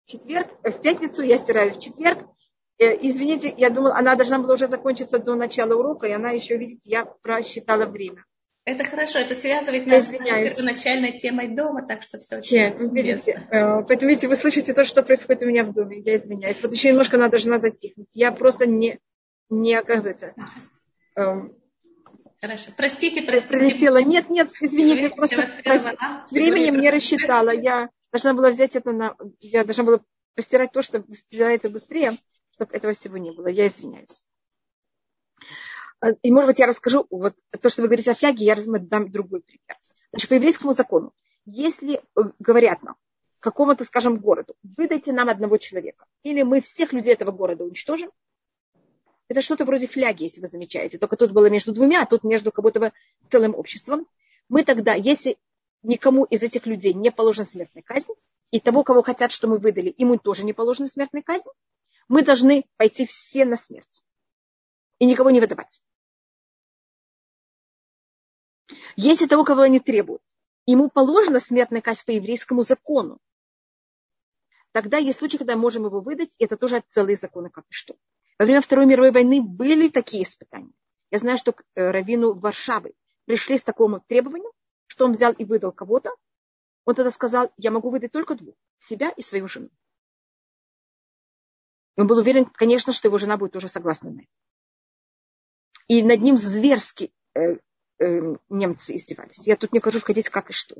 в 0.04 0.10
четверг. 0.10 0.48
Э, 0.62 0.70
в 0.70 0.80
пятницу 0.80 1.22
я 1.22 1.36
стираю 1.36 1.74
в 1.74 1.80
четверг. 1.80 2.26
Э, 2.78 2.96
извините, 3.00 3.52
я 3.56 3.70
думала, 3.70 3.96
она 3.96 4.14
должна 4.14 4.38
была 4.38 4.54
уже 4.54 4.66
закончиться 4.66 5.18
до 5.18 5.34
начала 5.34 5.74
урока, 5.74 6.06
и 6.06 6.12
она 6.12 6.30
еще, 6.30 6.56
видите, 6.56 6.88
я 6.90 7.04
просчитала 7.04 7.86
время. 7.86 8.24
Это 8.64 8.84
хорошо, 8.84 9.18
это 9.18 9.34
связывает 9.34 9.86
я 9.86 9.92
нас 9.92 10.04
извиняюсь. 10.04 10.52
с 10.52 10.56
первоначальной 10.56 11.18
темой 11.18 11.48
дома, 11.48 11.86
так 11.86 12.02
что 12.02 12.18
все 12.20 12.36
очень 12.36 12.56
Нет, 12.58 12.76
видите, 12.78 13.46
э, 13.50 13.82
Поэтому, 13.82 14.10
видите, 14.10 14.28
вы 14.28 14.36
слышите 14.36 14.74
то, 14.74 14.84
что 14.84 15.02
происходит 15.02 15.42
у 15.42 15.46
меня 15.46 15.64
в 15.64 15.72
доме. 15.72 16.00
Я 16.00 16.16
извиняюсь. 16.16 16.62
Вот 16.62 16.72
еще 16.72 16.90
немножко 16.90 17.16
она 17.16 17.28
должна 17.28 17.58
затихнуть. 17.58 18.10
Я 18.14 18.30
просто 18.30 18.66
не, 18.66 18.98
не 19.48 19.74
оказывается. 19.74 20.34
Эм, 21.16 21.56
хорошо. 22.40 22.70
Простите, 22.76 23.22
простите. 23.22 23.48
Прилетела. 23.58 24.02
Нет, 24.02 24.28
нет, 24.28 24.50
извините, 24.60 25.10
просто 25.10 25.46
с 26.26 26.30
временем 26.30 26.78
не 26.78 26.90
рассчитала. 26.90 27.50
Я 27.50 27.88
должна 28.12 28.34
была 28.34 28.50
взять 28.50 28.76
это 28.76 28.92
на... 28.92 29.16
Я 29.40 29.64
должна 29.64 29.84
была 29.84 30.00
постирать 30.34 30.72
то, 30.72 30.82
что 30.82 31.02
стирается 31.10 31.70
быстрее, 31.70 32.12
чтобы 32.58 32.74
этого 32.74 32.92
всего 32.92 33.18
не 33.18 33.30
было. 33.30 33.46
Я 33.46 33.68
извиняюсь. 33.68 34.22
А, 36.00 36.10
и, 36.10 36.32
может 36.32 36.48
быть, 36.48 36.58
я 36.58 36.66
расскажу, 36.66 37.06
вот 37.08 37.36
то, 37.60 37.70
что 37.70 37.82
вы 37.82 37.88
говорите 37.88 38.10
о 38.10 38.14
фляге, 38.14 38.44
я 38.44 38.56
дам 38.56 39.10
другой 39.12 39.42
пример. 39.42 39.78
Значит, 40.10 40.28
по 40.28 40.34
еврейскому 40.34 40.72
закону, 40.72 41.12
если 41.44 42.00
э, 42.16 42.20
говорят 42.40 42.82
нам, 42.82 42.96
какому-то, 43.38 43.84
скажем, 43.84 44.18
городу, 44.18 44.54
выдайте 44.76 45.12
нам 45.12 45.28
одного 45.28 45.58
человека, 45.58 46.06
или 46.24 46.42
мы 46.42 46.60
всех 46.60 46.92
людей 46.92 47.14
этого 47.14 47.30
города 47.30 47.62
уничтожим, 47.62 48.10
это 49.28 49.40
что-то 49.40 49.64
вроде 49.64 49.86
фляги, 49.86 50.24
если 50.24 50.40
вы 50.40 50.48
замечаете. 50.48 50.98
Только 50.98 51.16
тут 51.16 51.30
было 51.30 51.48
между 51.48 51.72
двумя, 51.72 52.02
а 52.02 52.06
тут 52.06 52.24
между 52.24 52.50
как 52.50 52.64
будто 52.64 52.80
бы 52.80 52.92
целым 53.28 53.54
обществом. 53.54 54.08
Мы 54.48 54.64
тогда, 54.64 54.94
если 54.94 55.36
никому 55.84 56.24
из 56.24 56.42
этих 56.42 56.66
людей 56.66 56.92
не 56.92 57.12
положена 57.12 57.44
смертная 57.44 57.82
казнь, 57.84 58.12
и 58.50 58.58
того, 58.58 58.82
кого 58.82 59.02
хотят, 59.02 59.30
что 59.30 59.46
мы 59.46 59.58
выдали, 59.58 59.94
ему 59.96 60.16
тоже 60.16 60.44
не 60.44 60.54
положена 60.54 60.88
смертная 60.88 61.22
казнь, 61.22 61.48
мы 62.08 62.22
должны 62.22 62.64
пойти 62.76 63.06
все 63.06 63.44
на 63.44 63.56
смерть 63.56 64.04
и 64.98 65.06
никого 65.06 65.30
не 65.30 65.40
выдавать. 65.40 65.82
Если 68.96 69.26
того, 69.26 69.44
кого 69.44 69.62
они 69.62 69.80
требуют, 69.80 70.22
ему 70.66 70.90
положена 70.90 71.40
смертная 71.40 71.80
казнь 71.80 72.04
по 72.04 72.10
еврейскому 72.10 72.62
закону, 72.62 73.18
тогда 74.72 74.98
есть 74.98 75.18
случаи, 75.18 75.38
когда 75.38 75.54
мы 75.54 75.62
можем 75.62 75.86
его 75.86 76.00
выдать, 76.00 76.34
и 76.38 76.44
это 76.44 76.56
тоже 76.56 76.82
целые 76.88 77.16
законы, 77.16 77.50
как 77.50 77.64
и 77.70 77.72
что. 77.72 77.96
Во 78.38 78.44
время 78.44 78.60
Второй 78.60 78.86
мировой 78.86 79.10
войны 79.10 79.40
были 79.42 79.88
такие 79.88 80.22
испытания. 80.22 80.72
Я 81.10 81.18
знаю, 81.18 81.38
что 81.38 81.52
к 81.52 81.62
э, 81.74 81.90
Равину 81.90 82.34
Варшавы 82.34 82.94
пришли 83.24 83.56
с 83.56 83.62
такому 83.62 84.00
требованию, 84.00 84.52
что 84.86 85.06
он 85.06 85.12
взял 85.12 85.32
и 85.32 85.44
выдал 85.44 85.72
кого-то. 85.72 86.10
Он 86.84 86.94
тогда 86.94 87.10
сказал, 87.10 87.52
я 87.56 87.70
могу 87.70 87.90
выдать 87.90 88.12
только 88.12 88.34
двух, 88.34 88.54
себя 88.78 89.10
и 89.10 89.22
свою 89.22 89.48
жену. 89.48 89.70
И 91.98 92.00
он 92.00 92.06
был 92.06 92.18
уверен, 92.18 92.44
конечно, 92.44 92.92
что 92.92 93.08
его 93.08 93.18
жена 93.18 93.36
будет 93.36 93.54
тоже 93.54 93.66
согласна 93.66 94.10
на 94.10 94.20
это. 94.20 94.30
И 95.88 96.00
над 96.04 96.20
ним 96.20 96.38
зверски 96.38 97.12
э, 97.34 97.56
э, 97.98 98.36
немцы 98.48 98.94
издевались. 98.94 99.44
Я 99.48 99.56
тут 99.56 99.72
не 99.72 99.80
хочу 99.80 99.98
входить, 99.98 100.28
как 100.28 100.50
и 100.50 100.52
что. 100.52 100.76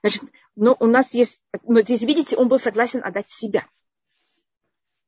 Значит, 0.00 0.24
но 0.56 0.76
у 0.80 0.86
нас 0.86 1.14
есть, 1.14 1.40
но 1.62 1.80
здесь, 1.82 2.00
видите, 2.00 2.36
он 2.36 2.48
был 2.48 2.58
согласен 2.58 3.04
отдать 3.04 3.30
себя. 3.30 3.68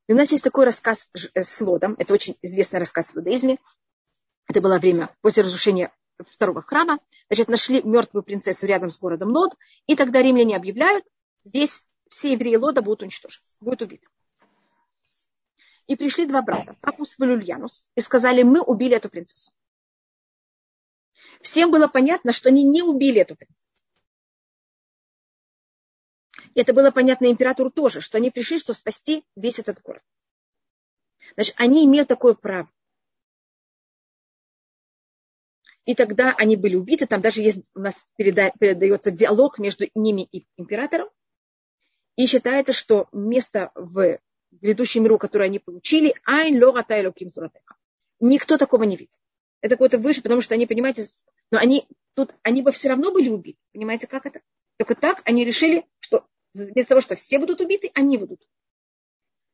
И 0.07 0.13
у 0.13 0.17
нас 0.17 0.31
есть 0.31 0.45
такой 0.45 0.65
рассказ 0.65 1.09
э, 1.35 1.43
с 1.43 1.61
Лодом, 1.61 1.97
это 1.99 2.15
очень 2.15 2.39
известный 2.43 2.79
рассказ 2.79 3.11
в 3.11 3.17
иудаизме. 3.17 3.59
Это 4.47 4.61
было 4.61 4.79
время 4.79 5.13
после 5.21 5.43
разрушения 5.43 5.93
второго 6.31 6.63
храма. 6.63 7.01
Значит, 7.29 7.49
нашли 7.49 7.83
мертвую 7.83 8.23
принцессу 8.23 8.69
рядом 8.69 8.91
с 8.91 9.01
городом 9.01 9.31
Лод, 9.31 9.57
и 9.89 9.97
тогда 9.97 10.23
римляне 10.23 10.55
объявляют, 10.55 11.05
весь, 11.43 11.85
все 12.09 12.33
евреи 12.33 12.57
Лода 12.57 12.83
будут 12.83 13.03
уничтожены, 13.03 13.45
будут 13.61 13.83
убиты. 13.83 14.07
И 15.87 15.97
пришли 15.97 16.27
два 16.27 16.43
брата, 16.43 16.77
Папус 16.81 17.19
и 17.19 17.23
Валюльянус, 17.23 17.89
и 17.95 18.01
сказали, 18.01 18.43
мы 18.43 18.61
убили 18.61 18.97
эту 18.97 19.09
принцессу. 19.09 19.53
Всем 21.41 21.71
было 21.71 21.89
понятно, 21.89 22.33
что 22.33 22.49
они 22.49 22.65
не 22.65 22.83
убили 22.83 23.21
эту 23.21 23.37
принцессу. 23.37 23.65
И 26.55 26.61
это 26.61 26.73
было 26.73 26.91
понятно 26.91 27.31
императору 27.31 27.71
тоже, 27.71 28.01
что 28.01 28.19
они 28.19 28.31
пришли, 28.31 28.59
чтобы 28.59 28.77
спасти 28.77 29.25
весь 29.37 29.59
этот 29.59 29.81
город. 29.81 30.03
Значит, 31.35 31.55
они 31.59 31.85
имеют 31.85 32.09
такое 32.09 32.35
право. 32.35 32.71
И 35.85 35.95
тогда 35.95 36.35
они 36.37 36.57
были 36.57 36.77
убиты. 36.77 37.07
Там 37.07 37.23
даже 37.23 37.41
есть 37.41 37.71
у 37.75 37.81
нас 37.81 37.95
переда, 38.17 38.53
передается 38.59 39.11
диалог 39.11 39.59
между 39.59 39.87
ними 39.95 40.29
и 40.31 40.47
императором. 40.57 41.09
И 42.19 42.27
считается, 42.27 42.73
что 42.73 43.09
место 43.13 43.71
в 43.77 44.19
грядущем 44.51 45.05
миру, 45.05 45.19
которое 45.19 45.45
они 45.45 45.61
получили, 45.61 46.17
айн 46.25 46.61
лора 46.61 46.83
тайлоким 46.83 47.31
Никто 48.19 48.59
такого 48.59 48.83
не 48.83 48.97
видит. 48.97 49.17
Это 49.61 49.77
какое-то 49.77 49.99
выше, 49.99 50.21
потому 50.21 50.41
что 50.41 50.55
они, 50.55 50.67
понимаете, 50.67 51.07
но 51.53 51.59
они 51.59 51.87
тут, 52.15 52.35
они 52.43 52.63
бы 52.63 52.73
все 52.73 52.89
равно 52.89 53.13
были 53.13 53.29
убиты. 53.29 53.61
Понимаете, 53.73 54.09
как 54.09 54.27
это? 54.27 54.41
Только 54.79 54.97
так 54.97 55.23
они 55.27 55.45
решили, 55.45 55.87
что 56.01 56.27
вместо 56.55 56.89
того, 56.89 57.01
что 57.01 57.15
все 57.15 57.39
будут 57.39 57.61
убиты, 57.61 57.93
они 57.95 58.19
будут. 58.19 58.45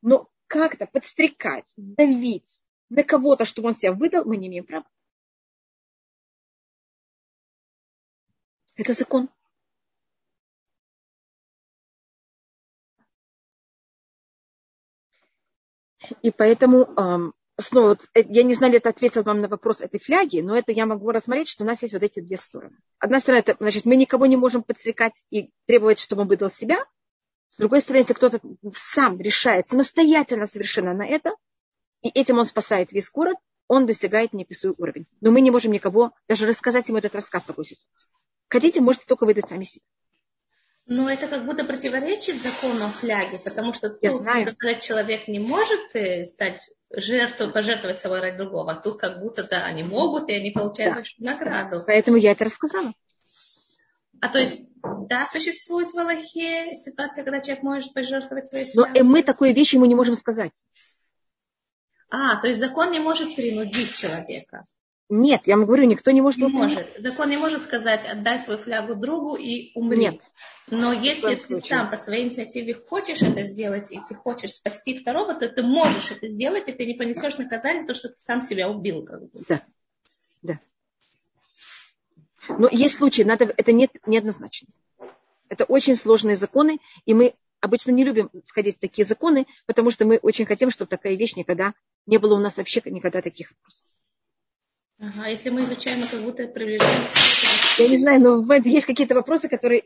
Но 0.00 0.30
как-то 0.46 0.86
подстрекать, 0.86 1.70
давить 1.76 2.62
на 2.88 3.02
кого-то, 3.02 3.44
чтобы 3.44 3.68
он 3.68 3.74
себя 3.74 3.92
выдал, 3.92 4.24
мы 4.24 4.38
не 4.38 4.46
имеем 4.46 4.64
права. 4.64 4.88
Это 8.76 8.94
закон. 8.94 9.28
И 16.22 16.30
поэтому 16.30 17.32
снова, 17.58 17.98
э, 18.14 18.22
я 18.28 18.42
не 18.42 18.54
знаю, 18.54 18.74
это 18.74 18.88
ответил 18.88 19.22
вам 19.22 19.40
на 19.40 19.48
вопрос 19.48 19.80
этой 19.80 20.00
фляги, 20.00 20.40
но 20.40 20.56
это 20.56 20.72
я 20.72 20.86
могу 20.86 21.10
рассмотреть, 21.10 21.48
что 21.48 21.64
у 21.64 21.66
нас 21.66 21.82
есть 21.82 21.94
вот 21.94 22.02
эти 22.02 22.20
две 22.20 22.36
стороны. 22.36 22.76
Одна 22.98 23.20
сторона, 23.20 23.40
это, 23.40 23.56
значит, 23.60 23.84
мы 23.84 23.96
никого 23.96 24.26
не 24.26 24.36
можем 24.36 24.62
подстрекать 24.62 25.24
и 25.30 25.50
требовать, 25.66 25.98
чтобы 25.98 26.22
он 26.22 26.28
выдал 26.28 26.50
себя. 26.50 26.84
С 27.50 27.58
другой 27.58 27.80
стороны, 27.80 28.02
если 28.02 28.14
кто-то 28.14 28.40
сам 28.74 29.20
решает 29.20 29.68
самостоятельно 29.68 30.46
совершенно 30.46 30.92
на 30.92 31.06
это, 31.06 31.34
и 32.02 32.08
этим 32.08 32.38
он 32.38 32.44
спасает 32.44 32.92
весь 32.92 33.10
город, 33.10 33.36
он 33.68 33.86
достигает 33.86 34.32
неописуемый 34.32 34.76
уровень. 34.78 35.06
Но 35.20 35.30
мы 35.30 35.40
не 35.40 35.50
можем 35.50 35.72
никого 35.72 36.12
даже 36.28 36.46
рассказать 36.46 36.88
ему 36.88 36.98
этот 36.98 37.14
рассказ 37.14 37.42
в 37.44 37.46
такой 37.46 37.64
ситуации. 37.64 38.08
Хотите, 38.48 38.80
можете 38.80 39.06
только 39.06 39.24
выдать 39.24 39.48
сами 39.48 39.64
себе. 39.64 39.84
Но 40.86 41.10
это 41.10 41.28
как 41.28 41.46
будто 41.46 41.64
противоречит 41.64 42.36
закону 42.36 42.86
фляги, 42.88 43.38
потому 43.42 43.72
что 43.72 43.96
Я 44.02 44.10
тут, 44.10 44.22
знаю. 44.22 44.46
когда 44.46 44.74
человек 44.74 45.28
не 45.28 45.38
может 45.38 45.80
э, 45.94 46.26
стать 46.26 46.70
жертвой, 46.90 47.50
пожертвовать 47.52 48.00
собой 48.00 48.20
ради 48.20 48.36
другого, 48.36 48.72
а 48.72 48.74
тут 48.74 49.00
как 49.00 49.20
будто 49.20 49.44
да, 49.44 49.64
они 49.64 49.82
могут, 49.82 50.28
и 50.28 50.34
они 50.34 50.50
получают 50.50 50.92
да. 50.92 50.96
большую 50.96 51.24
награду. 51.24 51.82
Поэтому 51.86 52.18
я 52.18 52.32
это 52.32 52.44
рассказала. 52.44 52.92
А 54.20 54.28
то 54.28 54.38
есть, 54.38 54.68
да, 54.82 55.26
существует 55.32 55.88
в 55.90 55.98
Аллахе 55.98 56.76
ситуация, 56.76 57.24
когда 57.24 57.40
человек 57.40 57.62
может 57.62 57.94
пожертвовать 57.94 58.48
своей 58.48 58.70
Но 58.74 58.86
и 58.86 59.02
мы 59.02 59.22
такую 59.22 59.54
вещь 59.54 59.72
ему 59.74 59.86
не 59.86 59.94
можем 59.94 60.14
сказать. 60.14 60.52
А, 62.10 62.36
то 62.36 62.48
есть 62.48 62.60
закон 62.60 62.90
не 62.90 63.00
может 63.00 63.34
принудить 63.34 63.96
человека. 63.96 64.64
Нет, 65.10 65.46
я 65.46 65.56
вам 65.56 65.66
говорю, 65.66 65.84
никто 65.84 66.10
не 66.12 66.22
может. 66.22 66.40
Не 66.40 66.48
может. 66.48 66.86
Закон 66.98 67.28
не 67.28 67.36
может 67.36 67.62
сказать, 67.62 68.06
отдай 68.10 68.38
свою 68.38 68.58
флягу 68.58 68.94
другу 68.94 69.36
и 69.36 69.70
умри. 69.74 69.98
Нет. 70.00 70.30
Но 70.68 70.92
если 70.92 71.34
ты 71.34 71.62
сам 71.62 71.90
по 71.90 71.98
своей 71.98 72.24
инициативе 72.24 72.74
хочешь 72.74 73.20
это 73.20 73.42
сделать, 73.46 73.92
и 73.92 74.00
ты 74.08 74.14
хочешь 74.14 74.54
спасти 74.54 74.96
второго, 74.96 75.34
то 75.34 75.48
ты 75.48 75.62
можешь 75.62 76.10
это 76.10 76.26
сделать, 76.28 76.68
и 76.68 76.72
ты 76.72 76.86
не 76.86 76.94
понесешь 76.94 77.36
наказание, 77.36 77.86
то, 77.86 77.92
что 77.92 78.08
ты 78.08 78.16
сам 78.16 78.40
себя 78.40 78.70
убил. 78.70 79.04
Как 79.04 79.20
бы. 79.20 79.28
Да. 79.46 79.62
Да. 80.42 80.58
Но 82.48 82.68
есть 82.70 82.96
случаи, 82.96 83.22
надо, 83.22 83.52
это 83.56 83.72
нет, 83.72 83.90
неоднозначно. 84.06 84.68
Это 85.50 85.64
очень 85.64 85.96
сложные 85.96 86.36
законы, 86.36 86.78
и 87.04 87.12
мы 87.12 87.34
обычно 87.60 87.90
не 87.90 88.04
любим 88.04 88.30
входить 88.46 88.76
в 88.76 88.80
такие 88.80 89.04
законы, 89.04 89.46
потому 89.66 89.90
что 89.90 90.06
мы 90.06 90.16
очень 90.16 90.46
хотим, 90.46 90.70
чтобы 90.70 90.88
такая 90.88 91.14
вещь 91.14 91.36
никогда 91.36 91.74
не 92.06 92.18
было 92.18 92.34
у 92.34 92.38
нас 92.38 92.56
вообще 92.56 92.82
никогда 92.86 93.20
таких 93.20 93.50
вопросов. 93.52 93.84
Ага, 94.98 95.26
если 95.26 95.50
мы 95.50 95.60
изучаем, 95.60 96.00
мы 96.00 96.06
как 96.06 96.20
будто 96.20 96.46
приближаемся. 96.46 97.82
Я 97.82 97.88
не 97.88 97.98
знаю, 97.98 98.20
но 98.20 98.54
есть 98.54 98.86
какие-то 98.86 99.14
вопросы, 99.14 99.48
которые 99.48 99.84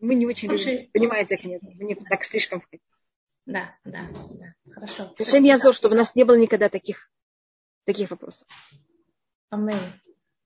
мы 0.00 0.14
не 0.14 0.26
очень 0.26 0.50
любим. 0.50 0.90
Понимаете, 0.92 1.36
как 1.36 1.44
нет? 1.44 1.62
Мы 1.62 1.84
не 1.84 1.94
так 1.94 2.24
слишком 2.24 2.60
хотим. 2.60 2.80
Да, 3.46 3.74
да, 3.84 4.00
да. 4.30 4.72
Хорошо. 4.72 5.14
Шем 5.24 5.44
Язор, 5.44 5.74
чтобы 5.74 5.94
у 5.94 5.98
нас 5.98 6.14
не 6.14 6.24
было 6.24 6.36
никогда 6.36 6.68
таких, 6.68 7.10
таких 7.84 8.10
вопросов. 8.10 8.46
Аминь. 9.48 9.76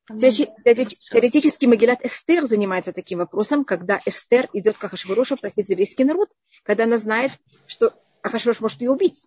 Теоретически 0.08 1.66
Магилат 1.66 2.04
Эстер 2.04 2.46
занимается 2.46 2.92
таким 2.92 3.18
вопросом, 3.18 3.64
когда 3.64 4.00
Эстер 4.04 4.48
идет 4.52 4.76
к 4.76 4.84
Ахашварошу 4.84 5.36
просить 5.36 5.70
еврейский 5.70 6.04
народ, 6.04 6.30
когда 6.64 6.84
она 6.84 6.98
знает, 6.98 7.32
что 7.66 7.94
Ахашварош 8.22 8.60
может 8.60 8.80
ее 8.80 8.90
убить. 8.90 9.26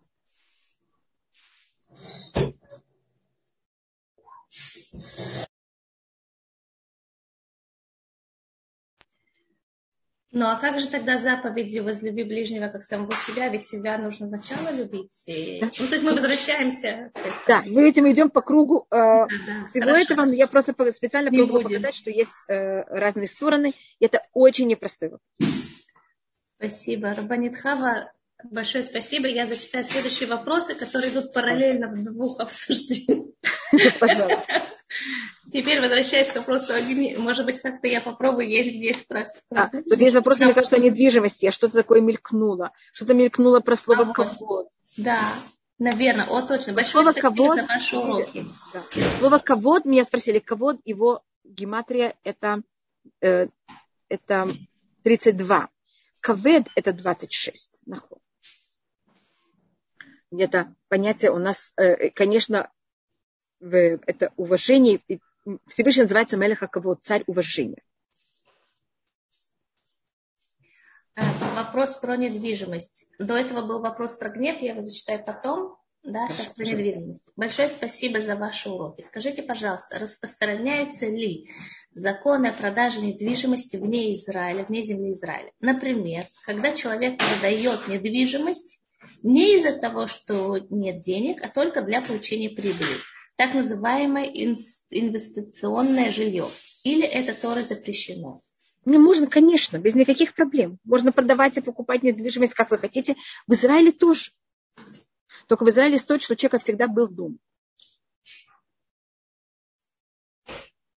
Ну 10.36 10.48
а 10.48 10.58
как 10.58 10.80
же 10.80 10.90
тогда 10.90 11.18
заповедью 11.18 11.86
возлюби 11.86 12.24
ближнего 12.24 12.68
как 12.68 12.84
самого 12.84 13.14
себя? 13.14 13.48
Ведь 13.48 13.66
себя 13.66 13.98
нужно 13.98 14.28
сначала 14.28 14.70
любить. 14.76 15.24
И... 15.28 15.62
Ну, 15.62 15.70
то 15.70 15.94
есть 15.94 16.04
мы 16.04 16.12
возвращаемся. 16.12 17.14
Да, 17.48 17.64
мы 17.66 17.88
этим 17.88 18.12
идем 18.12 18.30
по 18.30 18.42
кругу. 18.42 18.86
Э, 18.92 18.96
да, 18.96 19.28
да, 19.30 19.70
Всего 19.70 19.86
хорошо. 19.86 20.14
этого 20.14 20.32
я 20.34 20.48
просто 20.48 20.92
специально 20.92 21.30
Не 21.30 21.38
пробую 21.38 21.64
будем. 21.64 21.78
показать, 21.78 21.96
что 21.96 22.10
есть 22.10 22.32
э, 22.50 22.82
разные 22.82 23.28
стороны. 23.28 23.76
И 24.00 24.06
это 24.06 24.22
очень 24.34 24.68
непростой 24.68 25.12
вопрос. 25.12 25.50
Спасибо. 26.58 27.14
Рабанит 27.14 27.56
Хава, 27.56 28.12
большое 28.44 28.84
спасибо. 28.84 29.28
Я 29.28 29.48
зачитаю 29.48 29.84
следующие 29.84 30.30
вопросы, 30.30 30.76
которые 30.76 31.12
идут 31.12 31.34
параллельно 31.34 31.88
в 31.88 32.04
двух 32.04 32.40
обсуждениях. 32.40 33.34
Пожалуйста. 34.00 34.62
Теперь 35.52 35.80
возвращаясь 35.80 36.32
к 36.32 36.36
вопросу 36.38 36.74
огни, 36.74 37.16
может 37.18 37.46
быть, 37.46 37.62
как-то 37.62 37.88
я 37.88 38.02
попробую, 38.02 38.50
есть 38.50 38.76
здесь 38.76 39.04
про... 39.04 39.28
А, 39.52 39.70
тут 39.70 40.00
есть 40.00 40.16
вопрос, 40.16 40.40
мне 40.40 40.54
кажется, 40.54 40.76
о 40.76 40.80
недвижимости, 40.80 41.46
а 41.46 41.52
что-то 41.52 41.78
такое 41.78 42.02
мелькнуло. 42.02 42.72
Что-то 42.94 43.14
мелькнуло 43.14 43.60
про 43.60 43.76
слово 43.76 44.10
а, 44.10 44.14
«кавод». 44.14 44.70
Да, 44.98 45.20
наверное, 45.78 46.26
о, 46.26 46.42
точно. 46.42 46.74
Большое 46.74 47.04
слово 47.04 47.14
«кавод» 47.14 47.58
за 47.58 47.66
ваши 47.66 47.98
уроки. 47.98 48.46
Да. 48.74 48.82
Слово 49.20 49.38
«кавод», 49.38 49.86
меня 49.86 50.04
спросили, 50.04 50.40
«кавод», 50.40 50.80
его 50.84 51.24
гематрия 51.44 52.16
это, 52.24 52.64
э, 53.22 53.48
это 54.10 54.48
32. 55.04 55.70
«Кавед» 56.22 56.68
это 56.76 56.92
26. 56.92 57.84
Наход. 57.86 58.20
Это 60.32 60.76
понятие 60.88 61.32
у 61.32 61.38
нас, 61.38 61.74
э, 61.78 62.10
конечно, 62.10 62.72
это 63.62 64.34
уважение. 64.38 65.02
Всевышний 65.68 66.04
называется 66.04 66.38
Мелеха 66.38 66.68
кого? 66.68 66.96
Царь 66.96 67.24
уважения. 67.28 67.82
А, 71.16 71.24
вопрос 71.56 71.96
про 71.96 72.18
недвижимость. 72.18 73.08
До 73.20 73.38
этого 73.38 73.62
был 73.66 73.80
вопрос 73.80 74.16
про 74.16 74.30
гнев, 74.30 74.60
я 74.60 74.72
его 74.72 74.82
зачитаю 74.82 75.24
потом. 75.24 75.78
Да, 76.04 76.30
сейчас 76.30 76.52
про 76.52 76.66
недвижимость. 76.66 77.32
Большое 77.36 77.68
спасибо 77.68 78.22
за 78.22 78.36
ваши 78.36 78.70
уроки. 78.70 79.02
Скажите, 79.02 79.42
пожалуйста, 79.42 79.98
распространяются 79.98 81.08
ли 81.08 81.50
законы 81.94 82.48
о 82.48 82.54
продаже 82.54 83.02
недвижимости 83.02 83.78
вне 83.78 84.14
Израиля, 84.14 84.66
вне 84.66 84.84
земли 84.84 85.14
Израиля? 85.14 85.52
Например, 85.62 86.28
когда 86.46 86.74
человек 86.74 87.18
продает 87.18 87.88
недвижимость 87.88 88.85
не 89.24 89.58
из-за 89.58 89.78
того, 89.78 90.08
что 90.08 90.58
нет 90.70 91.00
денег, 91.00 91.44
а 91.44 91.50
только 91.50 91.82
для 91.82 92.02
получения 92.02 92.50
прибыли 92.50 92.96
так 93.36 93.54
называемое 93.54 94.26
инвестиционное 94.26 96.12
жилье. 96.12 96.48
Или 96.84 97.06
это 97.06 97.40
тоже 97.40 97.64
запрещено? 97.64 98.40
Не 98.86 99.00
можно, 99.00 99.28
конечно, 99.28 99.78
без 99.78 99.96
никаких 99.96 100.36
проблем. 100.36 100.80
Можно 100.84 101.12
продавать 101.12 101.58
и 101.58 101.62
покупать 101.62 102.04
недвижимость, 102.04 102.54
как 102.54 102.70
вы 102.72 102.78
хотите. 102.78 103.16
В 103.48 103.54
Израиле 103.54 103.92
тоже. 103.92 104.32
Только 105.48 105.66
в 105.66 105.70
Израиле 105.70 105.98
стоит, 105.98 106.22
что 106.22 106.34
у 106.34 106.36
человека 106.36 106.60
всегда 106.60 106.88
был 106.88 107.08
дом. 107.08 107.40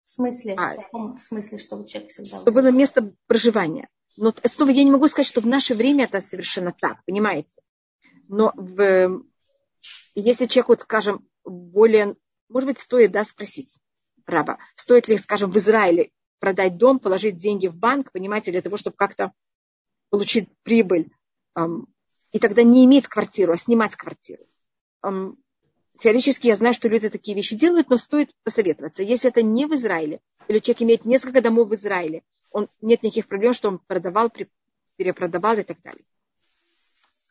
В 0.05 0.11
смысле? 0.11 0.55
А, 0.59 0.75
в 0.75 0.77
каком 0.77 1.19
смысле, 1.19 1.59
что 1.59 1.77
у 1.77 1.87
человека 1.87 2.13
всегда 2.13 2.43
был? 2.43 2.53
было 2.53 2.71
место 2.71 3.15
проживания. 3.27 3.89
Но 4.17 4.35
снова 4.45 4.71
я 4.71 4.85
не 4.85 4.91
могу 4.91 5.07
сказать, 5.07 5.27
что 5.27 5.41
в 5.41 5.47
наше 5.47 5.75
время 5.75 6.05
это 6.05 6.21
совершенно 6.21 6.75
так, 6.79 7.05
понимаете? 7.05 7.63
Но 8.29 8.53
в, 8.55 9.23
если 10.15 10.47
человек, 10.47 10.69
вот, 10.69 10.81
скажем, 10.83 11.27
более 11.45 12.17
может 12.49 12.67
быть, 12.67 12.81
стоит 12.81 13.13
да, 13.13 13.25
спросить 13.25 13.79
раба, 14.27 14.59
стоит 14.75 15.09
ли, 15.09 15.19
скажем, 15.19 15.51
в 15.51 15.59
Израиле 15.59 16.11
продать 16.39 16.77
дом, 16.77 16.99
положить 16.99 17.37
деньги 17.37 17.67
в 17.67 17.77
банк, 17.77 18.13
понимаете, 18.13 18.53
для 18.53 18.63
того, 18.63 18.77
чтобы 18.77 18.97
как-то 18.97 19.33
получить 20.11 20.49
прибыль, 20.63 21.11
эм, 21.57 21.89
и 22.33 22.39
тогда 22.39 22.63
не 22.63 22.85
иметь 22.85 23.09
квартиру, 23.09 23.53
а 23.53 23.57
снимать 23.57 23.97
квартиру. 23.97 24.45
Эм, 25.03 25.37
теоретически 25.99 26.47
я 26.47 26.57
знаю, 26.57 26.75
что 26.75 26.89
люди 26.89 27.09
такие 27.09 27.35
вещи 27.35 27.57
делают, 27.57 27.91
но 27.91 27.97
стоит 27.97 28.31
посоветоваться. 28.45 29.03
Если 29.03 29.31
это 29.31 29.43
не 29.43 29.67
в 29.67 29.75
Израиле, 29.75 30.21
или 30.47 30.59
человек 30.61 30.83
имеет 30.83 31.05
несколько 31.05 31.41
домов 31.41 31.69
в 31.69 31.75
Израиле, 31.75 32.23
он, 32.51 32.69
нет 32.81 33.03
никаких 33.03 33.27
проблем, 33.27 33.53
что 33.53 33.69
он 33.69 33.79
продавал, 33.79 34.33
перепродавал 34.97 35.59
и 35.59 35.63
так 35.63 35.81
далее. 35.83 36.05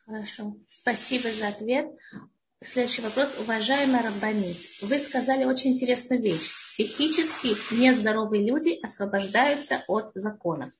Хорошо. 0.07 0.55
Спасибо 0.69 1.29
за 1.29 1.49
ответ. 1.49 1.87
Следующий 2.61 3.01
вопрос. 3.01 3.35
Уважаемая 3.41 4.03
Раббанит, 4.03 4.55
вы 4.81 4.99
сказали 4.99 5.43
очень 5.43 5.73
интересную 5.73 6.21
вещь. 6.21 6.49
Психически 6.69 7.49
нездоровые 7.75 8.41
люди 8.41 8.79
освобождаются 8.81 9.83
от 9.87 10.11
законов. 10.15 10.71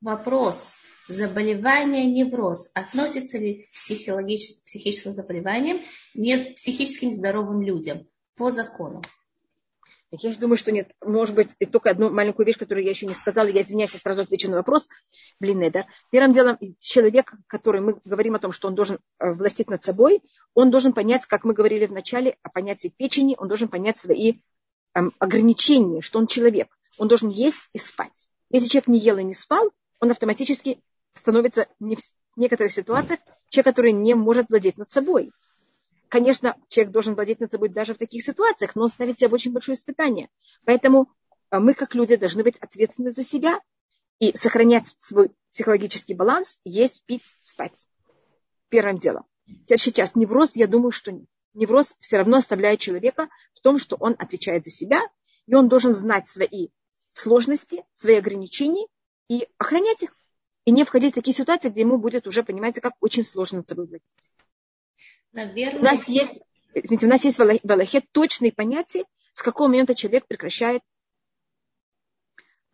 Вопрос. 0.00 0.72
заболевание 1.06 2.06
невроз 2.06 2.70
относится 2.74 3.36
ли 3.36 3.68
к 3.70 3.74
психическим 3.74 5.12
заболеваниям 5.12 5.78
не 6.14 6.38
психически 6.38 7.04
нездоровым 7.04 7.60
людям 7.60 8.08
по 8.36 8.50
закону? 8.50 9.02
Я 10.14 10.34
думаю, 10.34 10.58
что 10.58 10.72
нет. 10.72 10.90
Может 11.00 11.34
быть, 11.34 11.56
только 11.70 11.88
одну 11.88 12.10
маленькую 12.10 12.44
вещь, 12.44 12.58
которую 12.58 12.84
я 12.84 12.90
еще 12.90 13.06
не 13.06 13.14
сказала. 13.14 13.46
Я 13.46 13.62
извиняюсь, 13.62 13.94
я 13.94 13.98
сразу 13.98 14.22
отвечу 14.22 14.50
на 14.50 14.56
вопрос. 14.56 14.90
Блин, 15.40 15.70
да. 15.72 15.86
Первым 16.10 16.34
делом, 16.34 16.58
человек, 16.80 17.32
который 17.46 17.80
мы 17.80 17.98
говорим 18.04 18.34
о 18.34 18.38
том, 18.38 18.52
что 18.52 18.68
он 18.68 18.74
должен 18.74 18.98
э, 19.18 19.32
властить 19.32 19.70
над 19.70 19.82
собой, 19.82 20.20
он 20.52 20.70
должен 20.70 20.92
понять, 20.92 21.24
как 21.24 21.44
мы 21.44 21.54
говорили 21.54 21.86
в 21.86 21.92
начале 21.92 22.36
о 22.42 22.50
понятии 22.50 22.92
печени, 22.94 23.36
он 23.38 23.48
должен 23.48 23.68
понять 23.68 23.96
свои 23.96 24.34
эм, 24.94 25.12
ограничения, 25.18 26.02
что 26.02 26.18
он 26.18 26.26
человек. 26.26 26.68
Он 26.98 27.08
должен 27.08 27.30
есть 27.30 27.70
и 27.72 27.78
спать. 27.78 28.28
Если 28.50 28.68
человек 28.68 28.88
не 28.88 28.98
ел 28.98 29.16
и 29.16 29.24
не 29.24 29.32
спал, 29.32 29.70
он 29.98 30.10
автоматически 30.10 30.82
становится 31.14 31.68
не 31.80 31.96
в 31.96 32.00
некоторых 32.36 32.72
ситуациях 32.72 33.20
человек, 33.48 33.74
который 33.74 33.92
не 33.92 34.14
может 34.14 34.50
владеть 34.50 34.76
над 34.76 34.92
собой. 34.92 35.32
Конечно, 36.12 36.58
человек 36.68 36.92
должен 36.92 37.14
владеть 37.14 37.40
над 37.40 37.50
собой 37.50 37.70
даже 37.70 37.94
в 37.94 37.96
таких 37.96 38.22
ситуациях, 38.22 38.76
но 38.76 38.82
он 38.82 38.90
ставит 38.90 39.18
себя 39.18 39.30
в 39.30 39.32
очень 39.32 39.50
большое 39.50 39.78
испытание. 39.78 40.28
Поэтому 40.66 41.10
а, 41.48 41.58
мы, 41.58 41.72
как 41.72 41.94
люди, 41.94 42.16
должны 42.16 42.42
быть 42.42 42.58
ответственны 42.58 43.12
за 43.12 43.24
себя 43.24 43.62
и 44.18 44.36
сохранять 44.36 44.94
свой 44.98 45.30
психологический 45.52 46.12
баланс, 46.12 46.60
есть, 46.66 47.02
пить, 47.06 47.24
спать. 47.40 47.86
Первым 48.68 48.98
делом. 48.98 49.24
Сейчас 49.66 50.14
невроз, 50.14 50.54
я 50.54 50.66
думаю, 50.66 50.90
что 50.90 51.12
нет. 51.12 51.24
Невроз 51.54 51.96
все 52.00 52.18
равно 52.18 52.36
оставляет 52.36 52.78
человека 52.78 53.30
в 53.54 53.60
том, 53.62 53.78
что 53.78 53.96
он 53.96 54.14
отвечает 54.18 54.66
за 54.66 54.70
себя, 54.70 55.00
и 55.46 55.54
он 55.54 55.70
должен 55.70 55.94
знать 55.94 56.28
свои 56.28 56.68
сложности, 57.14 57.84
свои 57.94 58.16
ограничения 58.16 58.86
и 59.28 59.48
охранять 59.56 60.02
их. 60.02 60.14
И 60.66 60.72
не 60.72 60.84
входить 60.84 61.12
в 61.12 61.14
такие 61.14 61.34
ситуации, 61.34 61.70
где 61.70 61.80
ему 61.80 61.96
будет 61.96 62.26
уже, 62.26 62.42
понимаете, 62.42 62.82
как 62.82 62.92
очень 63.00 63.24
сложно 63.24 63.58
над 63.58 63.68
собой 63.68 63.86
владеть. 63.86 64.02
Наверное... 65.32 65.80
У 65.80 65.84
нас 65.84 66.08
есть, 66.08 66.40
извините, 66.74 67.06
у 67.06 67.08
нас 67.08 67.24
есть 67.24 67.38
в 67.38 67.42
Аллахе 67.42 68.00
точные 68.12 68.52
понятия, 68.52 69.04
с 69.32 69.42
какого 69.42 69.68
момента 69.68 69.94
человек 69.94 70.26
прекращает, 70.26 70.82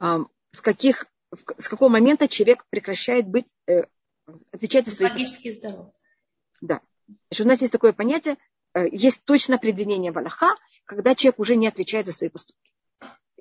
с, 0.01 0.61
каких, 0.61 1.07
с 1.57 1.69
какого 1.69 1.89
момента 1.89 2.29
человек 2.29 2.65
прекращает 2.71 3.27
быть, 3.27 3.47
э, 3.67 3.85
отвечать 4.53 4.87
за 4.87 4.95
свои... 4.95 5.11
Логически 5.11 5.53
здоров. 5.53 5.93
Да. 6.61 6.81
Значит, 7.31 7.47
у 7.47 7.49
нас 7.49 7.61
есть 7.61 7.73
такое 7.73 7.93
понятие, 7.93 8.37
э, 8.75 8.89
есть 8.91 9.23
точное 9.25 9.57
определение 9.57 10.13
в 10.13 10.19
Аллаха, 10.19 10.55
когда 10.85 11.15
человек 11.15 11.39
уже 11.39 11.57
не 11.57 11.67
отвечает 11.67 12.07
за 12.07 12.13
свои 12.13 12.29
поступки. 12.29 12.68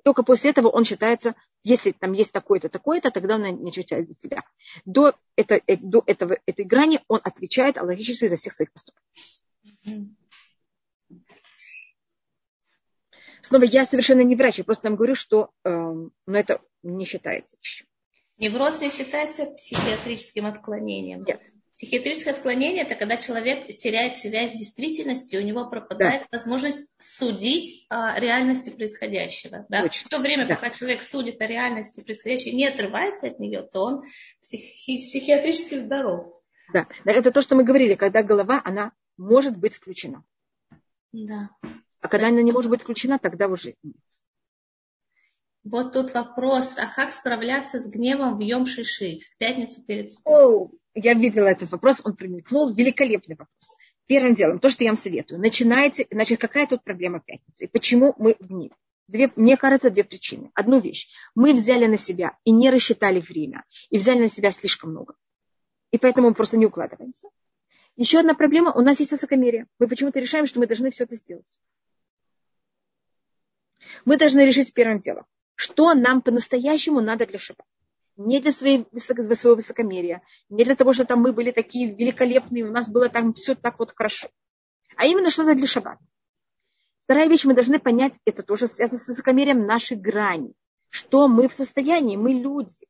Только 0.08 0.24
после 0.24 0.52
этого 0.52 0.70
он 0.70 0.86
считается, 0.86 1.36
если 1.66 1.92
там 1.92 2.14
есть 2.14 2.32
такое-то, 2.32 2.70
такое-то, 2.70 3.12
тогда 3.12 3.36
он 3.36 3.44
не 3.44 3.72
отвечает 3.72 4.08
за 4.08 4.14
себя. 4.14 4.44
До, 4.86 5.14
это, 5.36 5.60
э, 5.68 5.76
до 5.76 6.02
этого, 6.06 6.38
этой 6.46 6.64
грани 6.64 7.02
он 7.10 7.20
отвечает 7.26 7.76
логически 7.76 8.30
за 8.30 8.38
всех 8.38 8.54
своих 8.54 8.72
поступков. 8.72 9.04
Снова, 13.42 13.64
я 13.66 13.84
совершенно 13.86 14.22
не 14.22 14.38
врач, 14.38 14.60
я 14.60 14.64
просто 14.64 14.88
вам 14.88 14.96
говорю, 14.96 15.16
что 15.16 15.50
э, 15.66 15.70
но 15.70 16.10
это 16.26 16.62
не 16.84 17.04
считается 17.04 17.58
еще. 17.62 17.84
Невроз 18.38 18.80
не 18.80 18.90
считается 18.90 19.46
психиатрическим 19.48 20.46
отклонением? 20.46 21.26
Нет. 21.26 21.42
Психиатрическое 21.78 22.34
отклонение– 22.34 22.82
это 22.86 22.96
когда 22.96 23.18
человек 23.18 23.68
теряет 23.78 24.18
связь 24.18 24.50
с 24.50 24.58
действительностью, 24.58 25.40
у 25.40 25.44
него 25.44 25.70
пропадает 25.70 26.24
да. 26.24 26.38
возможность 26.40 26.90
судить 27.00 27.86
о 27.90 28.20
реальности 28.20 28.72
происходящего. 28.72 29.68
Да? 29.70 29.88
В 29.88 30.10
то 30.10 30.18
время, 30.18 30.48
да. 30.48 30.56
пока 30.56 30.72
человек 30.72 31.04
судит 31.04 31.40
о 31.40 31.46
реальности 31.46 32.02
происходящей, 32.02 32.54
не 32.54 32.66
отрывается 32.66 33.28
от 33.28 33.38
нее, 33.38 33.62
то 33.62 33.84
он 33.84 34.04
психи- 34.42 35.08
психиатрически 35.08 35.76
здоров. 35.76 36.42
Да, 36.74 36.88
это 37.06 37.30
то, 37.30 37.44
что 37.44 37.54
мы 37.54 37.64
говорили, 37.64 37.94
когда 37.94 38.24
голова, 38.24 38.60
она 38.66 38.92
может 39.16 39.56
быть 39.56 39.76
включена. 39.76 40.24
Да. 41.12 41.52
А 42.02 42.08
когда 42.08 42.30
она 42.30 42.42
не 42.42 42.52
может 42.52 42.72
быть 42.72 42.82
включена, 42.82 43.20
тогда 43.20 43.48
уже 43.48 43.76
нет. 43.84 44.02
Вот 45.70 45.92
тут 45.92 46.14
вопрос, 46.14 46.78
а 46.78 46.88
как 46.88 47.12
справляться 47.12 47.80
с 47.80 47.90
гневом 47.90 48.38
в 48.38 48.40
Йом 48.40 48.66
Шиши, 48.66 49.20
в 49.20 49.38
пятницу 49.38 49.84
перед 49.84 50.12
субботой? 50.12 50.80
я 50.96 51.14
видела 51.14 51.48
этот 51.48 51.72
вопрос, 51.72 52.02
он 52.06 52.16
промелькнул, 52.16 52.74
великолепный 52.74 53.36
вопрос. 53.36 53.76
Первым 54.06 54.34
делом, 54.34 54.60
то, 54.60 54.70
что 54.70 54.86
я 54.86 54.92
вам 54.92 54.98
советую, 54.98 55.42
начинайте, 55.42 56.08
значит, 56.10 56.40
какая 56.40 56.68
тут 56.68 56.84
проблема 56.84 57.20
пятницы, 57.20 57.66
и 57.66 57.68
почему 57.68 58.16
мы 58.18 58.38
в 58.40 58.48
гневе? 58.48 58.76
Две, 59.10 59.30
мне 59.36 59.58
кажется, 59.58 59.90
две 59.90 60.06
причины. 60.06 60.52
Одну 60.54 60.80
вещь. 60.80 61.10
Мы 61.36 61.54
взяли 61.54 61.86
на 61.86 61.98
себя 61.98 62.38
и 62.46 62.52
не 62.52 62.70
рассчитали 62.70 63.20
время, 63.20 63.66
и 63.90 63.98
взяли 63.98 64.20
на 64.20 64.30
себя 64.30 64.52
слишком 64.52 64.92
много. 64.92 65.16
И 65.92 65.98
поэтому 65.98 66.30
мы 66.30 66.34
просто 66.34 66.58
не 66.58 66.66
укладываемся. 66.66 67.28
Еще 67.98 68.20
одна 68.20 68.36
проблема, 68.36 68.72
у 68.72 68.82
нас 68.82 69.00
есть 69.02 69.12
высокомерие. 69.12 69.68
Мы 69.80 69.88
почему-то 69.90 70.20
решаем, 70.20 70.48
что 70.48 70.60
мы 70.60 70.68
должны 70.68 70.92
все 70.92 71.04
это 71.04 71.16
сделать. 71.16 71.60
Мы 74.06 74.18
должны 74.18 74.46
решить 74.46 74.74
первым 74.74 75.00
делом, 75.00 75.26
что 75.58 75.94
нам 75.94 76.22
по-настоящему 76.22 77.02
надо 77.02 77.26
для 77.26 77.40
шаббата 77.40 77.68
не 78.18 78.40
для 78.40 78.52
своей, 78.52 78.88
своего 78.96 79.56
высокомерия, 79.56 80.24
не 80.50 80.64
для 80.64 80.76
того, 80.76 80.92
что 80.92 81.06
там 81.06 81.22
мы 81.22 81.34
были 81.34 81.52
такие 81.52 81.94
великолепные, 81.94 82.66
у 82.66 82.72
нас 82.72 82.90
было 82.90 83.10
там 83.10 83.34
все 83.34 83.54
так 83.56 83.78
вот 83.80 83.94
хорошо, 83.96 84.30
а 84.96 85.06
именно 85.06 85.30
что-то 85.30 85.54
для 85.54 85.68
шаббата. 85.68 86.04
Вторая 87.02 87.30
вещь, 87.30 87.46
мы 87.46 87.54
должны 87.54 87.80
понять, 87.80 88.16
это 88.26 88.44
тоже 88.44 88.68
связано 88.68 89.00
с 89.00 89.08
высокомерием 89.08 89.66
нашей 89.66 89.96
грани. 89.96 90.54
Что 90.90 91.28
мы 91.28 91.48
в 91.48 91.54
состоянии, 91.54 92.18
мы 92.18 92.34
люди. 92.34 92.88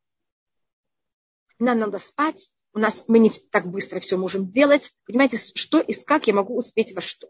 Нам 1.59 1.80
надо 1.80 1.99
спать, 1.99 2.49
у 2.74 2.80
нас 2.80 3.03
мы 3.07 3.20
не 3.20 3.30
так 3.30 3.68
быстро 3.68 3.99
все 3.99 4.18
можем 4.18 4.49
делать. 4.49 4.93
Понимаете, 5.05 5.38
что 5.38 5.80
и 5.80 5.93
как 5.93 6.28
я 6.28 6.34
могу 6.34 6.57
успеть 6.57 6.95
во 6.95 7.01
что. 7.01 7.30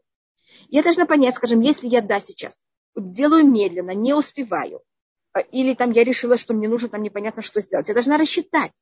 Я 0.69 0.83
должна 0.83 1.05
понять, 1.05 1.35
скажем, 1.35 1.61
если 1.61 1.87
я 1.87 2.01
да 2.01 2.19
сейчас 2.19 2.63
делаю 2.95 3.45
медленно, 3.45 3.91
не 3.91 4.13
успеваю, 4.13 4.81
или 5.51 5.73
там 5.73 5.91
я 5.91 6.03
решила, 6.03 6.37
что 6.37 6.53
мне 6.53 6.67
нужно 6.67 6.89
там 6.89 7.03
непонятно 7.03 7.41
что 7.41 7.59
сделать. 7.59 7.87
Я 7.87 7.93
должна 7.93 8.17
рассчитать. 8.17 8.73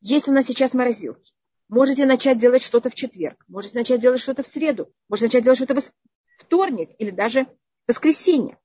Есть 0.00 0.28
у 0.28 0.32
нас 0.32 0.46
сейчас 0.46 0.74
морозилки. 0.74 1.32
Можете 1.68 2.06
начать 2.06 2.38
делать 2.38 2.62
что-то 2.62 2.90
в 2.90 2.94
четверг, 2.94 3.44
можете 3.48 3.78
начать 3.78 4.00
делать 4.00 4.20
что-то 4.20 4.44
в 4.44 4.46
среду, 4.46 4.92
можете 5.08 5.26
начать 5.26 5.42
делать 5.42 5.58
что-то 5.58 5.80
в 5.80 5.92
вторник 6.38 6.90
или 6.98 7.10
даже 7.10 7.44
в 7.44 7.48
воскресенье. 7.88 8.58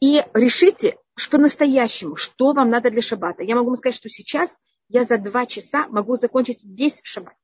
И 0.00 0.22
решите 0.34 0.98
по-настоящему, 1.30 2.16
что 2.16 2.52
вам 2.52 2.70
надо 2.70 2.90
для 2.90 3.02
шаббата. 3.02 3.42
Я 3.42 3.54
могу 3.54 3.68
вам 3.68 3.76
сказать, 3.76 3.96
что 3.96 4.08
сейчас 4.08 4.58
я 4.88 5.04
за 5.04 5.18
два 5.18 5.46
часа 5.46 5.86
могу 5.88 6.16
закончить 6.16 6.62
весь 6.62 7.00
шаббат. 7.02 7.36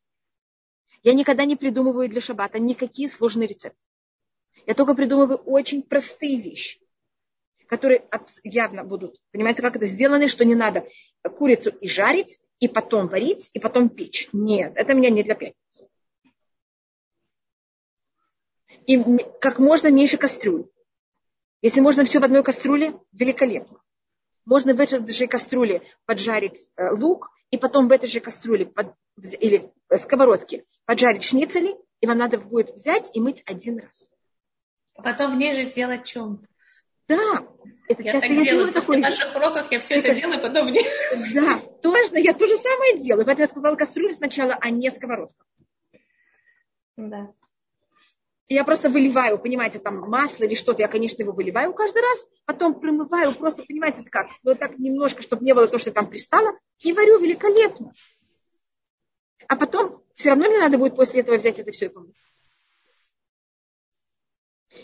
Я 1.03 1.15
никогда 1.15 1.45
не 1.45 1.57
придумываю 1.57 2.09
для 2.09 2.21
шаббата 2.21 2.59
никакие 2.59 3.09
сложные 3.09 3.47
рецепты. 3.47 3.79
Я 4.67 4.75
только 4.75 4.95
придумываю 4.95 5.39
очень 5.39 5.83
простые 5.83 6.41
вещи 6.41 6.81
которые 7.69 8.05
явно 8.45 8.85
будут, 8.85 9.21
понимаете, 9.33 9.63
как 9.63 9.77
это 9.77 9.87
сделано, 9.87 10.29
что 10.29 10.45
не 10.45 10.55
надо 10.55 10.87
курицу 11.23 11.71
и 11.71 11.89
жарить, 11.89 12.41
и 12.61 12.69
потом 12.69 13.09
варить, 13.09 13.51
и 13.53 13.59
потом 13.59 13.89
печь. 13.89 14.29
Нет, 14.33 14.73
это 14.77 14.95
меня 14.95 15.11
не 15.11 15.23
для 15.23 15.35
пятницы. 15.35 15.89
И 18.87 19.03
как 19.41 19.59
можно 19.59 19.91
меньше 19.91 20.17
кастрюль. 20.17 20.69
Если 21.61 21.81
можно 21.81 22.05
все 22.05 22.21
в 22.21 22.25
одной 22.25 22.45
кастрюле, 22.45 22.99
великолепно. 23.13 23.81
Можно 24.45 24.75
в 24.75 24.81
этой 24.81 25.09
же 25.09 25.27
кастрюле 25.27 25.83
поджарить 26.05 26.71
э, 26.77 26.91
лук, 26.91 27.31
и 27.51 27.59
потом 27.59 27.89
в 27.89 27.93
этой 27.93 28.09
же 28.09 28.21
кастрюле 28.21 28.67
под, 28.67 28.95
или 29.41 29.73
сковородке 29.99 30.65
поджарить 30.85 31.25
шницели, 31.25 31.75
и 32.01 32.07
вам 32.07 32.19
надо 32.19 32.39
будет 32.39 32.75
взять 32.75 33.11
и 33.17 33.21
мыть 33.21 33.43
один 33.47 33.81
раз. 33.81 34.13
А 34.95 35.03
потом 35.03 35.35
в 35.35 35.37
ней 35.37 35.55
же 35.55 35.63
сделать 35.63 36.05
чем? 36.05 36.47
Да, 37.09 37.47
это 37.89 38.03
я 38.03 38.13
часто 38.13 38.29
так 38.29 38.37
я 38.39 38.45
делаю. 38.45 38.73
После 38.73 38.99
наших 38.99 39.37
уроков 39.37 39.71
я 39.71 39.81
все 39.81 39.97
это, 39.97 40.09
это 40.09 40.21
делаю, 40.21 40.41
потом 40.41 40.69
не... 40.69 40.81
Да, 41.35 41.61
точно, 41.83 42.19
я 42.19 42.35
то 42.35 42.47
же 42.47 42.57
самое 42.57 42.99
делаю. 42.99 43.25
Поэтому 43.25 43.45
я 43.45 43.49
сказала 43.49 43.77
кастрюлю 43.77 44.13
сначала, 44.13 44.59
а 44.61 44.71
не 44.71 44.91
сковородку. 44.91 45.45
Да. 46.97 47.33
Я 48.49 48.65
просто 48.65 48.89
выливаю, 48.89 49.39
понимаете, 49.39 49.81
там 49.81 49.99
масло 50.09 50.45
или 50.45 50.55
что-то, 50.55 50.81
я, 50.81 50.89
конечно, 50.89 51.21
его 51.23 51.33
выливаю 51.33 51.73
каждый 51.75 52.01
раз, 52.01 52.29
потом 52.45 52.79
промываю, 52.79 53.35
просто, 53.35 53.65
понимаете, 53.65 54.05
как, 54.09 54.29
вот 54.45 54.61
так 54.61 54.79
немножко, 54.79 55.21
чтобы 55.23 55.45
не 55.45 55.53
было 55.53 55.67
то, 55.67 55.79
что 55.79 55.91
там 55.91 56.09
пристало, 56.09 56.57
и 56.79 56.93
варю 56.93 57.19
великолепно. 57.19 57.93
А 59.49 59.57
потом 59.57 60.03
все 60.15 60.31
равно 60.31 60.49
мне 60.49 60.61
надо 60.61 60.79
будет 60.79 60.95
после 60.95 61.23
этого 61.23 61.37
взять 61.37 61.59
это 61.59 61.73
все 61.73 61.87
и 61.87 61.89
помыть. 61.89 62.17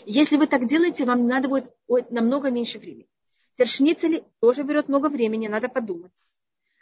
Если 0.05 0.37
вы 0.37 0.47
так 0.47 0.67
делаете, 0.67 1.05
вам 1.05 1.27
надо 1.27 1.47
будет 1.47 1.71
намного 2.09 2.49
меньше 2.49 2.79
времени. 2.79 3.07
Тершницели 3.55 4.23
тоже 4.39 4.63
берет 4.63 4.87
много 4.87 5.07
времени, 5.07 5.47
надо 5.47 5.69
подумать. 5.69 6.13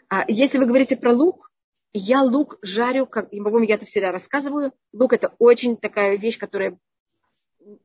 А 0.09 0.25
если 0.27 0.57
вы 0.57 0.65
говорите 0.65 0.95
про 0.97 1.13
лук, 1.13 1.51
я 1.93 2.21
лук 2.21 2.57
жарю, 2.61 3.05
как, 3.05 3.29
по-моему, 3.31 3.63
я 3.63 3.75
это 3.75 3.85
всегда 3.85 4.11
рассказываю. 4.11 4.73
Лук 4.93 5.13
это 5.13 5.35
очень 5.39 5.75
такая 5.75 6.17
вещь, 6.17 6.37
которая 6.37 6.79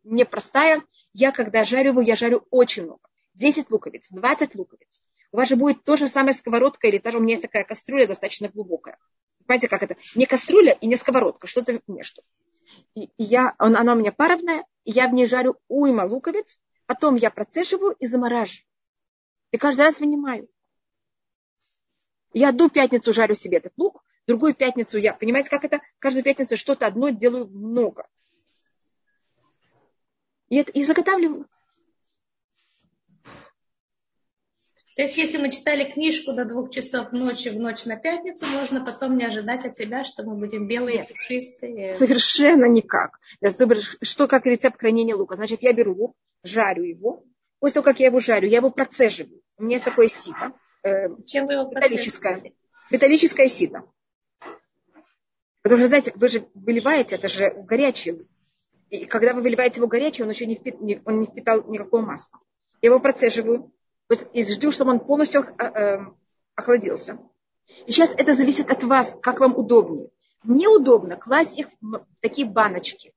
непростая. 0.04 0.82
Я 1.12 1.32
когда 1.32 1.64
жарю 1.64 1.90
его, 1.90 2.00
я 2.00 2.14
жарю 2.14 2.46
очень 2.50 2.84
много. 2.84 3.00
10 3.34 3.70
луковиц, 3.70 4.08
20 4.10 4.54
луковиц. 4.54 5.00
У 5.32 5.36
вас 5.36 5.48
же 5.48 5.56
будет 5.56 5.84
то 5.84 5.96
же 5.96 6.06
самое 6.06 6.34
сковородка, 6.34 6.86
или 6.86 6.98
даже 6.98 7.18
у 7.18 7.20
меня 7.20 7.32
есть 7.32 7.42
такая 7.42 7.64
кастрюля 7.64 8.06
достаточно 8.06 8.48
глубокая. 8.48 8.98
Понимаете, 9.46 9.68
как 9.68 9.82
это? 9.82 9.96
Не 10.14 10.26
кастрюля 10.26 10.72
и 10.72 10.86
не 10.86 10.96
сковородка, 10.96 11.46
что-то 11.46 11.80
между. 11.86 12.22
И, 12.94 13.10
я, 13.18 13.54
он, 13.58 13.76
она 13.76 13.92
у 13.92 13.96
меня 13.96 14.12
паровная, 14.12 14.64
и 14.86 14.92
я 14.92 15.08
в 15.08 15.12
ней 15.12 15.26
жарю 15.26 15.58
уйма 15.68 16.02
луковиц, 16.02 16.58
потом 16.86 17.16
я 17.16 17.30
процеживаю 17.30 17.94
и 17.98 18.06
замораживаю. 18.06 18.64
И 19.50 19.58
каждый 19.58 19.82
раз 19.82 19.98
вынимаю. 19.98 20.48
Я 22.32 22.50
одну 22.50 22.70
пятницу 22.70 23.12
жарю 23.12 23.34
себе 23.34 23.58
этот 23.58 23.72
лук, 23.76 24.04
другую 24.26 24.54
пятницу 24.54 24.96
я, 24.96 25.12
понимаете, 25.12 25.50
как 25.50 25.64
это? 25.64 25.80
Каждую 25.98 26.22
пятницу 26.22 26.56
что-то 26.56 26.86
одно 26.86 27.08
делаю 27.08 27.48
много. 27.48 28.06
И, 30.48 30.56
это, 30.56 30.70
и 30.70 30.84
заготавливаю. 30.84 31.48
То 34.96 35.02
есть, 35.02 35.18
если 35.18 35.36
мы 35.36 35.50
читали 35.50 35.84
книжку 35.84 36.32
до 36.32 36.46
двух 36.46 36.70
часов 36.70 37.12
ночи 37.12 37.50
в 37.50 37.60
ночь 37.60 37.84
на 37.84 37.96
пятницу, 37.96 38.46
можно 38.46 38.82
потом 38.82 39.18
не 39.18 39.26
ожидать 39.26 39.66
от 39.66 39.76
себя, 39.76 40.04
что 40.04 40.24
мы 40.24 40.36
будем 40.36 40.66
белые, 40.66 41.04
пушистые. 41.04 41.94
Совершенно 41.94 42.64
никак. 42.64 43.20
Что 44.00 44.26
как 44.26 44.46
рецепт 44.46 44.80
хранения 44.80 45.14
лука? 45.14 45.36
Значит, 45.36 45.62
я 45.62 45.74
беру 45.74 45.94
лук, 45.94 46.16
жарю 46.42 46.82
его. 46.82 47.24
После 47.58 47.74
того, 47.74 47.84
как 47.84 48.00
я 48.00 48.06
его 48.06 48.20
жарю, 48.20 48.48
я 48.48 48.56
его 48.56 48.70
процеживаю. 48.70 49.42
У 49.58 49.64
меня 49.64 49.74
есть 49.74 49.84
такое 49.84 50.08
сито. 50.08 50.52
Э, 50.82 51.08
Чем 51.26 51.46
вы 51.46 51.52
его 51.52 51.70
металлическое. 51.70 52.52
Металлическое 52.90 53.48
сито. 53.48 53.84
Потому 55.60 55.78
что, 55.78 55.88
знаете, 55.88 56.12
вы 56.14 56.28
же 56.28 56.48
выливаете, 56.54 57.16
это 57.16 57.28
же 57.28 57.50
горячий 57.50 58.12
лук. 58.12 58.28
И 58.88 59.04
когда 59.04 59.34
вы 59.34 59.42
выливаете 59.42 59.76
его 59.76 59.88
горячий, 59.88 60.22
он 60.22 60.30
еще 60.30 60.46
не, 60.46 60.54
впит, 60.54 60.76
он 61.04 61.20
не 61.20 61.26
впитал 61.26 61.68
никакого 61.68 62.00
масла. 62.00 62.38
Я 62.80 62.88
его 62.90 63.00
процеживаю 63.00 63.72
и 64.32 64.44
жду, 64.44 64.70
чтобы 64.70 64.92
он 64.92 65.00
полностью 65.00 65.42
э, 65.42 65.98
охладился. 66.54 67.18
И 67.86 67.92
сейчас 67.92 68.14
это 68.16 68.32
зависит 68.32 68.70
от 68.70 68.84
вас, 68.84 69.18
как 69.20 69.40
вам 69.40 69.56
удобнее. 69.56 70.10
Мне 70.42 70.68
удобно 70.68 71.16
класть 71.16 71.58
их 71.58 71.68
в 71.80 72.06
такие 72.20 72.46
баночки. 72.46 73.12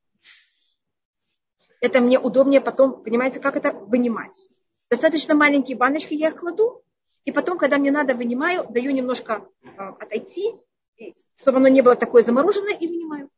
Это 1.81 2.01
мне 2.01 2.19
удобнее 2.19 2.59
потом, 2.59 3.03
понимаете, 3.03 3.39
как 3.39 3.55
это 3.55 3.71
вынимать. 3.71 4.49
Достаточно 4.89 5.35
маленькие 5.35 5.77
баночки 5.77 6.15
я 6.15 6.29
их 6.29 6.35
кладу, 6.35 6.83
и 7.25 7.31
потом, 7.31 7.57
когда 7.57 7.77
мне 7.77 7.91
надо, 7.91 8.15
вынимаю, 8.15 8.65
даю 8.69 8.91
немножко 8.91 9.47
э, 9.61 9.67
отойти, 9.99 10.55
чтобы 11.35 11.59
оно 11.59 11.67
не 11.67 11.81
было 11.81 11.95
такое 11.95 12.23
замороженное, 12.23 12.73
и 12.73 12.87
вынимаю. 12.87 13.29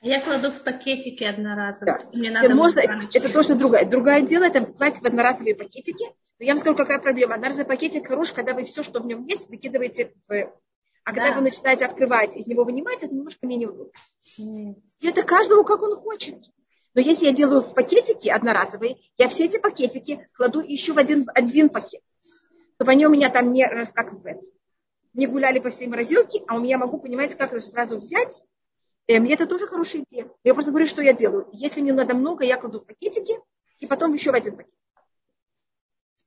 Я 0.00 0.20
кладу 0.20 0.50
в 0.50 0.62
пакетики 0.62 1.24
одноразовые. 1.24 1.98
Да. 1.98 2.16
Мне 2.16 2.30
надо 2.30 2.54
можно, 2.54 2.80
это 2.80 3.32
тоже 3.32 3.54
другое. 3.54 3.84
Другое 3.84 4.20
дело, 4.20 4.44
это 4.44 4.64
класть 4.64 5.00
в 5.00 5.04
одноразовые 5.06 5.56
пакетики. 5.56 6.04
Но 6.38 6.46
я 6.46 6.52
вам 6.52 6.58
скажу, 6.58 6.76
какая 6.76 7.00
проблема. 7.00 7.34
Одноразовый 7.34 7.66
пакетик 7.66 8.06
хорош, 8.06 8.32
когда 8.32 8.54
вы 8.54 8.64
все, 8.64 8.84
что 8.84 9.00
в 9.00 9.06
нем 9.06 9.24
есть, 9.24 9.48
выкидываете 9.48 10.14
в... 10.28 10.52
А 11.04 11.10
когда 11.10 11.30
да. 11.30 11.36
вы 11.36 11.40
начинаете 11.40 11.86
открывать, 11.86 12.36
из 12.36 12.46
него 12.46 12.64
вынимать, 12.64 13.02
это 13.02 13.12
немножко 13.12 13.46
менее 13.46 13.70
удобно. 13.70 13.92
Mm. 14.38 14.74
Это 15.02 15.22
каждому, 15.22 15.64
как 15.64 15.82
он 15.82 15.96
хочет. 15.96 16.36
Но 16.94 17.00
если 17.00 17.26
я 17.26 17.32
делаю 17.32 17.62
в 17.62 17.74
пакетики 17.74 18.28
одноразовые, 18.28 18.98
я 19.16 19.28
все 19.28 19.46
эти 19.46 19.58
пакетики 19.58 20.26
кладу 20.36 20.60
еще 20.60 20.92
в 20.92 20.98
один, 20.98 21.28
один 21.34 21.70
пакет. 21.70 22.02
Чтобы 22.74 22.92
они 22.92 23.06
у 23.06 23.10
меня 23.10 23.30
там 23.30 23.52
не, 23.52 23.66
как 23.66 24.12
называется, 24.12 24.52
не 25.14 25.26
гуляли 25.26 25.58
по 25.58 25.70
всей 25.70 25.88
морозилке, 25.88 26.42
а 26.46 26.56
у 26.56 26.60
меня 26.60 26.78
могу, 26.78 27.00
понимаете, 27.00 27.36
как 27.36 27.52
это 27.52 27.60
сразу 27.60 27.98
взять 27.98 28.44
это 29.08 29.46
тоже 29.46 29.66
хорошая 29.66 30.04
идея. 30.08 30.30
Я 30.44 30.54
просто 30.54 30.70
говорю, 30.70 30.86
что 30.86 31.02
я 31.02 31.12
делаю. 31.12 31.48
Если 31.52 31.80
мне 31.80 31.92
надо 31.92 32.14
много, 32.14 32.44
я 32.44 32.56
кладу 32.56 32.80
в 32.80 32.84
пакетики 32.86 33.34
и 33.80 33.86
потом 33.86 34.12
еще 34.12 34.30
в 34.30 34.34
один 34.34 34.56
пакет. 34.56 34.72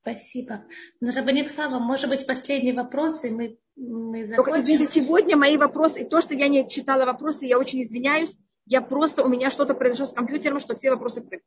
Спасибо. 0.02 0.66
Рабанит 1.00 1.52
Хава, 1.52 1.78
может 1.78 2.10
быть, 2.10 2.26
последний 2.26 2.74
вопрос, 2.74 3.24
и 3.24 3.30
мы, 3.30 3.60
мы 3.76 4.26
закончим. 4.26 4.44
Только, 4.44 4.60
извините, 4.60 4.92
сегодня 4.92 5.38
мои 5.38 5.58
вопросы, 5.58 6.02
и 6.02 6.10
то, 6.10 6.22
что 6.22 6.34
я 6.34 6.48
не 6.48 6.68
читала 6.68 7.06
вопросы, 7.06 7.46
я 7.46 7.60
очень 7.60 7.84
извиняюсь. 7.84 8.40
Я 8.66 8.82
просто, 8.82 9.24
у 9.24 9.28
меня 9.28 9.52
что-то 9.52 9.76
произошло 9.76 10.08
с 10.08 10.14
компьютером, 10.14 10.60
что 10.60 10.76
все 10.76 10.90
вопросы 10.90 11.22
прыгают. 11.22 11.46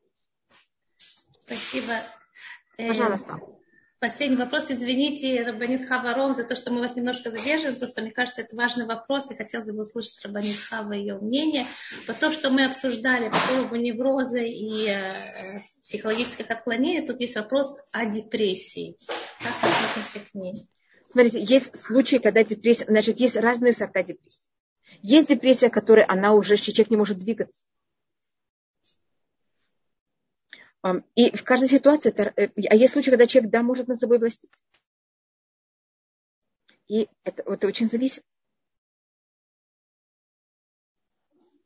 Спасибо. 1.45 1.93
Э, 2.77 2.87
Пожалуйста. 2.87 3.41
Последний 3.99 4.35
вопрос. 4.35 4.69
Извините, 4.71 5.41
Рабанит 5.43 5.85
Хава 5.85 6.33
за 6.33 6.43
то, 6.43 6.55
что 6.55 6.71
мы 6.71 6.81
вас 6.81 6.95
немножко 6.95 7.31
задерживаем. 7.31 7.77
Просто 7.77 8.01
мне 8.01 8.11
кажется, 8.11 8.41
это 8.41 8.55
важный 8.55 8.85
вопрос, 8.85 9.31
и 9.31 9.35
хотелось 9.35 9.71
бы 9.71 9.83
услышать 9.83 10.23
Рабанит 10.23 10.57
Хава 10.57 10.93
ее 10.93 11.17
мнение. 11.17 11.65
по 12.05 12.13
то, 12.13 12.31
что 12.31 12.49
мы 12.49 12.65
обсуждали 12.65 13.29
по 13.29 13.37
поводу 13.47 13.75
невроза 13.77 14.39
и 14.39 14.89
э, 14.89 15.13
психологических 15.83 16.51
отклонений, 16.51 17.07
тут 17.07 17.21
есть 17.21 17.35
вопрос 17.35 17.77
о 17.93 18.05
депрессии. 18.05 18.97
Как 19.39 19.53
мы 19.63 19.69
относимся 19.69 20.19
к 20.29 20.33
ней? 20.33 20.53
Смотрите, 21.09 21.41
есть 21.41 21.77
случаи, 21.77 22.17
когда 22.17 22.43
депрессия, 22.43 22.85
значит, 22.85 23.19
есть 23.19 23.37
разные 23.37 23.71
сорта 23.71 24.03
депрессии. 24.03 24.49
Есть 25.01 25.29
депрессия, 25.29 25.69
которая 25.69 26.05
она 26.07 26.33
уже, 26.33 26.57
человек 26.57 26.89
не 26.89 26.97
может 26.97 27.17
двигаться. 27.19 27.67
И 31.15 31.35
в 31.35 31.43
каждой 31.43 31.67
ситуации, 31.67 32.13
э, 32.13 32.49
а 32.69 32.75
есть 32.75 32.93
случаи, 32.93 33.09
когда 33.09 33.25
человек, 33.25 33.51
да, 33.51 33.63
может 33.63 33.87
над 33.87 33.99
собой 33.99 34.19
властить. 34.19 34.51
И 36.87 37.09
это, 37.23 37.41
это 37.41 37.67
очень 37.67 37.89
зависит. 37.89 38.23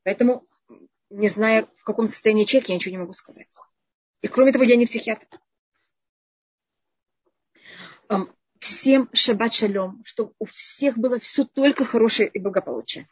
Поэтому, 0.04 0.48
не 1.10 1.28
зная, 1.28 1.66
в 1.66 1.84
каком 1.84 2.08
состоянии 2.08 2.46
человек, 2.46 2.70
я 2.70 2.76
ничего 2.76 2.92
не 2.92 3.00
могу 3.00 3.14
сказать. 3.14 3.54
И 4.22 4.30
кроме 4.30 4.54
того, 4.54 4.64
я 4.64 4.78
не 4.78 4.86
психиатр. 4.86 5.28
Всем 8.60 9.10
шаббат 9.14 9.54
шалом, 9.54 10.02
чтобы 10.06 10.34
у 10.40 10.46
всех 10.46 10.98
было 10.98 11.20
все 11.20 11.44
только 11.44 11.84
хорошее 11.84 12.30
и 12.30 12.40
благополучие. 12.40 13.10